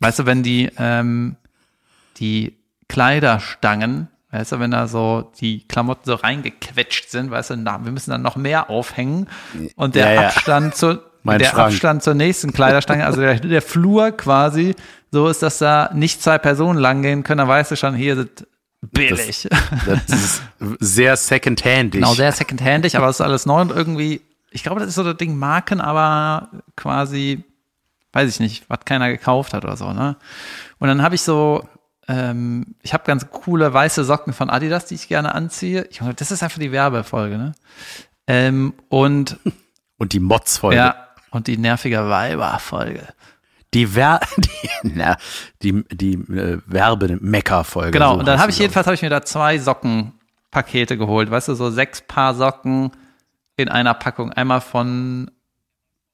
weißt 0.01 0.19
du, 0.21 0.27
wenn 0.27 0.43
die, 0.43 0.71
ähm, 0.79 1.37
die 2.19 2.57
Kleiderstangen, 2.89 4.09
weißt 4.31 4.53
du, 4.53 4.61
wenn 4.61 4.71
da 4.71 4.87
so 4.87 5.33
die 5.41 5.67
Klamotten 5.67 6.03
so 6.05 6.15
reingequetscht 6.15 7.11
sind, 7.11 7.31
weißt 7.31 7.51
du, 7.51 7.57
na, 7.57 7.85
wir 7.85 7.93
müssen 7.93 8.11
dann 8.11 8.23
noch 8.23 8.37
mehr 8.37 8.71
aufhängen 8.71 9.29
und 9.77 9.95
der 9.95 10.15
Ja, 10.15 10.23
ja. 10.23 10.29
Abstand 10.29 10.75
zu, 10.75 11.01
Mein 11.23 11.39
der 11.39 11.49
Schrank. 11.49 11.73
Abstand 11.73 12.03
zur 12.03 12.15
nächsten 12.15 12.53
Kleiderstange, 12.53 13.07
also 13.07 13.21
der, 13.21 13.39
der 13.41 13.63
Flur 13.63 14.11
quasi, 14.13 14.75
so 15.11 15.29
ist, 15.29 15.43
dass 15.43 15.59
da 15.59 15.91
nicht 15.95 16.23
zwei 16.23 16.39
Personen 16.39 16.79
langgehen 16.79 17.23
können, 17.23 17.39
dann 17.39 17.49
weißt 17.49 17.71
du 17.71 17.77
schon, 17.77 17.95
hier 17.95 18.17
sind 18.17 18.47
billig. 18.81 19.49
Das 19.87 20.09
ist 20.09 20.43
sehr 20.81 21.17
second-handig. 21.17 22.01
genau, 22.01 22.15
sehr 22.15 22.33
secondhandig, 22.33 22.97
aber 22.97 23.09
es 23.09 23.17
ist 23.17 23.21
alles 23.21 23.47
neu 23.47 23.61
und 23.61 23.71
irgendwie, 23.71 24.21
ich 24.51 24.63
glaube, 24.65 24.81
das 24.81 24.89
ist 24.89 24.97
so 24.97 25.05
das 25.05 25.17
Ding 25.17 25.37
Marken, 25.39 25.81
aber 25.81 26.49
quasi, 26.77 27.45
weiß 28.13 28.29
ich 28.29 28.41
nicht, 28.41 28.69
was 28.69 28.81
keiner 28.85 29.09
gekauft 29.09 29.55
hat 29.55 29.65
oder 29.65 29.77
so, 29.77 29.93
ne? 29.93 30.17
Und 30.79 30.89
dann 30.89 31.03
habe 31.03 31.15
ich 31.15 31.23
so, 31.23 31.69
ähm, 32.09 32.75
ich 32.83 32.93
habe 32.95 33.05
ganz 33.05 33.27
coole 33.31 33.73
weiße 33.73 34.05
Socken 34.05 34.33
von 34.33 34.51
Adidas, 34.51 34.87
die 34.87 34.95
ich 34.97 35.09
gerne 35.09 35.35
anziehe. 35.35 35.89
Junge, 35.93 36.15
das 36.15 36.31
ist 36.31 36.43
einfach 36.43 36.59
die 36.59 36.73
Werbefolge, 36.73 37.39
ne? 37.39 37.53
Ähm, 38.27 38.75
und 38.89 39.39
Und 39.99 40.13
die 40.13 40.21
Mods-Folge. 40.21 40.77
ja, 40.77 40.97
und 41.31 41.47
die 41.47 41.57
nervige 41.57 42.09
Weiber-Folge. 42.09 43.07
Die, 43.73 43.95
Wer 43.95 44.21
die, 44.37 44.69
na, 44.83 45.17
die, 45.63 45.85
die 45.93 46.15
äh, 46.15 46.61
Werbe-Mecker-Folge. 46.67 47.93
Genau, 47.93 48.15
so 48.15 48.19
und 48.19 48.27
dann 48.27 48.41
habe 48.41 48.51
ich 48.51 48.59
jedenfalls 48.59 48.87
habe 48.89 48.97
ich 48.97 49.03
mir 49.03 49.11
da 49.11 49.23
zwei 49.23 49.59
Sockenpakete 49.59 50.99
geholt, 50.99 51.31
weißt 51.31 51.49
du, 51.49 51.55
so 51.55 51.71
sechs 51.71 52.01
Paar 52.03 52.35
Socken 52.35 52.91
in 53.57 53.69
einer 53.69 53.95
Packung. 53.95 54.33
Einmal 54.33 54.61
von 54.61 55.31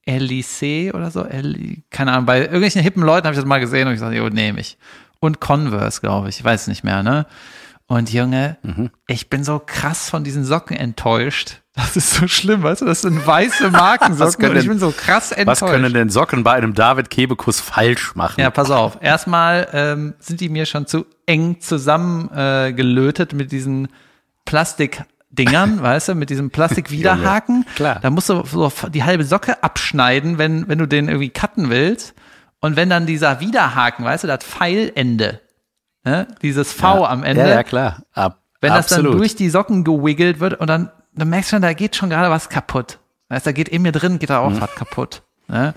Elysee 0.04 0.92
oder 0.92 1.10
so, 1.10 1.24
Eli, 1.24 1.82
keine 1.90 2.12
Ahnung, 2.12 2.26
bei 2.26 2.40
irgendwelchen 2.40 2.82
hippen 2.82 3.02
Leuten 3.02 3.26
habe 3.26 3.34
ich 3.34 3.40
das 3.40 3.46
mal 3.48 3.60
gesehen 3.60 3.88
und 3.88 3.94
ich 3.94 4.00
gesagt, 4.00 4.14
jo, 4.14 4.28
nehme 4.28 4.60
ich. 4.60 4.76
Und 5.20 5.40
Converse, 5.40 6.00
glaube 6.00 6.28
ich, 6.28 6.38
ich 6.38 6.44
weiß 6.44 6.68
nicht 6.68 6.84
mehr, 6.84 7.02
ne? 7.02 7.26
Und 7.90 8.12
Junge, 8.12 8.58
Mhm. 8.62 8.90
ich 9.06 9.30
bin 9.30 9.44
so 9.44 9.58
krass 9.64 10.10
von 10.10 10.22
diesen 10.22 10.44
Socken 10.44 10.76
enttäuscht. 10.76 11.62
Das 11.74 11.96
ist 11.96 12.12
so 12.14 12.28
schlimm, 12.28 12.62
weißt 12.62 12.82
du, 12.82 12.84
das 12.84 13.00
sind 13.00 13.26
weiße 13.26 13.70
Markensocken 13.70 14.34
können 14.40 14.56
und 14.56 14.60
ich 14.62 14.68
bin 14.68 14.78
so 14.78 14.90
krass 14.94 15.32
enttäuscht. 15.32 15.62
Was 15.62 15.70
können 15.70 15.92
denn 15.94 16.10
Socken 16.10 16.44
bei 16.44 16.52
einem 16.52 16.74
David 16.74 17.08
Kebekus 17.08 17.60
falsch 17.60 18.14
machen? 18.14 18.40
Ja, 18.40 18.50
pass 18.50 18.70
auf. 18.70 18.98
Erstmal 19.00 19.68
ähm, 19.72 20.14
sind 20.18 20.40
die 20.40 20.50
mir 20.50 20.66
schon 20.66 20.86
zu 20.86 21.06
eng 21.24 21.60
zusammengelötet 21.60 23.32
äh, 23.32 23.36
mit 23.36 23.52
diesen 23.52 23.88
Plastikdingern, 24.44 25.82
weißt 25.82 26.08
du, 26.10 26.14
mit 26.14 26.30
diesem 26.30 26.50
Plastikwiderhaken. 26.50 27.64
Klar. 27.74 28.00
Da 28.02 28.10
musst 28.10 28.28
du 28.28 28.44
so 28.44 28.70
die 28.92 29.04
halbe 29.04 29.24
Socke 29.24 29.62
abschneiden, 29.62 30.36
wenn, 30.38 30.68
wenn 30.68 30.78
du 30.78 30.86
den 30.86 31.08
irgendwie 31.08 31.30
cutten 31.30 31.70
willst. 31.70 32.14
Und 32.60 32.76
wenn 32.76 32.90
dann 32.90 33.06
dieser 33.06 33.40
Widerhaken, 33.40 34.04
weißt 34.04 34.24
du, 34.24 34.28
das 34.28 34.44
Pfeilende, 34.44 35.40
ne, 36.04 36.26
dieses 36.42 36.72
V 36.72 37.04
am 37.04 37.22
Ende, 37.24 37.42
Ja, 37.42 37.48
ja, 37.48 37.62
klar. 37.62 38.02
Ab, 38.12 38.38
wenn 38.60 38.72
das 38.72 38.88
dann 38.88 38.98
absolut. 39.00 39.20
durch 39.20 39.36
die 39.36 39.48
Socken 39.50 39.84
gewiggelt 39.84 40.40
wird 40.40 40.54
und 40.54 40.66
dann, 40.68 40.90
dann 41.14 41.28
merkst 41.28 41.50
du 41.52 41.56
schon, 41.56 41.62
da 41.62 41.72
geht 41.72 41.94
schon 41.96 42.10
gerade 42.10 42.30
was 42.30 42.48
kaputt. 42.48 42.98
Weißt, 43.28 43.46
du, 43.46 43.50
da 43.50 43.52
geht 43.52 43.68
in 43.68 43.82
mir 43.82 43.92
drin, 43.92 44.18
geht 44.18 44.30
da 44.30 44.40
Mhm. 44.48 44.56
auch 44.56 44.60
was 44.60 44.74
kaputt. 44.74 45.22
Ne? 45.46 45.74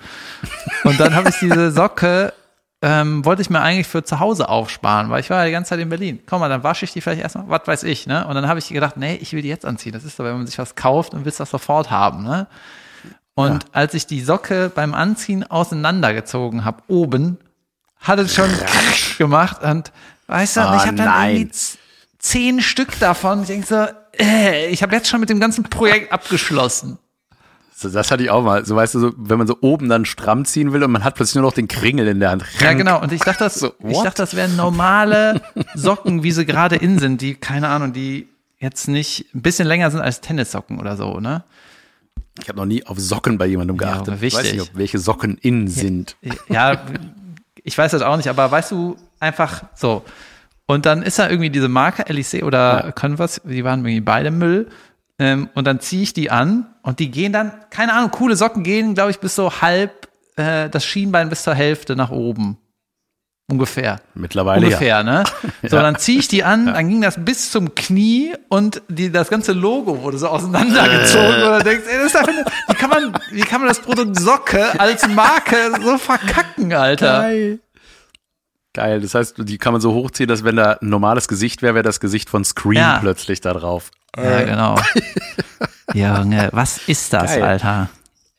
Und 0.83 0.99
dann 0.99 1.13
habe 1.15 1.29
ich 1.29 1.35
diese 1.39 1.71
Socke, 1.71 2.33
ähm, 2.81 3.23
wollte 3.23 3.41
ich 3.43 3.49
mir 3.51 3.61
eigentlich 3.61 3.87
für 3.87 4.03
zu 4.03 4.19
Hause 4.19 4.49
aufsparen, 4.49 5.09
weil 5.11 5.19
ich 5.19 5.29
war 5.29 5.39
ja 5.39 5.45
die 5.45 5.51
ganze 5.51 5.69
Zeit 5.69 5.79
in 5.79 5.89
Berlin. 5.89 6.19
Komm 6.25 6.39
mal, 6.39 6.49
dann 6.49 6.63
wasche 6.63 6.83
ich 6.85 6.93
die 6.93 7.01
vielleicht 7.01 7.21
erstmal, 7.21 7.47
was 7.47 7.67
weiß 7.67 7.83
ich, 7.83 8.07
ne? 8.07 8.25
Und 8.25 8.33
dann 8.35 8.47
habe 8.47 8.57
ich 8.57 8.67
gedacht, 8.69 8.97
nee, 8.97 9.15
ich 9.21 9.33
will 9.33 9.43
die 9.43 9.49
jetzt 9.49 9.65
anziehen. 9.65 9.91
Das 9.93 10.03
ist 10.03 10.17
so, 10.17 10.23
wenn 10.23 10.33
man 10.35 10.47
sich 10.47 10.57
was 10.57 10.73
kauft 10.75 11.13
und 11.13 11.23
willst 11.23 11.39
das 11.39 11.51
sofort 11.51 11.91
haben, 11.91 12.23
ne? 12.23 12.47
Und 13.33 13.65
als 13.71 13.93
ich 13.93 14.05
die 14.07 14.21
Socke 14.21 14.71
beim 14.73 14.93
Anziehen 14.93 15.43
auseinandergezogen 15.49 16.65
habe, 16.65 16.83
oben, 16.87 17.37
hat 17.99 18.19
es 18.19 18.33
schon 18.35 18.49
gemacht 19.17 19.63
und 19.63 19.91
weißt 20.27 20.57
du, 20.57 20.61
Ah, 20.61 20.75
ich 20.77 20.81
habe 20.87 20.97
dann 20.97 21.05
nein. 21.05 21.35
irgendwie 21.35 21.51
zehn 22.19 22.61
Stück 22.61 22.99
davon. 22.99 23.41
Ich 23.41 23.47
denke 23.47 23.67
so, 23.67 23.85
äh, 24.19 24.67
ich 24.67 24.83
habe 24.83 24.95
jetzt 24.95 25.07
schon 25.09 25.19
mit 25.19 25.29
dem 25.29 25.39
ganzen 25.39 25.63
Projekt 25.63 26.11
abgeschlossen. 26.11 26.97
So, 27.75 27.89
das 27.89 28.11
hatte 28.11 28.21
ich 28.23 28.29
auch 28.29 28.43
mal. 28.43 28.63
So 28.65 28.75
weißt 28.75 28.93
du, 28.95 28.99
so, 28.99 29.13
wenn 29.17 29.39
man 29.39 29.47
so 29.47 29.57
oben 29.61 29.89
dann 29.89 30.05
stramm 30.05 30.45
ziehen 30.45 30.71
will 30.71 30.83
und 30.83 30.91
man 30.91 31.03
hat 31.03 31.15
plötzlich 31.15 31.35
nur 31.35 31.45
noch 31.45 31.53
den 31.53 31.67
Kringel 31.67 32.07
in 32.07 32.19
der 32.19 32.29
Hand. 32.31 32.43
Ja, 32.59 32.73
genau. 32.73 33.01
Und 33.01 33.11
ich 33.11 33.21
dachte, 33.21 33.43
das, 33.45 33.55
So, 33.55 33.73
ich 33.87 33.97
dachte, 33.97 34.21
das 34.21 34.35
wären 34.35 34.55
normale 34.55 35.41
Socken, 35.73 36.21
wie 36.21 36.31
sie 36.31 36.45
gerade 36.45 36.75
in 36.75 36.99
sind, 36.99 37.21
die, 37.21 37.33
keine 37.35 37.69
Ahnung, 37.69 37.91
die 37.93 38.27
jetzt 38.59 38.87
nicht 38.87 39.33
ein 39.33 39.41
bisschen 39.41 39.67
länger 39.67 39.89
sind 39.89 40.01
als 40.01 40.21
Tennissocken 40.21 40.79
oder 40.79 40.95
so, 40.95 41.19
ne? 41.19 41.43
Ich 42.41 42.47
habe 42.49 42.57
noch 42.59 42.65
nie 42.65 42.85
auf 42.85 42.97
Socken 42.99 43.37
bei 43.37 43.45
jemandem 43.45 43.77
Ja, 43.77 43.93
geachtet. 43.93 44.13
aber 44.15 44.23
ich 44.23 44.33
weiß 44.33 44.51
nicht, 44.53 44.61
ob 44.61 44.69
welche 44.73 44.99
Socken 44.99 45.37
in 45.37 45.67
sind. 45.67 46.15
Ja, 46.49 46.81
ich 47.63 47.77
weiß 47.77 47.91
das 47.91 48.01
auch 48.01 48.17
nicht, 48.17 48.27
aber 48.29 48.49
weißt 48.49 48.71
du, 48.71 48.95
einfach 49.19 49.63
so. 49.75 50.03
Und 50.65 50.85
dann 50.85 51.03
ist 51.03 51.19
da 51.19 51.29
irgendwie 51.29 51.49
diese 51.49 51.67
Marke 51.67 52.07
Elysee 52.07 52.43
oder 52.43 52.85
Ja. 52.85 52.91
Converse, 52.93 53.41
die 53.43 53.63
waren 53.63 53.79
irgendwie 53.81 54.01
beide 54.01 54.31
Müll. 54.31 54.69
Ähm, 55.19 55.49
und 55.53 55.67
dann 55.67 55.79
ziehe 55.81 56.01
ich 56.01 56.13
die 56.13 56.31
an 56.31 56.65
und 56.81 56.99
die 56.99 57.11
gehen 57.11 57.33
dann, 57.33 57.51
keine 57.69 57.93
Ahnung, 57.93 58.09
coole 58.11 58.35
Socken 58.35 58.63
gehen, 58.63 58.95
glaube 58.95 59.11
ich, 59.11 59.19
bis 59.19 59.35
so 59.35 59.61
halb 59.61 60.07
äh, 60.37 60.69
das 60.69 60.83
Schienbein 60.85 61.29
bis 61.29 61.43
zur 61.43 61.53
Hälfte 61.53 61.95
nach 61.95 62.09
oben. 62.09 62.57
Ungefähr. 63.51 63.99
Mittlerweile 64.15 64.65
Ungefähr, 64.65 64.87
ja. 64.97 65.03
ne? 65.03 65.23
So, 65.61 65.77
dann 65.77 65.97
ziehe 65.97 66.19
ich 66.19 66.27
die 66.27 66.43
an, 66.43 66.67
dann 66.67 66.87
ging 66.87 67.01
das 67.01 67.23
bis 67.23 67.51
zum 67.51 67.75
Knie 67.75 68.33
und 68.49 68.81
die, 68.87 69.11
das 69.11 69.29
ganze 69.29 69.51
Logo 69.51 70.01
wurde 70.01 70.17
so 70.17 70.27
auseinandergezogen. 70.29 71.41
Äh. 71.41 71.43
Und 71.45 71.51
dann 71.51 71.63
denkst, 71.63 71.83
ey, 71.87 71.97
das 71.97 72.05
ist 72.07 72.15
einfach, 72.15 72.33
wie 72.67 72.73
kann 72.73 72.89
man, 72.89 73.13
wie 73.31 73.41
kann 73.41 73.59
man 73.61 73.67
das 73.67 73.79
Produkt 73.79 74.17
Socke 74.19 74.79
als 74.79 75.07
Marke 75.07 75.55
so 75.83 75.97
verkacken, 75.97 76.73
Alter? 76.73 77.21
Geil. 77.21 77.59
Geil. 78.73 79.01
Das 79.01 79.15
heißt, 79.15 79.35
die 79.39 79.57
kann 79.57 79.73
man 79.73 79.81
so 79.81 79.93
hochziehen, 79.93 80.29
dass 80.29 80.45
wenn 80.45 80.55
da 80.55 80.77
ein 80.81 80.87
normales 80.89 81.27
Gesicht 81.27 81.61
wäre, 81.61 81.73
wäre 81.75 81.83
das 81.83 81.99
Gesicht 81.99 82.29
von 82.29 82.45
Scream 82.45 82.73
Ja. 82.77 82.99
plötzlich 83.01 83.41
da 83.41 83.53
drauf. 83.53 83.91
Ja, 84.17 84.43
genau. 84.43 84.75
Junge, 85.93 86.49
was 86.53 86.87
ist 86.87 87.11
das, 87.11 87.31
Geil. 87.31 87.43
Alter? 87.43 87.89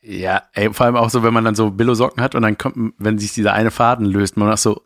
Ja, 0.01 0.41
ey, 0.53 0.73
vor 0.73 0.85
allem 0.85 0.95
auch 0.97 1.09
so, 1.09 1.23
wenn 1.23 1.33
man 1.33 1.45
dann 1.45 1.55
so 1.55 1.69
Billo-Socken 1.71 2.21
hat 2.21 2.35
und 2.35 2.41
dann 2.41 2.57
kommt, 2.57 2.93
wenn 2.97 3.19
sich 3.19 3.33
dieser 3.33 3.53
eine 3.53 3.71
Faden 3.71 4.05
löst, 4.05 4.35
man 4.37 4.49
macht 4.49 4.59
so 4.59 4.81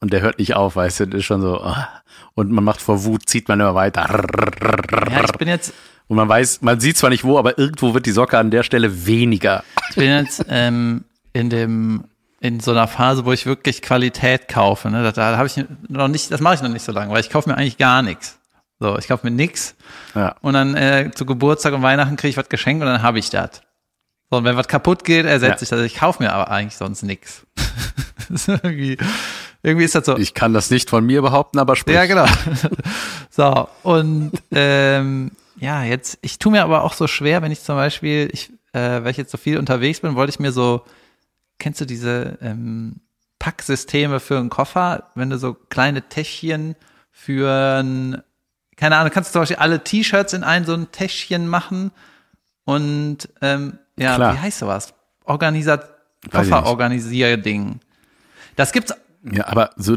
und 0.00 0.12
der 0.12 0.20
hört 0.20 0.38
nicht 0.38 0.54
auf, 0.54 0.76
weißt 0.76 1.00
du, 1.00 1.06
das 1.06 1.20
ist 1.20 1.24
schon 1.26 1.42
so 1.42 1.60
ah. 1.60 1.88
und 2.34 2.50
man 2.50 2.64
macht 2.64 2.80
vor 2.80 3.04
Wut, 3.04 3.28
zieht 3.28 3.48
man 3.48 3.60
immer 3.60 3.74
weiter 3.74 4.06
Ja, 5.10 5.24
ich 5.24 5.32
bin 5.32 5.48
jetzt, 5.48 5.72
und 6.08 6.16
man 6.16 6.28
weiß, 6.28 6.62
man 6.62 6.80
sieht 6.80 6.96
zwar 6.96 7.10
nicht 7.10 7.24
wo, 7.24 7.38
aber 7.38 7.58
irgendwo 7.58 7.94
wird 7.94 8.04
die 8.06 8.10
Socke 8.10 8.36
an 8.38 8.50
der 8.50 8.62
Stelle 8.64 9.06
weniger. 9.06 9.62
ich 9.90 9.96
bin 9.96 10.08
jetzt 10.10 10.44
ähm, 10.48 11.04
in 11.32 11.50
dem, 11.50 12.04
in 12.40 12.58
so 12.58 12.72
einer 12.72 12.88
Phase, 12.88 13.24
wo 13.24 13.32
ich 13.32 13.46
wirklich 13.46 13.80
Qualität 13.80 14.48
kaufe. 14.48 14.90
Ne? 14.90 15.02
Da, 15.04 15.12
da 15.12 15.36
habe 15.36 15.46
ich 15.46 15.62
noch 15.88 16.08
nicht, 16.08 16.32
das 16.32 16.40
mache 16.40 16.54
ich 16.56 16.62
noch 16.62 16.68
nicht 16.68 16.84
so 16.84 16.90
lange, 16.92 17.12
weil 17.12 17.20
ich 17.20 17.30
kaufe 17.30 17.48
mir 17.48 17.56
eigentlich 17.56 17.78
gar 17.78 18.02
nichts. 18.02 18.38
So, 18.80 18.98
ich 18.98 19.08
kaufe 19.08 19.26
mir 19.26 19.30
nix 19.30 19.76
Ja. 20.14 20.34
und 20.40 20.54
dann 20.54 20.74
äh, 20.74 21.10
zu 21.14 21.26
Geburtstag 21.26 21.74
und 21.74 21.82
Weihnachten 21.82 22.16
kriege 22.16 22.30
ich 22.30 22.36
was 22.36 22.48
geschenkt 22.48 22.82
und 22.82 22.88
dann 22.88 23.02
habe 23.02 23.18
ich 23.18 23.30
das. 23.30 23.60
So, 24.30 24.36
und 24.36 24.44
wenn 24.44 24.56
was 24.56 24.68
kaputt 24.68 25.04
geht, 25.04 25.26
ersetze 25.26 25.50
Ja. 25.52 25.62
ich 25.62 25.68
das. 25.68 25.80
Ich 25.82 25.96
kaufe 25.96 26.22
mir 26.22 26.32
aber 26.32 26.50
eigentlich 26.50 26.76
sonst 26.76 27.02
ist 28.28 28.48
irgendwie, 28.48 28.96
irgendwie 29.62 29.84
ist 29.84 29.94
das 29.96 30.06
so. 30.06 30.16
Ich 30.16 30.34
kann 30.34 30.54
das 30.54 30.70
nicht 30.70 30.88
von 30.88 31.04
mir 31.04 31.20
behaupten, 31.20 31.58
aber 31.58 31.74
sprich. 31.74 31.96
Ja, 31.96 32.06
genau. 32.06 32.26
so, 33.30 33.68
und 33.82 34.32
ähm, 34.52 35.32
ja, 35.58 35.82
jetzt, 35.82 36.18
ich 36.22 36.38
tue 36.38 36.52
mir 36.52 36.62
aber 36.62 36.84
auch 36.84 36.92
so 36.92 37.08
schwer, 37.08 37.42
wenn 37.42 37.50
ich 37.50 37.60
zum 37.62 37.74
Beispiel, 37.74 38.30
ich, 38.32 38.50
äh, 38.72 39.02
weil 39.02 39.10
ich 39.10 39.16
jetzt 39.16 39.32
so 39.32 39.38
viel 39.38 39.58
unterwegs 39.58 40.00
bin, 40.00 40.14
wollte 40.14 40.30
ich 40.30 40.38
mir 40.38 40.52
so, 40.52 40.84
kennst 41.58 41.80
du 41.80 41.84
diese 41.84 42.38
ähm, 42.40 43.00
Packsysteme 43.40 44.20
für 44.20 44.38
einen 44.38 44.48
Koffer, 44.48 45.10
wenn 45.16 45.30
du 45.30 45.38
so 45.38 45.54
kleine 45.54 46.02
Täschchen 46.08 46.76
für 47.10 47.80
ein, 47.82 48.22
keine 48.76 48.96
Ahnung, 48.96 49.10
kannst 49.12 49.30
du 49.30 49.32
zum 49.32 49.42
Beispiel 49.42 49.56
alle 49.56 49.82
T-Shirts 49.82 50.32
in 50.34 50.44
ein 50.44 50.64
so 50.64 50.72
ein 50.74 50.92
Täschchen 50.92 51.48
machen 51.48 51.90
und 52.64 53.28
ähm, 53.42 53.78
ja, 54.00 54.16
Klar. 54.16 54.34
wie 54.34 54.38
heißt 54.38 54.58
sowas? 54.58 54.92
Organisat. 55.24 55.88
Kofferorganisierding. 56.30 57.80
Das 58.56 58.72
gibt's 58.72 58.92
Ja, 59.30 59.46
aber 59.46 59.70
so, 59.76 59.96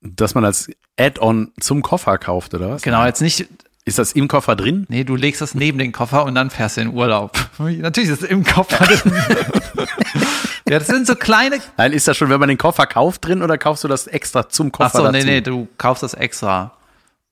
dass 0.00 0.34
man 0.34 0.44
als 0.44 0.70
Add-on 0.98 1.52
zum 1.60 1.82
Koffer 1.82 2.18
kauft, 2.18 2.54
oder 2.54 2.70
was? 2.70 2.82
genau 2.82 3.04
jetzt 3.04 3.20
nicht 3.20 3.46
Ist 3.84 3.98
das 3.98 4.12
im 4.12 4.28
Koffer 4.28 4.56
drin? 4.56 4.86
Nee, 4.88 5.04
du 5.04 5.16
legst 5.16 5.40
das 5.40 5.54
neben 5.54 5.78
den 5.78 5.92
Koffer 5.92 6.24
und 6.24 6.34
dann 6.34 6.50
fährst 6.50 6.76
du 6.76 6.82
in 6.82 6.92
Urlaub. 6.92 7.36
Natürlich 7.58 8.10
ist 8.10 8.22
es 8.22 8.28
im 8.30 8.44
Koffer 8.44 8.84
drin. 8.84 9.12
ja, 10.68 10.78
das 10.78 10.86
sind 10.88 11.06
so 11.06 11.14
kleine. 11.14 11.58
Nein, 11.76 11.92
ist 11.92 12.06
das 12.08 12.16
schon, 12.16 12.28
wenn 12.30 12.40
man 12.40 12.48
den 12.48 12.58
Koffer 12.58 12.86
kauft 12.86 13.26
drin 13.26 13.42
oder 13.42 13.56
kaufst 13.58 13.84
du 13.84 13.88
das 13.88 14.06
extra 14.06 14.48
zum 14.48 14.72
Koffer 14.72 14.98
Ach 15.00 15.04
so, 15.06 15.10
nee, 15.10 15.24
nee, 15.24 15.40
du 15.40 15.68
kaufst 15.78 16.02
das 16.02 16.14
extra. 16.14 16.72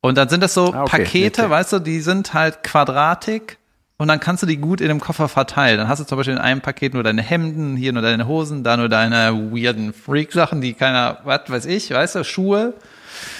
Und 0.01 0.17
dann 0.17 0.29
sind 0.29 0.43
das 0.43 0.55
so 0.55 0.73
Ah, 0.73 0.83
okay. 0.85 0.99
Pakete, 1.05 1.43
Okay. 1.43 1.51
weißt 1.51 1.73
du, 1.75 1.79
die 1.81 2.01
sind 2.01 2.33
halt 2.35 2.63
quadratig 2.63 3.59
und 3.99 4.09
dann 4.09 4.21
kannst 4.21 4.43
du 4.43 4.47
die 4.47 4.59
gut 4.59 4.81
in 4.81 4.89
dem 4.89 5.01
Koffer 5.01 5.29
verteilen. 5.29 5.79
Dann 5.79 5.89
hast 5.89 6.01
du 6.01 6.05
zum 6.05 6.17
Beispiel 6.19 6.35
in 6.35 6.41
einem 6.41 6.61
Paket 6.61 6.95
nur 6.95 7.03
deine 7.03 7.23
Hemden, 7.23 7.77
hier 7.77 7.93
nur 7.93 8.03
deine 8.03 8.27
Hosen, 8.29 8.63
da 8.63 8.77
nur 8.77 8.89
deine 8.89 9.33
weirden 9.53 9.93
Freak-Sachen, 9.93 10.61
die 10.61 10.75
keiner, 10.75 11.19
was 11.25 11.43
weiß 11.49 11.67
ich, 11.67 11.91
weißt 11.91 12.17
du, 12.17 12.25
Schuhe. 12.25 12.75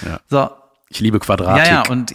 Ja. 0.05 0.19
So, 0.29 0.49
Ich 0.89 0.99
liebe 0.99 1.19
Quadratik. 1.19 1.67
Ja, 1.67 1.83
ja, 1.83 1.89
und 1.89 2.11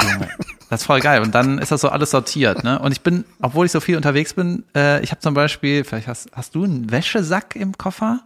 das 0.70 0.80
ist 0.80 0.86
voll 0.86 1.00
geil. 1.00 1.22
Und 1.22 1.34
dann 1.34 1.58
ist 1.58 1.70
das 1.70 1.82
so 1.82 1.88
alles 1.90 2.10
sortiert, 2.10 2.64
ne? 2.64 2.78
Und 2.78 2.92
ich 2.92 3.02
bin, 3.02 3.24
obwohl 3.42 3.66
ich 3.66 3.72
so 3.72 3.80
viel 3.80 3.96
unterwegs 3.96 4.34
bin, 4.34 4.64
äh, 4.74 5.02
ich 5.02 5.10
habe 5.10 5.20
zum 5.20 5.34
Beispiel, 5.34 5.84
vielleicht 5.84 6.08
hast, 6.08 6.30
hast 6.34 6.54
du 6.54 6.64
einen 6.64 6.90
Wäschesack 6.90 7.54
im 7.54 7.76
Koffer? 7.76 8.20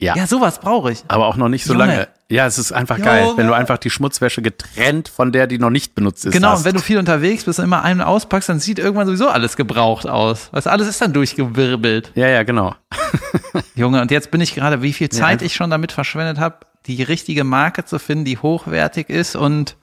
Ja. 0.00 0.14
Ja, 0.16 0.26
sowas 0.28 0.60
brauche 0.60 0.92
ich. 0.92 1.02
Aber 1.08 1.26
auch 1.26 1.36
noch 1.36 1.48
nicht 1.48 1.64
so 1.64 1.72
Junge. 1.72 1.86
lange. 1.86 2.08
Ja, 2.30 2.46
es 2.46 2.56
ist 2.58 2.70
einfach 2.72 2.98
Junge. 2.98 3.10
geil, 3.10 3.32
wenn 3.36 3.46
du 3.48 3.52
einfach 3.52 3.78
die 3.78 3.90
Schmutzwäsche 3.90 4.42
getrennt 4.42 5.08
von 5.08 5.32
der, 5.32 5.46
die 5.46 5.58
noch 5.58 5.70
nicht 5.70 5.94
benutzt 5.94 6.24
ist. 6.24 6.32
Genau, 6.32 6.50
hast. 6.50 6.60
und 6.60 6.64
wenn 6.66 6.74
du 6.74 6.80
viel 6.80 6.98
unterwegs 6.98 7.44
bist 7.44 7.58
und 7.58 7.64
immer 7.64 7.82
einen 7.82 8.00
auspackst, 8.00 8.48
dann 8.48 8.60
sieht 8.60 8.78
irgendwann 8.78 9.06
sowieso 9.06 9.28
alles 9.28 9.56
gebraucht 9.56 10.06
aus. 10.06 10.50
Du, 10.52 10.70
alles 10.70 10.86
ist 10.86 11.00
dann 11.00 11.12
durchgewirbelt. 11.12 12.12
ja, 12.14 12.28
ja, 12.28 12.42
genau. 12.44 12.74
Junge, 13.74 14.00
und 14.02 14.10
jetzt 14.10 14.30
bin 14.30 14.40
ich 14.40 14.54
gerade, 14.54 14.82
wie 14.82 14.92
viel 14.92 15.08
Zeit 15.08 15.24
einfach- 15.24 15.46
ich 15.46 15.54
schon 15.54 15.70
damit 15.70 15.90
verschwendet 15.92 16.38
habe, 16.38 16.58
die 16.86 17.02
richtige 17.02 17.44
Marke 17.44 17.84
zu 17.84 17.98
finden, 17.98 18.24
die 18.24 18.38
hochwertig 18.38 19.08
ist 19.10 19.34
und 19.36 19.76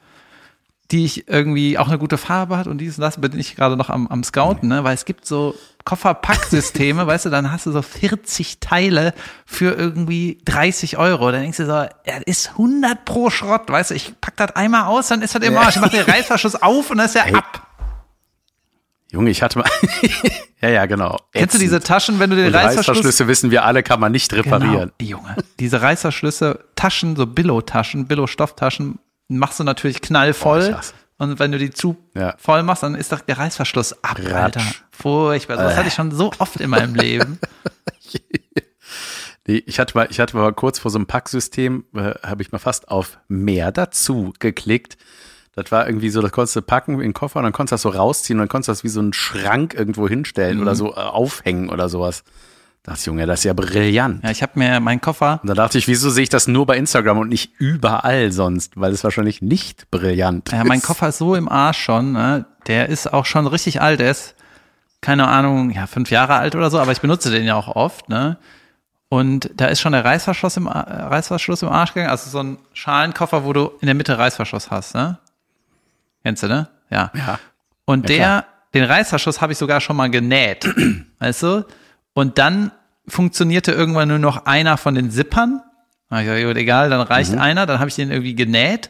die 0.92 1.06
ich 1.06 1.28
irgendwie 1.28 1.78
auch 1.78 1.88
eine 1.88 1.98
gute 1.98 2.18
Farbe 2.18 2.58
hat 2.58 2.68
und 2.68 2.78
dies 2.78 2.98
und 2.98 3.02
das 3.02 3.20
bin 3.20 3.38
ich 3.40 3.56
gerade 3.56 3.76
noch 3.76 3.90
am, 3.90 4.08
am 4.08 4.24
Scouten, 4.24 4.70
ne? 4.70 4.84
weil 4.84 4.94
es 4.94 5.06
gibt 5.06 5.26
so 5.26 5.56
Kofferpacksysteme, 5.84 7.08
weißt 7.08 7.26
du, 7.26 7.30
dann 7.30 7.52
hast 7.52 7.66
du 7.66 7.72
so 7.72 7.82
40 7.82 8.60
Teile 8.60 9.14
für 9.46 9.74
irgendwie 9.74 10.40
30 10.46 10.98
Euro. 10.98 11.32
Dann 11.32 11.42
denkst 11.42 11.58
du 11.58 11.66
so, 11.66 11.72
er 11.72 12.28
ist 12.28 12.52
100 12.52 13.04
pro 13.06 13.30
Schrott, 13.30 13.70
weißt 13.70 13.92
du, 13.92 13.96
ich 13.96 14.14
pack 14.22 14.38
das 14.38 14.56
einmal 14.56 14.86
aus, 14.86 15.08
dann 15.08 15.22
ist 15.22 15.34
das 15.34 15.44
im 15.44 15.58
Arsch. 15.58 15.76
Ich 15.76 15.82
mach 15.82 15.90
den 15.90 16.04
Reißverschluss 16.04 16.56
auf 16.56 16.92
und 16.92 16.98
dann 16.98 17.08
ist 17.08 17.16
er 17.16 17.36
ab. 17.36 17.68
Junge, 19.12 19.30
ich 19.30 19.42
hatte 19.42 19.60
mal. 19.60 19.70
ja, 20.62 20.70
ja, 20.70 20.86
genau. 20.88 21.18
Kennst 21.32 21.56
du 21.56 21.60
diese 21.60 21.80
Taschen, 21.80 22.20
wenn 22.20 22.32
du 22.32 22.36
den 22.36 22.48
Und 22.48 22.56
Reißverschluss 22.56 22.90
Reißverschlüsse 22.90 23.28
wissen 23.28 23.52
wir 23.52 23.64
alle, 23.64 23.82
kann 23.82 24.00
man 24.00 24.12
nicht 24.12 24.34
reparieren. 24.34 24.92
Genau, 24.98 25.10
Junge. 25.22 25.38
Diese 25.60 25.82
Reißverschlüsse, 25.82 26.66
Taschen, 26.76 27.16
so 27.16 27.26
Billo-Taschen, 27.26 28.08
Billo-Stofftaschen, 28.08 29.00
machst 29.28 29.60
du 29.60 29.64
natürlich 29.64 30.02
knallvoll. 30.02 30.74
Hasse. 30.74 30.94
und 31.18 31.40
wenn 31.40 31.52
du 31.52 31.58
die 31.58 31.72
zu 31.72 31.96
Ja. 32.14 32.36
voll 32.38 32.64
machst, 32.64 32.84
dann 32.84 32.96
ist 32.96 33.12
doch 33.12 33.22
der 33.22 33.38
Reißverschluss 33.38 34.04
ab, 34.04 34.18
Ratsch. 34.20 34.34
Alter. 34.58 34.62
Furchtbar. 34.92 35.58
Das 35.58 35.76
hatte 35.78 35.88
ich 35.88 35.94
schon 35.94 36.12
so 36.12 36.32
oft 36.40 36.58
in 36.58 36.70
meinem 36.70 36.96
Leben. 36.96 37.40
Nee, 39.48 39.62
ich 39.68 39.80
hatte 39.80 39.96
mal, 39.96 40.08
ich 40.10 40.20
hatte 40.20 40.36
mal 40.36 40.52
kurz 40.54 40.80
vor 40.80 40.90
so 40.90 40.98
einem 40.98 41.06
Packsystem, 41.06 41.86
äh, 41.96 42.16
habe 42.24 42.42
ich 42.42 42.52
mal 42.52 42.58
fast 42.58 42.88
auf 42.90 43.20
mehr 43.28 43.72
dazu 43.72 44.34
geklickt. 44.40 44.98
Das 45.54 45.72
war 45.72 45.86
irgendwie 45.88 46.10
so, 46.10 46.20
das 46.24 46.32
konntest 46.32 46.56
du 46.56 46.62
packen 46.64 46.94
in 46.96 47.00
den 47.02 47.14
Koffer 47.14 47.38
und 47.40 47.44
dann 47.44 47.54
konntest 47.54 47.72
du 47.72 47.90
das 47.90 47.94
so 47.94 48.00
rausziehen 48.00 48.40
und 48.40 48.44
dann 48.44 48.50
konntest 48.50 48.70
du 48.70 48.72
das 48.72 48.84
wie 48.84 48.90
so 48.90 49.00
einen 49.02 49.14
Schrank 49.14 49.76
irgendwo 49.76 50.08
hinstellen 50.10 50.58
Mhm. 50.58 50.64
oder 50.64 50.76
so 50.76 50.94
äh, 50.94 50.96
aufhängen 50.96 51.70
oder 51.70 51.90
sowas. 51.90 52.24
Das 52.86 53.04
Junge, 53.06 53.26
das 53.26 53.40
ist 53.40 53.46
ja 53.46 53.54
brillant. 53.54 54.24
Ja, 54.24 54.30
ich 54.30 54.44
habe 54.44 54.60
mir 54.60 54.80
meinen 54.80 55.02
Koffer, 55.02 55.40
Und 55.42 55.50
da 55.50 55.56
dachte 55.56 55.80
ich, 55.80 55.88
wieso 55.88 56.12
sehe 56.12 56.22
ich 56.24 56.30
das 56.30 56.48
nur 56.48 56.68
bei 56.68 56.78
Instagram 56.78 57.18
und 57.18 57.30
nicht 57.30 57.52
überall 57.58 58.32
sonst? 58.32 58.80
Weil 58.80 58.92
es 58.94 59.04
wahrscheinlich 59.04 59.42
nicht 59.42 59.90
brillant 59.90 60.52
ja, 60.52 60.64
mein 60.64 60.78
ist. 60.78 60.86
Koffer 60.86 61.10
ist 61.10 61.18
so 61.18 61.34
im 61.34 61.50
Arsch 61.50 61.80
schon, 61.80 62.12
ne? 62.12 62.46
Der 62.68 62.88
ist 62.90 63.12
auch 63.12 63.26
schon 63.26 63.48
richtig 63.48 63.82
alt, 63.82 64.00
der 64.02 64.12
ist, 64.12 64.36
keine 65.02 65.28
Ahnung, 65.28 65.72
ja, 65.72 65.88
fünf 65.88 66.12
Jahre 66.12 66.36
alt 66.36 66.56
oder 66.56 66.70
so, 66.70 66.80
aber 66.80 66.92
ich 66.92 67.02
benutze 67.02 67.32
den 67.32 67.46
ja 67.46 67.56
auch 67.56 67.68
oft, 67.76 68.08
ne? 68.08 68.38
Und 69.10 69.50
da 69.56 69.66
ist 69.68 69.82
schon 69.82 69.94
der 69.94 70.06
Reißverschluss 70.06 70.58
im, 70.58 70.68
äh, 70.68 70.70
Reißverschluss 70.72 71.64
im 71.64 71.70
Arsch 71.70 71.94
gegangen. 71.94 72.12
Also 72.12 72.30
so 72.30 72.40
ein 72.42 72.58
Schalenkoffer, 72.74 73.46
wo 73.46 73.54
du 73.54 73.72
in 73.82 73.86
der 73.88 73.96
Mitte 73.96 74.18
Reißverschluss 74.18 74.70
hast, 74.70 74.94
ne? 74.94 75.18
Kennst 76.24 76.44
du, 76.44 76.48
ne? 76.48 76.68
Ja. 76.92 77.12
Ja. 77.16 77.40
Und 77.86 78.10
Ja, 78.10 78.16
der, 78.16 78.18
klar. 78.18 78.46
den 78.74 78.84
Reißverschluss 78.84 79.42
habe 79.42 79.54
ich 79.54 79.58
sogar 79.58 79.82
schon 79.82 79.96
mal 79.96 80.10
genäht. 80.10 80.68
weißt 81.20 81.44
du? 81.44 81.66
Und 82.16 82.40
dann 82.40 82.72
funktionierte 83.08 83.72
irgendwann 83.72 84.08
nur 84.08 84.18
noch 84.18 84.46
einer 84.48 84.78
von 84.78 84.96
den 84.96 85.12
Zippern. 85.12 85.62
Ich 86.12 86.26
sag, 86.26 86.44
gut, 86.44 86.56
egal, 86.58 86.90
dann 86.90 87.02
reicht 87.02 87.34
Mhm. 87.34 87.40
einer, 87.40 87.66
dann 87.68 87.78
habe 87.80 87.90
ich 87.90 87.96
den 87.96 88.10
irgendwie 88.10 88.36
genäht. 88.36 88.90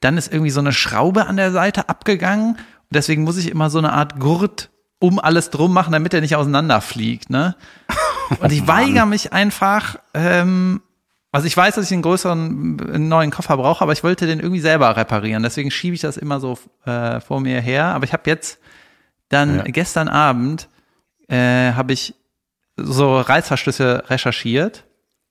Dann 0.00 0.16
ist 0.18 0.30
irgendwie 0.32 0.50
so 0.50 0.60
eine 0.60 0.72
Schraube 0.72 1.26
an 1.26 1.36
der 1.36 1.50
Seite 1.50 1.88
abgegangen. 1.88 2.50
Und 2.50 2.58
deswegen 2.92 3.24
muss 3.24 3.38
ich 3.38 3.50
immer 3.50 3.70
so 3.70 3.78
eine 3.78 3.92
Art 3.92 4.20
Gurt 4.20 4.70
um 4.98 5.18
alles 5.18 5.50
drum 5.50 5.72
machen, 5.72 5.92
damit 5.92 6.14
er 6.14 6.20
nicht 6.20 6.36
auseinanderfliegt. 6.36 7.28
Ne? 7.30 7.56
Und 8.40 8.52
ich 8.52 8.66
weigere 8.68 9.06
mich 9.06 9.32
einfach, 9.32 9.98
ähm, 10.14 10.80
also 11.32 11.46
ich 11.46 11.56
weiß, 11.56 11.74
dass 11.76 11.86
ich 11.86 11.92
einen 11.92 12.02
größeren, 12.02 12.80
einen 12.94 13.08
neuen 13.08 13.30
Koffer 13.30 13.56
brauche, 13.56 13.82
aber 13.82 13.92
ich 13.92 14.02
wollte 14.04 14.26
den 14.26 14.38
irgendwie 14.40 14.60
selber 14.60 14.96
reparieren. 14.96 15.42
Deswegen 15.42 15.70
schiebe 15.70 15.94
ich 15.94 16.00
das 16.02 16.16
immer 16.16 16.40
so 16.40 16.58
äh, 16.84 17.20
vor 17.20 17.40
mir 17.40 17.60
her. 17.60 17.86
Aber 17.86 18.04
ich 18.04 18.12
habe 18.12 18.22
jetzt 18.28 18.58
dann 19.28 19.56
Ja. 19.58 19.62
gestern 19.64 20.08
Abend 20.08 20.68
äh, 21.28 21.72
habe 21.72 21.92
ich 21.92 22.14
so 22.76 23.20
Reißverschlüsse 23.20 24.04
recherchiert. 24.08 24.84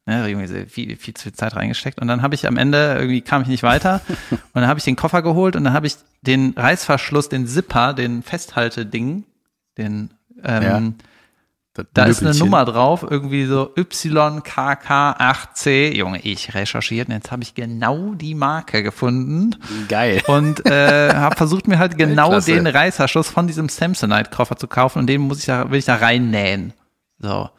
Ja, 0.07 0.27
irgendwie 0.27 0.65
viel, 0.67 0.95
viel 0.97 1.15
zu 1.15 1.23
viel 1.23 1.33
Zeit 1.33 1.55
reingesteckt. 1.55 1.99
Und 1.99 2.07
dann 2.07 2.21
habe 2.21 2.35
ich 2.35 2.45
am 2.47 2.57
Ende, 2.57 2.93
irgendwie 2.95 3.21
kam 3.21 3.41
ich 3.41 3.47
nicht 3.47 3.63
weiter. 3.63 4.01
und 4.29 4.39
dann 4.53 4.67
habe 4.67 4.77
ich 4.77 4.83
den 4.83 4.95
Koffer 4.95 5.23
geholt 5.23 5.55
und 5.55 5.63
dann 5.63 5.73
habe 5.73 5.87
ich 5.87 5.95
den 6.21 6.53
Reißverschluss, 6.55 7.29
den 7.29 7.47
Zipper, 7.47 7.93
den 7.93 8.21
Festhalteding, 8.21 9.23
den 9.79 10.11
ähm, 10.43 10.95
Das 11.73 11.85
da 11.93 12.05
ist 12.05 12.21
eine. 12.21 12.35
Nummer 12.35 12.65
drauf, 12.65 13.03
irgendwie 13.09 13.45
so 13.45 13.73
YKK8C. 13.75 15.93
Junge, 15.95 16.19
ich 16.21 16.53
recherchiert 16.53 17.07
und 17.09 17.15
jetzt 17.15 17.31
habe 17.31 17.41
ich 17.43 17.55
genau 17.55 18.13
die 18.13 18.35
Marke 18.35 18.83
gefunden 18.83 19.55
Geil. 19.89 20.21
und 20.27 20.65
äh, 20.67 21.13
habe 21.13 21.35
versucht 21.39 21.67
mir 21.67 21.79
halt 21.79 21.97
genau 21.97 22.29
Klasse. 22.29 22.53
den 22.53 22.67
Reißverschluss 22.67 23.29
von 23.29 23.47
diesem 23.47 23.69
Samsonite-Koffer 23.69 24.55
zu 24.55 24.67
kaufen 24.67 24.99
und 24.99 25.07
den 25.07 25.21
muss 25.21 25.39
ich 25.39 25.45
da, 25.45 25.71
will 25.71 25.79
ich 25.79 25.85
da 25.85 25.95
reinnähen. 25.95 26.73
So. 27.19 27.49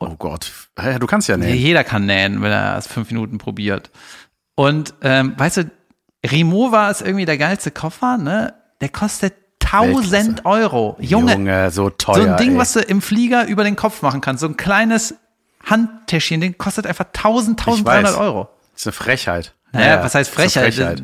Oh 0.00 0.16
Gott. 0.18 0.50
Ja, 0.78 0.98
du 0.98 1.06
kannst 1.06 1.28
ja 1.28 1.36
nicht. 1.36 1.54
Jeder 1.54 1.84
kann 1.84 2.06
nähen, 2.06 2.42
wenn 2.42 2.50
er 2.52 2.76
es 2.76 2.86
fünf 2.86 3.10
Minuten 3.10 3.38
probiert. 3.38 3.90
Und 4.56 4.94
ähm, 5.02 5.34
weißt 5.36 5.58
du, 5.58 5.70
Rimowa 6.30 6.90
ist 6.90 7.00
irgendwie 7.02 7.24
der 7.26 7.38
geilste 7.38 7.70
Koffer, 7.70 8.16
ne? 8.18 8.54
Der 8.80 8.88
kostet 8.88 9.34
1000 9.64 10.44
Euro. 10.44 10.96
Junge, 11.00 11.32
Junge, 11.32 11.70
so 11.70 11.90
teuer. 11.90 12.14
so 12.16 12.30
ein 12.30 12.36
Ding, 12.36 12.52
ey. 12.52 12.58
was 12.58 12.72
du 12.72 12.80
im 12.80 13.00
Flieger 13.02 13.46
über 13.46 13.64
den 13.64 13.76
Kopf 13.76 14.02
machen 14.02 14.20
kannst. 14.20 14.40
So 14.40 14.46
ein 14.46 14.56
kleines 14.56 15.14
Handtäschchen, 15.64 16.40
den 16.40 16.58
kostet 16.58 16.86
einfach 16.86 17.06
1000, 17.06 17.60
Ich 17.60 17.66
1300 17.66 18.04
weiß. 18.12 18.20
Euro. 18.20 18.48
Das 18.72 18.82
ist 18.82 18.86
eine 18.88 18.92
Frechheit. 18.92 19.54
Naja, 19.72 19.96
Ja, 19.96 20.04
was 20.04 20.14
heißt 20.14 20.30
Frechheit? 20.30 20.74
Frechheit. 20.74 21.02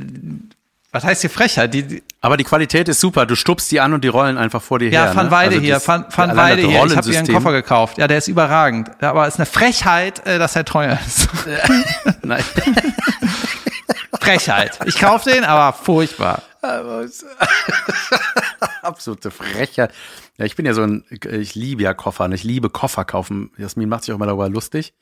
Was 0.92 1.04
heißt 1.04 1.20
hier 1.20 1.30
Frechheit? 1.30 1.72
Die, 1.72 1.84
die, 1.84 2.02
Aber 2.20 2.36
die 2.36 2.44
Qualität 2.44 2.88
ist 2.88 3.00
super. 3.00 3.24
Du 3.24 3.36
stupst 3.36 3.70
die 3.70 3.80
an 3.80 3.92
und 3.92 4.02
die 4.02 4.08
rollen 4.08 4.36
einfach 4.36 4.60
vor 4.60 4.80
dir 4.80 4.90
ja, 4.90 5.04
her. 5.04 5.16
Van 5.16 5.26
ne? 5.26 5.30
Weide 5.30 5.54
Also 5.56 5.60
hier, 5.60 5.80
Van, 5.84 6.04
Van 6.10 6.36
Weide 6.36 6.62
hier. 6.62 6.84
Ich 6.84 6.96
habe 6.96 7.10
ihr 7.10 7.18
einen. 7.18 7.32
Koffer 7.32 7.52
gekauft. 7.52 7.98
Ja, 7.98 8.08
der 8.08 8.18
ist 8.18 8.26
überragend. 8.26 8.90
Ja, 9.00 9.10
aber 9.10 9.26
es 9.26 9.34
ist 9.34 9.40
eine 9.40 9.46
Frechheit, 9.46 10.26
äh, 10.26 10.38
dass 10.38 10.56
er 10.56 10.64
teuer 10.64 10.98
ist. 11.06 11.28
Nein. 12.22 12.42
Frechheit. 14.20 14.78
Ich 14.86 14.98
kaufe 14.98 15.30
den, 15.30 15.44
aber 15.44 15.76
furchtbar. 15.76 16.42
Absolute 18.82 19.30
Frechheit. 19.30 19.92
Ja, 20.36 20.44
ich 20.44 20.56
bin 20.56 20.66
ja 20.66 20.74
so 20.74 20.82
ein, 20.82 21.04
ich 21.08 21.54
liebe 21.54 21.82
ja 21.82 21.94
Koffer 21.94 22.24
und 22.24 22.32
ich 22.32 22.44
liebe 22.44 22.68
Koffer 22.68 23.04
kaufen. 23.04 23.50
Jasmin 23.56 23.88
macht 23.88 24.04
sich 24.04 24.12
auch 24.12 24.16
immer 24.16 24.26
darüber 24.26 24.48
lustig. 24.48 24.92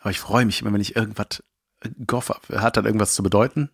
Aber 0.00 0.10
ich 0.10 0.20
freue 0.20 0.46
mich 0.46 0.62
immer, 0.62 0.72
wenn 0.72 0.80
ich 0.80 0.96
irgendwas, 0.96 1.42
ein 1.84 2.06
Koffer, 2.06 2.40
hat 2.54 2.76
dann 2.76 2.86
irgendwas 2.86 3.14
zu 3.14 3.22
bedeuten? 3.22 3.70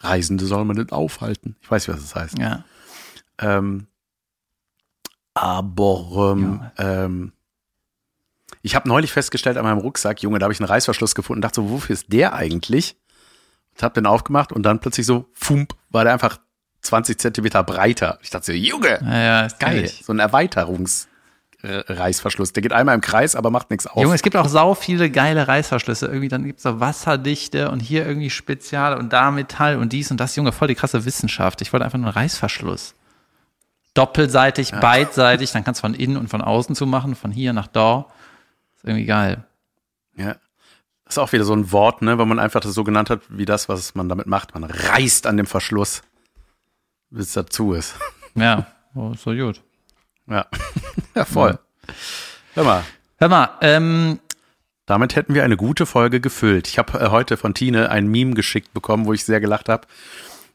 Reisende 0.00 0.46
soll 0.46 0.64
man 0.64 0.76
nicht 0.76 0.92
aufhalten. 0.92 1.56
Ich 1.60 1.70
weiß 1.70 1.86
nicht, 1.86 1.96
was 1.96 2.04
das 2.04 2.14
heißt. 2.14 2.38
Ja. 2.38 2.64
Ähm, 3.38 3.86
aber 5.34 6.32
ähm, 6.36 6.60
ähm, 6.78 7.32
ich 8.62 8.74
habe 8.74 8.88
neulich 8.88 9.12
festgestellt 9.12 9.56
an 9.56 9.64
meinem 9.64 9.78
Rucksack, 9.78 10.22
Junge, 10.22 10.38
da 10.38 10.44
habe 10.44 10.52
ich 10.52 10.60
einen 10.60 10.68
Reißverschluss 10.68 11.14
gefunden 11.14 11.38
und 11.38 11.42
dachte 11.42 11.60
so, 11.60 11.70
wofür 11.70 11.94
ist 11.94 12.12
der 12.12 12.34
eigentlich? 12.34 12.96
Und 13.74 13.82
habe 13.82 13.94
den 13.94 14.06
aufgemacht 14.06 14.52
und 14.52 14.64
dann 14.64 14.80
plötzlich 14.80 15.06
so, 15.06 15.26
fump, 15.32 15.74
war 15.90 16.04
der 16.04 16.12
einfach 16.12 16.38
20 16.82 17.18
Zentimeter 17.18 17.62
breiter. 17.62 18.18
Ich 18.22 18.30
dachte 18.30 18.46
so, 18.46 18.52
Junge, 18.52 19.00
Ja, 19.02 19.18
ja, 19.18 19.46
ist 19.46 19.60
geil, 19.60 19.88
so 19.88 20.12
ein 20.12 20.20
Erweiterungsreißverschluss. 21.62 22.52
Der 22.52 22.62
geht 22.62 22.72
einmal 22.72 22.94
im 22.94 23.00
Kreis, 23.00 23.34
aber 23.34 23.50
macht 23.50 23.70
nichts 23.70 23.86
auf. 23.86 24.00
Junge, 24.02 24.14
es 24.14 24.22
gibt 24.22 24.36
auch 24.36 24.48
sau 24.48 24.74
viele 24.74 25.10
geile 25.10 25.48
Reißverschlüsse. 25.48 26.06
Irgendwie, 26.06 26.28
dann 26.28 26.44
gibt's 26.44 26.62
so 26.62 26.80
Wasserdichte 26.80 27.70
und 27.70 27.80
hier 27.80 28.06
irgendwie 28.06 28.30
Spezial 28.30 28.96
und 28.96 29.12
da 29.12 29.30
Metall 29.30 29.76
und 29.76 29.92
dies 29.92 30.10
und 30.10 30.18
das. 30.18 30.36
Junge, 30.36 30.52
voll 30.52 30.68
die 30.68 30.74
krasse 30.74 31.04
Wissenschaft. 31.04 31.60
Ich 31.60 31.72
wollte 31.72 31.84
einfach 31.84 31.98
nur 31.98 32.08
einen 32.08 32.16
Reißverschluss. 32.16 32.94
Doppelseitig, 33.94 34.70
beidseitig, 34.72 35.50
dann 35.50 35.64
kannst 35.64 35.80
du 35.80 35.82
von 35.82 35.94
innen 35.94 36.16
und 36.16 36.28
von 36.28 36.40
außen 36.40 36.76
zu 36.76 36.86
machen, 36.86 37.16
von 37.16 37.32
hier 37.32 37.52
nach 37.52 37.66
da. 37.66 38.06
Ist 38.76 38.84
irgendwie 38.84 39.06
geil. 39.06 39.44
Ja. 40.16 40.36
Das 41.04 41.14
ist 41.14 41.18
auch 41.18 41.32
wieder 41.32 41.44
so 41.44 41.54
ein 41.54 41.72
Wort, 41.72 42.02
ne, 42.02 42.18
wenn 42.18 42.28
man 42.28 42.38
einfach 42.38 42.60
das 42.60 42.74
so 42.74 42.84
genannt 42.84 43.08
hat, 43.10 43.22
wie 43.30 43.46
das, 43.46 43.68
was 43.68 43.94
man 43.94 44.08
damit 44.08 44.26
macht. 44.26 44.54
Man 44.54 44.64
reißt 44.64 45.26
an 45.26 45.38
dem 45.38 45.46
Verschluss, 45.46 46.02
bis 47.10 47.28
es 47.28 47.32
dazu 47.32 47.72
ist. 47.72 47.94
Ja, 48.34 48.66
oh, 48.94 49.14
so 49.14 49.32
gut. 49.32 49.62
Ja, 50.28 50.46
ja 51.14 51.24
voll. 51.24 51.58
Hör 52.54 52.64
mal, 52.64 52.84
Hör 53.20 53.28
mal, 53.28 53.50
ähm, 53.62 54.20
damit 54.86 55.16
hätten 55.16 55.34
wir 55.34 55.42
eine 55.42 55.56
gute 55.56 55.86
Folge 55.86 56.20
gefüllt. 56.20 56.68
Ich 56.68 56.78
habe 56.78 57.00
äh, 57.00 57.08
heute 57.08 57.36
von 57.36 57.52
Tine 57.52 57.90
ein 57.90 58.06
Meme 58.06 58.34
geschickt 58.34 58.72
bekommen, 58.72 59.06
wo 59.06 59.12
ich 59.12 59.24
sehr 59.24 59.40
gelacht 59.40 59.68
habe. 59.68 59.88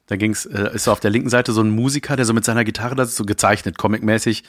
Da 0.07 0.15
ging's, 0.15 0.45
äh, 0.45 0.73
ist 0.73 0.85
so 0.85 0.93
auf 0.93 1.01
der 1.01 1.11
linken 1.11 1.29
Seite 1.29 1.51
so 1.51 1.61
ein 1.61 1.71
Musiker, 1.71 2.15
der 2.15 2.23
so 2.23 2.33
mit 2.33 2.45
seiner 2.45 2.63
Gitarre, 2.63 2.95
das 2.95 3.09
ist 3.09 3.17
so 3.17 3.25
gezeichnet, 3.25 3.77
comicmäßig 3.77 4.45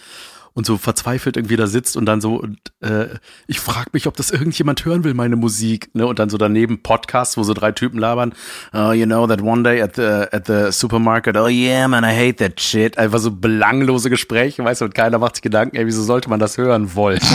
und 0.55 0.64
so 0.64 0.78
verzweifelt 0.78 1.36
irgendwie 1.36 1.57
da 1.57 1.66
sitzt 1.66 1.96
und 1.96 2.07
dann 2.07 2.20
so, 2.20 2.36
und, 2.36 2.59
äh, 2.80 3.09
ich 3.46 3.59
frage 3.59 3.90
mich, 3.92 4.07
ob 4.07 4.16
das 4.16 4.30
irgendjemand 4.30 4.84
hören 4.84 5.02
will, 5.02 5.12
meine 5.12 5.36
Musik, 5.36 5.90
ne? 5.94 6.07
Und 6.07 6.20
dann 6.20 6.30
so 6.30 6.38
daneben 6.38 6.82
Podcasts, 6.82 7.36
wo 7.36 7.42
so 7.42 7.55
drei 7.55 7.72
Typen 7.72 7.98
labern, 7.98 8.32
oh, 8.72 8.92
you 8.92 9.05
know 9.05 9.26
that 9.26 9.42
one 9.42 9.64
day 9.64 9.82
at 9.82 9.96
the 9.96 10.02
at 10.02 10.46
the 10.46 10.70
supermarket, 10.70 11.36
oh 11.36 11.48
yeah, 11.48 11.88
man, 11.88 12.05
I 12.05 12.16
hate 12.16 12.36
that 12.36 12.61
shit. 12.61 12.96
Einfach 12.98 13.18
so 13.18 13.32
belanglose 13.32 14.11
Gespräche, 14.11 14.64
weißt 14.64 14.80
du, 14.80 14.84
und 14.86 14.94
keiner 14.94 15.18
macht 15.18 15.36
sich 15.36 15.42
Gedanken, 15.42 15.76
ey, 15.76 15.86
wieso 15.86 16.02
sollte 16.02 16.30
man 16.30 16.38
das 16.38 16.57
hören 16.57 16.94
wollen? 16.94 17.20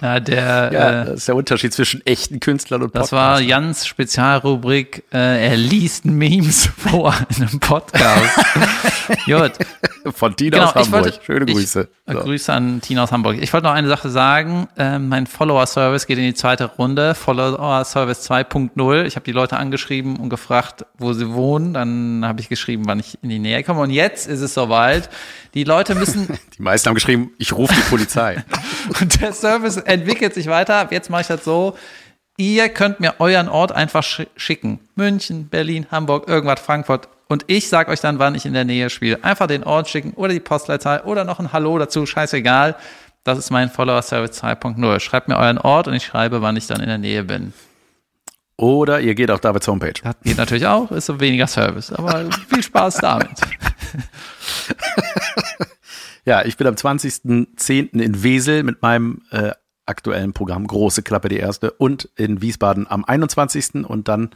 Ja, 0.00 0.20
der, 0.20 0.44
Ja, 0.72 1.02
äh, 1.02 1.04
das 1.06 1.14
ist 1.14 1.28
der 1.28 1.36
Unterschied 1.36 1.72
zwischen 1.72 2.04
echten 2.06 2.40
Künstlern 2.40 2.82
und 2.82 2.94
das 2.94 3.12
war 3.12 3.40
Jans 3.40 3.86
Spezialrubrik, 3.86 5.04
äh, 5.12 5.48
er 5.48 5.56
liest 5.56 6.04
Memes 6.04 6.66
vor 6.76 7.14
in 7.36 7.42
einem 7.42 7.60
Podcast. 7.60 8.38
Gut. 9.26 9.52
Von 10.14 10.36
Tina 10.36 10.58
Genau, 10.58 10.68
aus 10.70 10.74
ich 10.76 10.82
Hamburg. 10.92 11.04
wollte, 11.04 11.20
Schöne 11.24 11.44
ich, 11.46 11.54
Grüße. 11.54 11.88
äh, 12.06 12.12
So. 12.12 12.18
Grüße 12.20 12.52
an 12.52 12.80
Tina 12.80 13.04
aus 13.04 13.12
Hamburg. 13.12 13.36
Ich 13.40 13.52
wollte 13.52 13.66
noch 13.66 13.74
eine 13.74 13.88
Sache 13.88 14.10
sagen. 14.10 14.68
Ähm, 14.76 15.08
mein 15.08 15.26
Follower-Service 15.26 16.06
geht 16.06 16.18
in 16.18 16.24
die 16.24 16.34
zweite 16.34 16.64
Runde. 16.66 17.14
Follower-Service 17.14 18.30
2.0. 18.30 19.04
Ich 19.04 19.16
habe 19.16 19.24
die 19.24 19.32
Leute 19.32 19.56
angeschrieben 19.56 20.16
und 20.16 20.28
gefragt, 20.28 20.84
wo 20.98 21.12
sie 21.12 21.32
wohnen. 21.32 21.74
Dann 21.74 22.24
habe 22.26 22.40
ich 22.40 22.48
geschrieben, 22.48 22.84
wann 22.86 22.98
ich 23.00 23.18
in 23.22 23.28
die 23.30 23.38
Nähe 23.38 23.62
komme. 23.64 23.80
Und 23.80 23.90
jetzt 23.90 24.26
ist 24.26 24.40
es 24.40 24.54
soweit. 24.54 25.08
Die 25.54 25.64
Leute 25.64 25.94
müssen, 25.94 26.28
Die 26.58 26.62
meisten 26.62 26.88
haben 26.88 26.94
geschrieben, 26.94 27.30
ich 27.38 27.52
rufe 27.52 27.74
die 27.74 27.80
Polizei. 27.88 28.44
und 29.00 29.20
der 29.20 29.32
Service 29.32 29.76
entwickelt 29.78 30.34
sich 30.34 30.46
weiter. 30.48 30.88
Jetzt 30.90 31.10
mache 31.10 31.22
ich 31.22 31.26
das 31.28 31.44
so. 31.44 31.76
Ihr 32.36 32.68
könnt 32.68 32.98
mir 32.98 33.14
euren 33.20 33.48
Ort 33.48 33.70
einfach 33.72 34.02
sch 34.02 34.22
schicken. 34.36 34.80
München, 34.96 35.48
Berlin, 35.48 35.86
Hamburg, 35.90 36.28
irgendwas, 36.28 36.60
Frankfurt. 36.60 37.08
Und 37.28 37.44
ich 37.46 37.68
sag 37.68 37.88
euch 37.88 38.00
dann, 38.00 38.18
wann 38.18 38.34
ich 38.34 38.46
in 38.46 38.52
der 38.52 38.64
Nähe 38.64 38.90
spiele. 38.90 39.22
Einfach 39.24 39.46
den 39.46 39.64
Ort 39.64 39.88
schicken 39.88 40.12
oder 40.12 40.32
die 40.32 40.40
Postleitzahl 40.40 41.00
oder 41.00 41.24
noch 41.24 41.40
ein 41.40 41.52
Hallo 41.52 41.78
dazu. 41.78 42.06
Scheißegal. 42.06 42.76
Das 43.24 43.38
ist 43.38 43.50
mein 43.50 43.70
Follower 43.70 44.02
Service 44.02 44.42
2.0. 44.42 45.00
Schreibt 45.00 45.28
mir 45.28 45.38
euren 45.38 45.58
Ort 45.58 45.88
und 45.88 45.94
ich 45.94 46.04
schreibe, 46.04 46.42
wann 46.42 46.56
ich 46.56 46.66
dann 46.66 46.80
in 46.80 46.88
der 46.88 46.98
Nähe 46.98 47.24
bin. 47.24 47.54
Oder 48.56 49.00
ihr 49.00 49.14
geht 49.14 49.30
auf 49.30 49.40
Davids 49.40 49.66
Homepage. 49.66 49.94
Das 50.02 50.14
geht 50.22 50.36
natürlich 50.36 50.66
auch, 50.66 50.90
ist 50.92 51.06
so 51.06 51.18
weniger 51.18 51.46
Service. 51.46 51.92
Aber 51.92 52.30
viel 52.48 52.62
Spaß 52.62 52.96
damit. 52.98 53.30
Ja, 56.26 56.42
ich 56.44 56.56
bin 56.56 56.66
am 56.66 56.74
20.10. 56.74 58.00
in 58.00 58.22
Wesel 58.22 58.62
mit 58.62 58.80
meinem 58.80 59.22
äh, 59.30 59.52
aktuellen 59.84 60.32
Programm 60.32 60.66
Große 60.66 61.02
Klappe 61.02 61.28
die 61.28 61.36
erste 61.36 61.70
und 61.72 62.08
in 62.16 62.40
Wiesbaden 62.40 62.86
am 62.88 63.04
21. 63.04 63.84
und 63.86 64.08
dann 64.08 64.30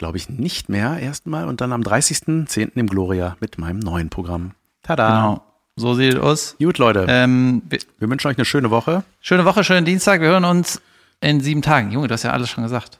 glaube 0.00 0.16
ich 0.16 0.28
nicht 0.30 0.68
mehr 0.70 0.98
erstmal 0.98 1.46
und 1.46 1.60
dann 1.60 1.72
am 1.74 1.82
30.10. 1.82 2.72
im 2.74 2.86
Gloria 2.88 3.36
mit 3.40 3.58
meinem 3.58 3.78
neuen 3.80 4.08
Programm. 4.08 4.52
Tada. 4.82 5.08
Genau. 5.08 5.44
So 5.76 5.94
sieht 5.94 6.14
es 6.14 6.20
aus. 6.20 6.56
Gut, 6.58 6.78
Leute. 6.78 7.04
Ähm, 7.08 7.62
wir- 7.68 7.78
Wir 7.98 8.08
wünschen 8.08 8.26
euch 8.28 8.36
eine 8.38 8.44
schöne 8.46 8.70
Woche. 8.70 9.04
Schöne 9.20 9.44
Woche, 9.44 9.62
schönen 9.62 9.84
Dienstag. 9.84 10.20
Wir 10.22 10.28
hören 10.28 10.44
uns 10.46 10.80
in 11.20 11.40
sieben 11.40 11.60
Tagen. 11.62 11.92
Junge, 11.92 12.08
du 12.08 12.14
hast 12.14 12.22
ja 12.22 12.32
alles 12.32 12.48
schon 12.48 12.64
gesagt. 12.64 12.98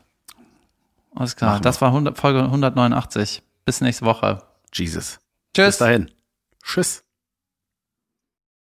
Alles 1.14 1.36
klar. 1.36 1.52
Machen. 1.52 1.62
Das 1.62 1.80
war 1.80 1.88
100, 1.88 2.18
Folge 2.18 2.42
189. 2.42 3.42
Bis 3.64 3.80
nächste 3.80 4.04
Woche. 4.04 4.42
Jesus. 4.74 5.18
Tschüss. 5.54 5.66
Bis 5.66 5.78
dahin. 5.78 6.10
Tschüss. 6.62 7.02